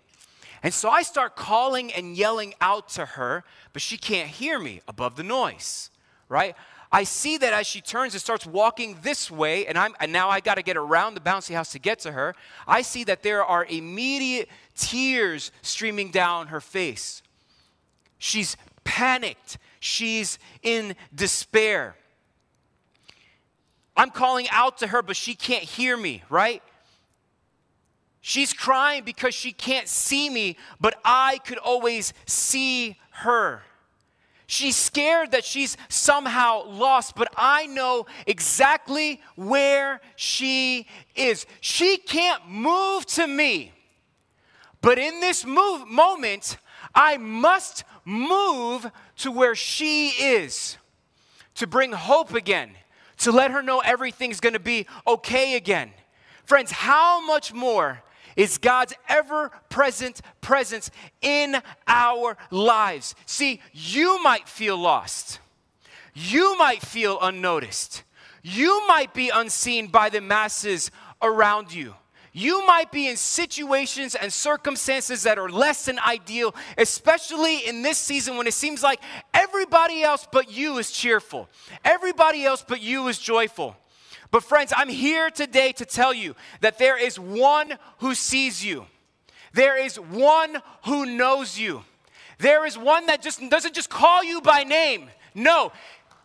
And 0.64 0.72
so 0.72 0.88
I 0.88 1.02
start 1.02 1.36
calling 1.36 1.92
and 1.92 2.16
yelling 2.16 2.54
out 2.58 2.88
to 2.90 3.04
her, 3.04 3.44
but 3.74 3.82
she 3.82 3.98
can't 3.98 4.30
hear 4.30 4.58
me 4.58 4.80
above 4.88 5.14
the 5.14 5.22
noise, 5.22 5.90
right? 6.30 6.56
I 6.90 7.04
see 7.04 7.36
that 7.36 7.52
as 7.52 7.66
she 7.66 7.82
turns 7.82 8.14
and 8.14 8.20
starts 8.20 8.46
walking 8.46 8.96
this 9.02 9.30
way, 9.30 9.66
and, 9.66 9.76
I'm, 9.76 9.94
and 10.00 10.10
now 10.10 10.30
I 10.30 10.40
got 10.40 10.54
to 10.54 10.62
get 10.62 10.78
around 10.78 11.14
the 11.14 11.20
bouncy 11.20 11.54
house 11.54 11.72
to 11.72 11.78
get 11.78 11.98
to 12.00 12.12
her. 12.12 12.34
I 12.66 12.80
see 12.80 13.04
that 13.04 13.22
there 13.22 13.44
are 13.44 13.66
immediate 13.66 14.48
tears 14.74 15.52
streaming 15.60 16.10
down 16.10 16.46
her 16.46 16.62
face. 16.62 17.22
She's 18.16 18.56
panicked, 18.84 19.58
she's 19.80 20.38
in 20.62 20.96
despair. 21.14 21.94
I'm 23.98 24.10
calling 24.10 24.48
out 24.48 24.78
to 24.78 24.86
her, 24.86 25.02
but 25.02 25.14
she 25.14 25.34
can't 25.34 25.62
hear 25.62 25.94
me, 25.94 26.22
right? 26.30 26.62
She's 28.26 28.54
crying 28.54 29.04
because 29.04 29.34
she 29.34 29.52
can't 29.52 29.86
see 29.86 30.30
me, 30.30 30.56
but 30.80 30.98
I 31.04 31.40
could 31.44 31.58
always 31.58 32.14
see 32.24 32.96
her. 33.10 33.60
She's 34.46 34.76
scared 34.76 35.32
that 35.32 35.44
she's 35.44 35.76
somehow 35.90 36.64
lost, 36.64 37.16
but 37.16 37.28
I 37.36 37.66
know 37.66 38.06
exactly 38.26 39.20
where 39.36 40.00
she 40.16 40.86
is. 41.14 41.44
She 41.60 41.98
can't 41.98 42.48
move 42.48 43.04
to 43.08 43.26
me. 43.26 43.72
But 44.80 44.98
in 44.98 45.20
this 45.20 45.44
move, 45.44 45.86
moment, 45.86 46.56
I 46.94 47.18
must 47.18 47.84
move 48.06 48.90
to 49.18 49.30
where 49.30 49.54
she 49.54 50.08
is 50.08 50.78
to 51.56 51.66
bring 51.66 51.92
hope 51.92 52.32
again, 52.32 52.70
to 53.18 53.32
let 53.32 53.50
her 53.50 53.60
know 53.60 53.80
everything's 53.80 54.40
gonna 54.40 54.58
be 54.58 54.86
okay 55.06 55.56
again. 55.56 55.92
Friends, 56.46 56.70
how 56.70 57.20
much 57.26 57.52
more 57.52 58.02
is 58.36 58.58
God's 58.58 58.94
ever 59.08 59.50
present 59.68 60.20
presence 60.40 60.90
in 61.20 61.56
our 61.86 62.36
lives. 62.50 63.14
See, 63.26 63.60
you 63.72 64.22
might 64.22 64.48
feel 64.48 64.76
lost, 64.76 65.40
you 66.14 66.56
might 66.58 66.82
feel 66.82 67.18
unnoticed, 67.20 68.02
you 68.42 68.86
might 68.86 69.14
be 69.14 69.30
unseen 69.30 69.88
by 69.88 70.10
the 70.10 70.20
masses 70.20 70.90
around 71.22 71.72
you. 71.72 71.94
You 72.36 72.66
might 72.66 72.90
be 72.90 73.06
in 73.06 73.16
situations 73.16 74.16
and 74.16 74.32
circumstances 74.32 75.22
that 75.22 75.38
are 75.38 75.48
less 75.48 75.84
than 75.84 76.00
ideal, 76.00 76.52
especially 76.76 77.58
in 77.58 77.82
this 77.82 77.96
season 77.96 78.36
when 78.36 78.48
it 78.48 78.54
seems 78.54 78.82
like 78.82 79.00
everybody 79.32 80.02
else 80.02 80.26
but 80.32 80.50
you 80.50 80.78
is 80.78 80.90
cheerful. 80.90 81.48
Everybody 81.84 82.44
else 82.44 82.64
but 82.66 82.82
you 82.82 83.06
is 83.06 83.20
joyful. 83.20 83.76
But, 84.34 84.42
friends, 84.42 84.72
I'm 84.76 84.88
here 84.88 85.30
today 85.30 85.70
to 85.74 85.84
tell 85.84 86.12
you 86.12 86.34
that 86.60 86.76
there 86.76 86.98
is 86.98 87.20
one 87.20 87.78
who 87.98 88.16
sees 88.16 88.64
you, 88.64 88.86
there 89.52 89.80
is 89.80 89.94
one 89.94 90.60
who 90.86 91.06
knows 91.06 91.56
you, 91.56 91.84
there 92.40 92.66
is 92.66 92.76
one 92.76 93.06
that 93.06 93.22
just 93.22 93.48
doesn't 93.48 93.76
just 93.76 93.90
call 93.90 94.24
you 94.24 94.40
by 94.40 94.64
name. 94.64 95.08
No, 95.36 95.70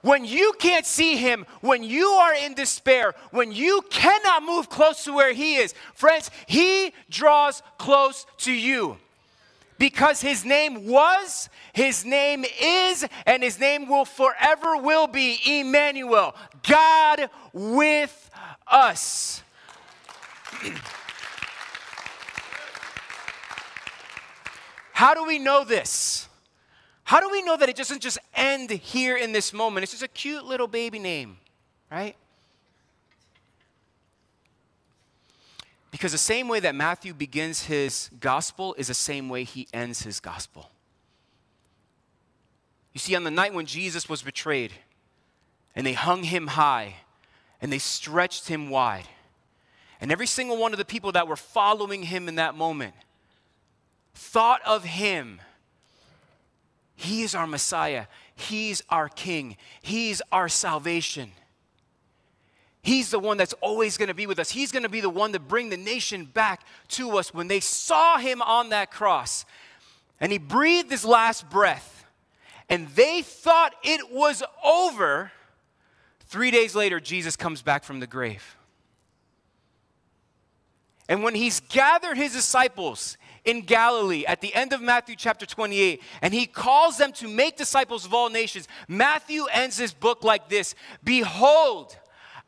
when 0.02 0.26
you 0.26 0.54
can't 0.58 0.88
see 0.88 1.18
him, 1.18 1.46
when 1.62 1.84
you 1.84 2.08
are 2.08 2.34
in 2.34 2.56
despair, 2.56 3.14
when 3.30 3.52
you 3.52 3.84
cannot 3.92 4.42
move 4.42 4.70
close 4.70 5.04
to 5.04 5.14
where 5.14 5.32
he 5.32 5.58
is, 5.58 5.76
friends, 5.94 6.32
he 6.48 6.92
draws 7.12 7.62
close 7.78 8.26
to 8.40 8.52
you. 8.52 8.98
Because 9.80 10.22
his 10.22 10.46
name 10.46 10.86
was, 10.86 11.50
his 11.74 12.06
name 12.06 12.46
is, 12.62 13.08
and 13.26 13.42
his 13.42 13.60
name 13.60 13.88
will 13.88 14.06
forever 14.06 14.78
will 14.78 15.08
be 15.08 15.40
Emmanuel, 15.46 16.36
God 16.68 17.30
with 17.54 18.30
us. 18.68 19.42
How 24.94 25.14
do 25.14 25.24
we 25.24 25.40
know 25.40 25.64
this? 25.64 26.28
How 27.06 27.22
do 27.22 27.30
we 27.30 27.42
know 27.42 27.56
that 27.56 27.70
it 27.70 27.78
doesn't 27.78 28.02
just 28.02 28.18
end 28.36 28.70
here 28.70 29.16
in 29.16 29.32
this 29.32 29.54
moment? 29.54 29.84
It's 29.84 29.94
just 29.94 30.04
a 30.04 30.10
cute 30.10 30.44
little 30.44 30.68
baby 30.68 31.00
name, 31.00 31.38
right? 31.90 32.18
Because 36.00 36.14
the 36.14 36.18
same 36.18 36.48
way 36.48 36.62
that 36.62 36.76
Matthew 36.76 37.14
begins 37.14 37.64
his 37.64 38.10
gospel 38.22 38.74
is 38.78 38.88
the 38.88 38.94
same 38.94 39.28
way 39.28 39.44
he 39.44 39.68
ends 39.74 40.04
his 40.04 40.22
gospel. 40.22 40.72
You 42.94 43.02
see, 43.02 43.18
on 43.18 43.26
the 43.26 43.32
night 43.32 43.54
when 43.54 43.66
Jesus 43.66 44.08
was 44.08 44.22
betrayed, 44.22 44.72
and 45.76 45.86
they 45.86 45.92
hung 45.92 46.24
him 46.24 46.48
high 46.48 46.96
and 47.62 47.70
they 47.70 47.80
stretched 47.80 48.48
him 48.48 48.70
wide. 48.70 49.10
And 50.00 50.10
every 50.10 50.26
single 50.26 50.56
one 50.56 50.72
of 50.72 50.78
the 50.78 50.86
people 50.86 51.12
that 51.12 51.28
were 51.28 51.36
following 51.36 52.04
him 52.04 52.30
in 52.30 52.36
that 52.36 52.56
moment 52.56 52.96
thought 54.14 54.62
of 54.66 54.86
him. 54.86 55.42
He 56.96 57.24
is 57.24 57.36
our 57.36 57.46
Messiah. 57.46 58.06
He's 58.34 58.82
our 58.90 59.10
King. 59.10 59.58
He's 59.82 60.22
our 60.32 60.48
salvation. 60.48 61.32
He's 62.90 63.12
the 63.12 63.20
one 63.20 63.38
that's 63.38 63.54
always 63.62 63.98
going 63.98 64.08
to 64.08 64.16
be 64.16 64.26
with 64.26 64.40
us. 64.40 64.50
He's 64.50 64.72
going 64.72 64.82
to 64.82 64.90
be 64.90 65.00
the 65.00 65.12
one 65.12 65.32
to 65.34 65.40
bring 65.40 65.70
the 65.70 65.78
nation 65.78 66.26
back 66.26 66.64
to 66.88 67.20
us. 67.20 67.32
When 67.32 67.48
they 67.48 67.60
saw 67.60 68.18
him 68.18 68.42
on 68.42 68.70
that 68.70 68.90
cross 68.90 69.46
and 70.20 70.32
he 70.32 70.40
breathed 70.40 70.90
his 70.90 71.06
last 71.06 71.48
breath 71.52 72.04
and 72.68 72.88
they 72.96 73.22
thought 73.22 73.76
it 73.84 74.12
was 74.12 74.42
over, 74.66 75.32
three 76.22 76.50
days 76.50 76.74
later, 76.74 77.00
Jesus 77.00 77.36
comes 77.36 77.62
back 77.62 77.84
from 77.84 78.00
the 78.00 78.08
grave. 78.08 78.58
And 81.08 81.22
when 81.22 81.36
he's 81.36 81.60
gathered 81.60 82.18
his 82.18 82.34
disciples 82.34 83.18
in 83.46 83.62
Galilee 83.62 84.26
at 84.26 84.42
the 84.42 84.52
end 84.56 84.74
of 84.74 84.82
Matthew 84.82 85.16
chapter 85.16 85.46
28, 85.46 86.02
and 86.24 86.34
he 86.34 86.48
calls 86.48 86.98
them 86.98 87.12
to 87.14 87.28
make 87.28 87.56
disciples 87.56 88.04
of 88.04 88.16
all 88.16 88.32
nations, 88.32 88.68
Matthew 88.88 89.46
ends 89.46 89.78
his 89.78 89.94
book 89.94 90.24
like 90.24 90.50
this 90.50 90.74
Behold, 91.04 91.96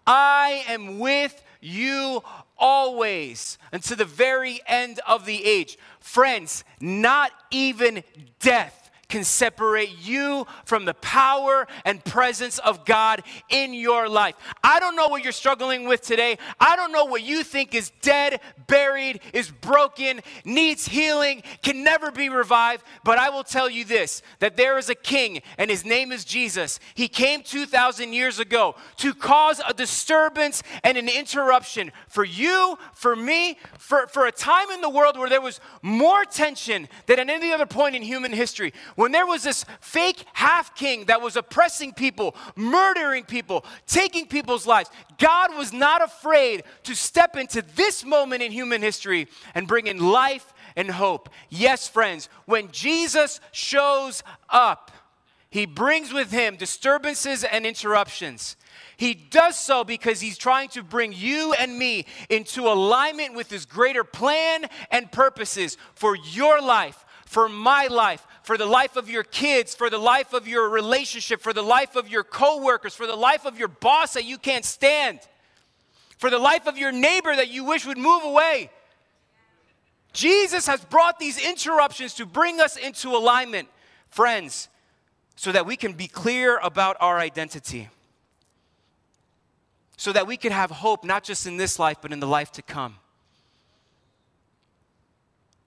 I 0.05 0.63
am 0.67 0.99
with 0.99 1.43
you 1.61 2.23
always 2.57 3.57
unto 3.71 3.95
the 3.95 4.05
very 4.05 4.59
end 4.67 4.99
of 5.07 5.25
the 5.25 5.45
age. 5.45 5.77
Friends, 5.99 6.63
not 6.79 7.31
even 7.51 8.03
death 8.39 8.80
can 9.11 9.23
separate 9.23 9.91
you 10.01 10.47
from 10.65 10.85
the 10.85 10.93
power 10.95 11.67
and 11.85 12.03
presence 12.03 12.57
of 12.59 12.85
God 12.85 13.21
in 13.49 13.73
your 13.73 14.09
life. 14.09 14.35
I 14.63 14.79
don't 14.79 14.95
know 14.95 15.09
what 15.09 15.21
you're 15.23 15.33
struggling 15.33 15.85
with 15.85 16.01
today. 16.01 16.37
I 16.59 16.75
don't 16.75 16.91
know 16.91 17.05
what 17.05 17.21
you 17.21 17.43
think 17.43 17.75
is 17.75 17.91
dead, 18.01 18.39
buried, 18.67 19.19
is 19.33 19.51
broken, 19.51 20.21
needs 20.45 20.87
healing, 20.87 21.43
can 21.61 21.83
never 21.83 22.09
be 22.09 22.29
revived. 22.29 22.83
But 23.03 23.19
I 23.19 23.29
will 23.29 23.43
tell 23.43 23.69
you 23.69 23.85
this 23.85 24.23
that 24.39 24.57
there 24.57 24.77
is 24.77 24.89
a 24.89 24.95
king, 24.95 25.41
and 25.57 25.69
his 25.69 25.85
name 25.85 26.11
is 26.11 26.23
Jesus. 26.23 26.79
He 26.95 27.07
came 27.07 27.43
2,000 27.43 28.13
years 28.13 28.39
ago 28.39 28.75
to 28.97 29.13
cause 29.13 29.61
a 29.67 29.73
disturbance 29.73 30.63
and 30.83 30.97
an 30.97 31.09
interruption 31.09 31.91
for 32.07 32.23
you, 32.23 32.77
for 32.93 33.15
me, 33.15 33.57
for, 33.77 34.07
for 34.07 34.25
a 34.25 34.31
time 34.31 34.71
in 34.71 34.79
the 34.79 34.89
world 34.89 35.17
where 35.17 35.29
there 35.29 35.41
was 35.41 35.59
more 35.81 36.23
tension 36.23 36.87
than 37.07 37.19
at 37.19 37.29
any 37.29 37.51
other 37.51 37.65
point 37.65 37.95
in 37.95 38.01
human 38.01 38.31
history 38.31 38.71
when 39.01 39.11
there 39.11 39.25
was 39.25 39.41
this 39.41 39.65
fake 39.79 40.23
half 40.33 40.75
king 40.75 41.05
that 41.05 41.21
was 41.21 41.35
oppressing 41.35 41.91
people, 41.91 42.35
murdering 42.55 43.23
people, 43.23 43.65
taking 43.87 44.27
people's 44.27 44.67
lives, 44.67 44.91
God 45.17 45.57
was 45.57 45.73
not 45.73 46.03
afraid 46.03 46.63
to 46.83 46.95
step 46.95 47.35
into 47.35 47.63
this 47.75 48.05
moment 48.05 48.43
in 48.43 48.51
human 48.51 48.83
history 48.83 49.27
and 49.55 49.67
bring 49.67 49.87
in 49.87 49.97
life 49.97 50.53
and 50.75 50.91
hope. 50.91 51.29
Yes, 51.49 51.87
friends, 51.87 52.29
when 52.45 52.71
Jesus 52.71 53.41
shows 53.51 54.21
up, 54.49 54.91
he 55.49 55.65
brings 55.65 56.13
with 56.13 56.29
him 56.29 56.55
disturbances 56.55 57.43
and 57.43 57.65
interruptions. 57.65 58.55
He 58.97 59.15
does 59.15 59.57
so 59.57 59.83
because 59.83 60.21
he's 60.21 60.37
trying 60.37 60.69
to 60.69 60.83
bring 60.83 61.11
you 61.11 61.53
and 61.53 61.75
me 61.75 62.05
into 62.29 62.67
alignment 62.67 63.33
with 63.33 63.49
his 63.49 63.65
greater 63.65 64.03
plan 64.03 64.65
and 64.91 65.11
purposes 65.11 65.75
for 65.95 66.15
your 66.15 66.61
life, 66.61 67.03
for 67.25 67.49
my 67.49 67.87
life, 67.87 68.27
for 68.43 68.57
the 68.57 68.65
life 68.65 68.95
of 68.95 69.09
your 69.09 69.23
kids, 69.23 69.75
for 69.75 69.89
the 69.89 69.97
life 69.97 70.33
of 70.33 70.47
your 70.47 70.69
relationship, 70.69 71.41
for 71.41 71.53
the 71.53 71.61
life 71.61 71.95
of 71.95 72.09
your 72.09 72.23
coworkers, 72.23 72.95
for 72.95 73.05
the 73.05 73.15
life 73.15 73.45
of 73.45 73.59
your 73.59 73.67
boss 73.67 74.13
that 74.13 74.25
you 74.25 74.37
can't 74.37 74.65
stand, 74.65 75.19
for 76.17 76.29
the 76.29 76.39
life 76.39 76.67
of 76.67 76.77
your 76.77 76.91
neighbor 76.91 77.35
that 77.35 77.49
you 77.49 77.63
wish 77.63 77.85
would 77.85 77.97
move 77.97 78.23
away. 78.23 78.69
Jesus 80.13 80.67
has 80.67 80.83
brought 80.83 81.19
these 81.19 81.39
interruptions 81.39 82.15
to 82.15 82.25
bring 82.25 82.59
us 82.59 82.75
into 82.75 83.09
alignment, 83.09 83.69
friends, 84.09 84.67
so 85.35 85.51
that 85.51 85.65
we 85.65 85.75
can 85.75 85.93
be 85.93 86.07
clear 86.07 86.57
about 86.57 86.97
our 86.99 87.17
identity. 87.17 87.89
So 89.97 90.11
that 90.11 90.25
we 90.25 90.35
can 90.35 90.51
have 90.51 90.71
hope 90.71 91.03
not 91.03 91.23
just 91.23 91.45
in 91.45 91.57
this 91.57 91.77
life, 91.77 91.97
but 92.01 92.11
in 92.11 92.19
the 92.19 92.27
life 92.27 92.51
to 92.53 92.61
come. 92.61 92.95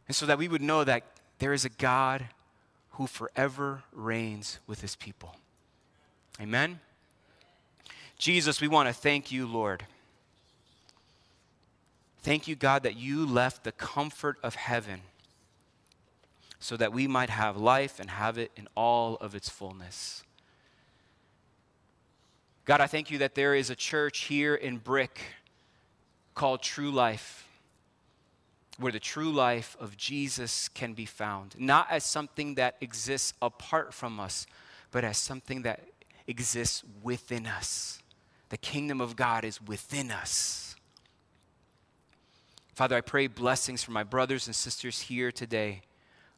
And 0.08 0.14
so 0.14 0.26
that 0.26 0.38
we 0.38 0.48
would 0.48 0.60
know 0.60 0.84
that 0.84 1.04
there 1.38 1.52
is 1.52 1.64
a 1.64 1.68
God 1.68 2.26
who 2.94 3.06
forever 3.06 3.82
reigns 3.92 4.60
with 4.66 4.80
his 4.80 4.94
people. 4.94 5.34
Amen. 6.40 6.80
Jesus, 8.18 8.60
we 8.60 8.68
want 8.68 8.88
to 8.88 8.94
thank 8.94 9.32
you, 9.32 9.46
Lord. 9.46 9.84
Thank 12.22 12.46
you, 12.46 12.54
God, 12.54 12.84
that 12.84 12.96
you 12.96 13.26
left 13.26 13.64
the 13.64 13.72
comfort 13.72 14.38
of 14.42 14.54
heaven 14.54 15.00
so 16.60 16.76
that 16.76 16.92
we 16.92 17.06
might 17.06 17.30
have 17.30 17.56
life 17.56 17.98
and 17.98 18.10
have 18.10 18.38
it 18.38 18.52
in 18.56 18.68
all 18.76 19.16
of 19.16 19.34
its 19.34 19.48
fullness. 19.48 20.22
God, 22.64 22.80
I 22.80 22.86
thank 22.86 23.10
you 23.10 23.18
that 23.18 23.34
there 23.34 23.54
is 23.54 23.70
a 23.70 23.76
church 23.76 24.20
here 24.20 24.54
in 24.54 24.78
Brick 24.78 25.20
called 26.34 26.62
True 26.62 26.90
Life 26.90 27.46
where 28.78 28.92
the 28.92 29.00
true 29.00 29.30
life 29.30 29.76
of 29.78 29.96
Jesus 29.96 30.68
can 30.68 30.94
be 30.94 31.06
found, 31.06 31.54
not 31.58 31.86
as 31.90 32.04
something 32.04 32.56
that 32.56 32.76
exists 32.80 33.34
apart 33.40 33.94
from 33.94 34.18
us, 34.18 34.46
but 34.90 35.04
as 35.04 35.16
something 35.16 35.62
that 35.62 35.80
exists 36.26 36.82
within 37.02 37.46
us. 37.46 38.00
The 38.48 38.56
kingdom 38.56 39.00
of 39.00 39.16
God 39.16 39.44
is 39.44 39.60
within 39.62 40.10
us. 40.10 40.76
Father, 42.74 42.96
I 42.96 43.00
pray 43.00 43.28
blessings 43.28 43.84
for 43.84 43.92
my 43.92 44.02
brothers 44.02 44.46
and 44.46 44.56
sisters 44.56 45.02
here 45.02 45.30
today. 45.30 45.82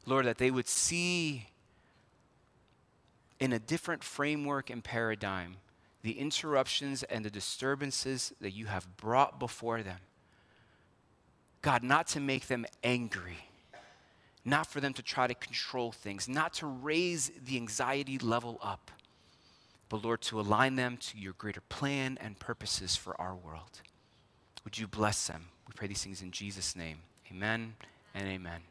Lord, 0.05 0.25
that 0.25 0.37
they 0.37 0.51
would 0.51 0.67
see 0.67 1.47
in 3.39 3.53
a 3.53 3.59
different 3.59 4.03
framework 4.03 4.69
and 4.69 4.83
paradigm 4.83 5.57
the 6.03 6.19
interruptions 6.19 7.03
and 7.03 7.25
the 7.25 7.29
disturbances 7.29 8.33
that 8.39 8.51
you 8.51 8.67
have 8.67 8.97
brought 8.97 9.39
before 9.39 9.81
them 9.81 9.99
God, 11.61 11.83
not 11.83 12.07
to 12.09 12.19
make 12.19 12.47
them 12.47 12.65
angry, 12.83 13.37
not 14.45 14.67
for 14.67 14.79
them 14.79 14.93
to 14.93 15.01
try 15.01 15.27
to 15.27 15.33
control 15.33 15.91
things, 15.91 16.29
not 16.29 16.53
to 16.55 16.67
raise 16.67 17.31
the 17.45 17.57
anxiety 17.57 18.17
level 18.17 18.59
up, 18.61 18.91
but 19.89 20.03
Lord, 20.03 20.21
to 20.23 20.39
align 20.39 20.75
them 20.75 20.97
to 20.97 21.17
your 21.17 21.33
greater 21.33 21.61
plan 21.61 22.17
and 22.21 22.39
purposes 22.39 22.95
for 22.95 23.19
our 23.19 23.35
world. 23.35 23.81
Would 24.63 24.77
you 24.77 24.87
bless 24.87 25.27
them? 25.27 25.47
We 25.67 25.73
pray 25.75 25.87
these 25.87 26.03
things 26.03 26.21
in 26.21 26.31
Jesus' 26.31 26.75
name. 26.75 26.99
Amen 27.31 27.75
and 28.13 28.27
amen. 28.27 28.61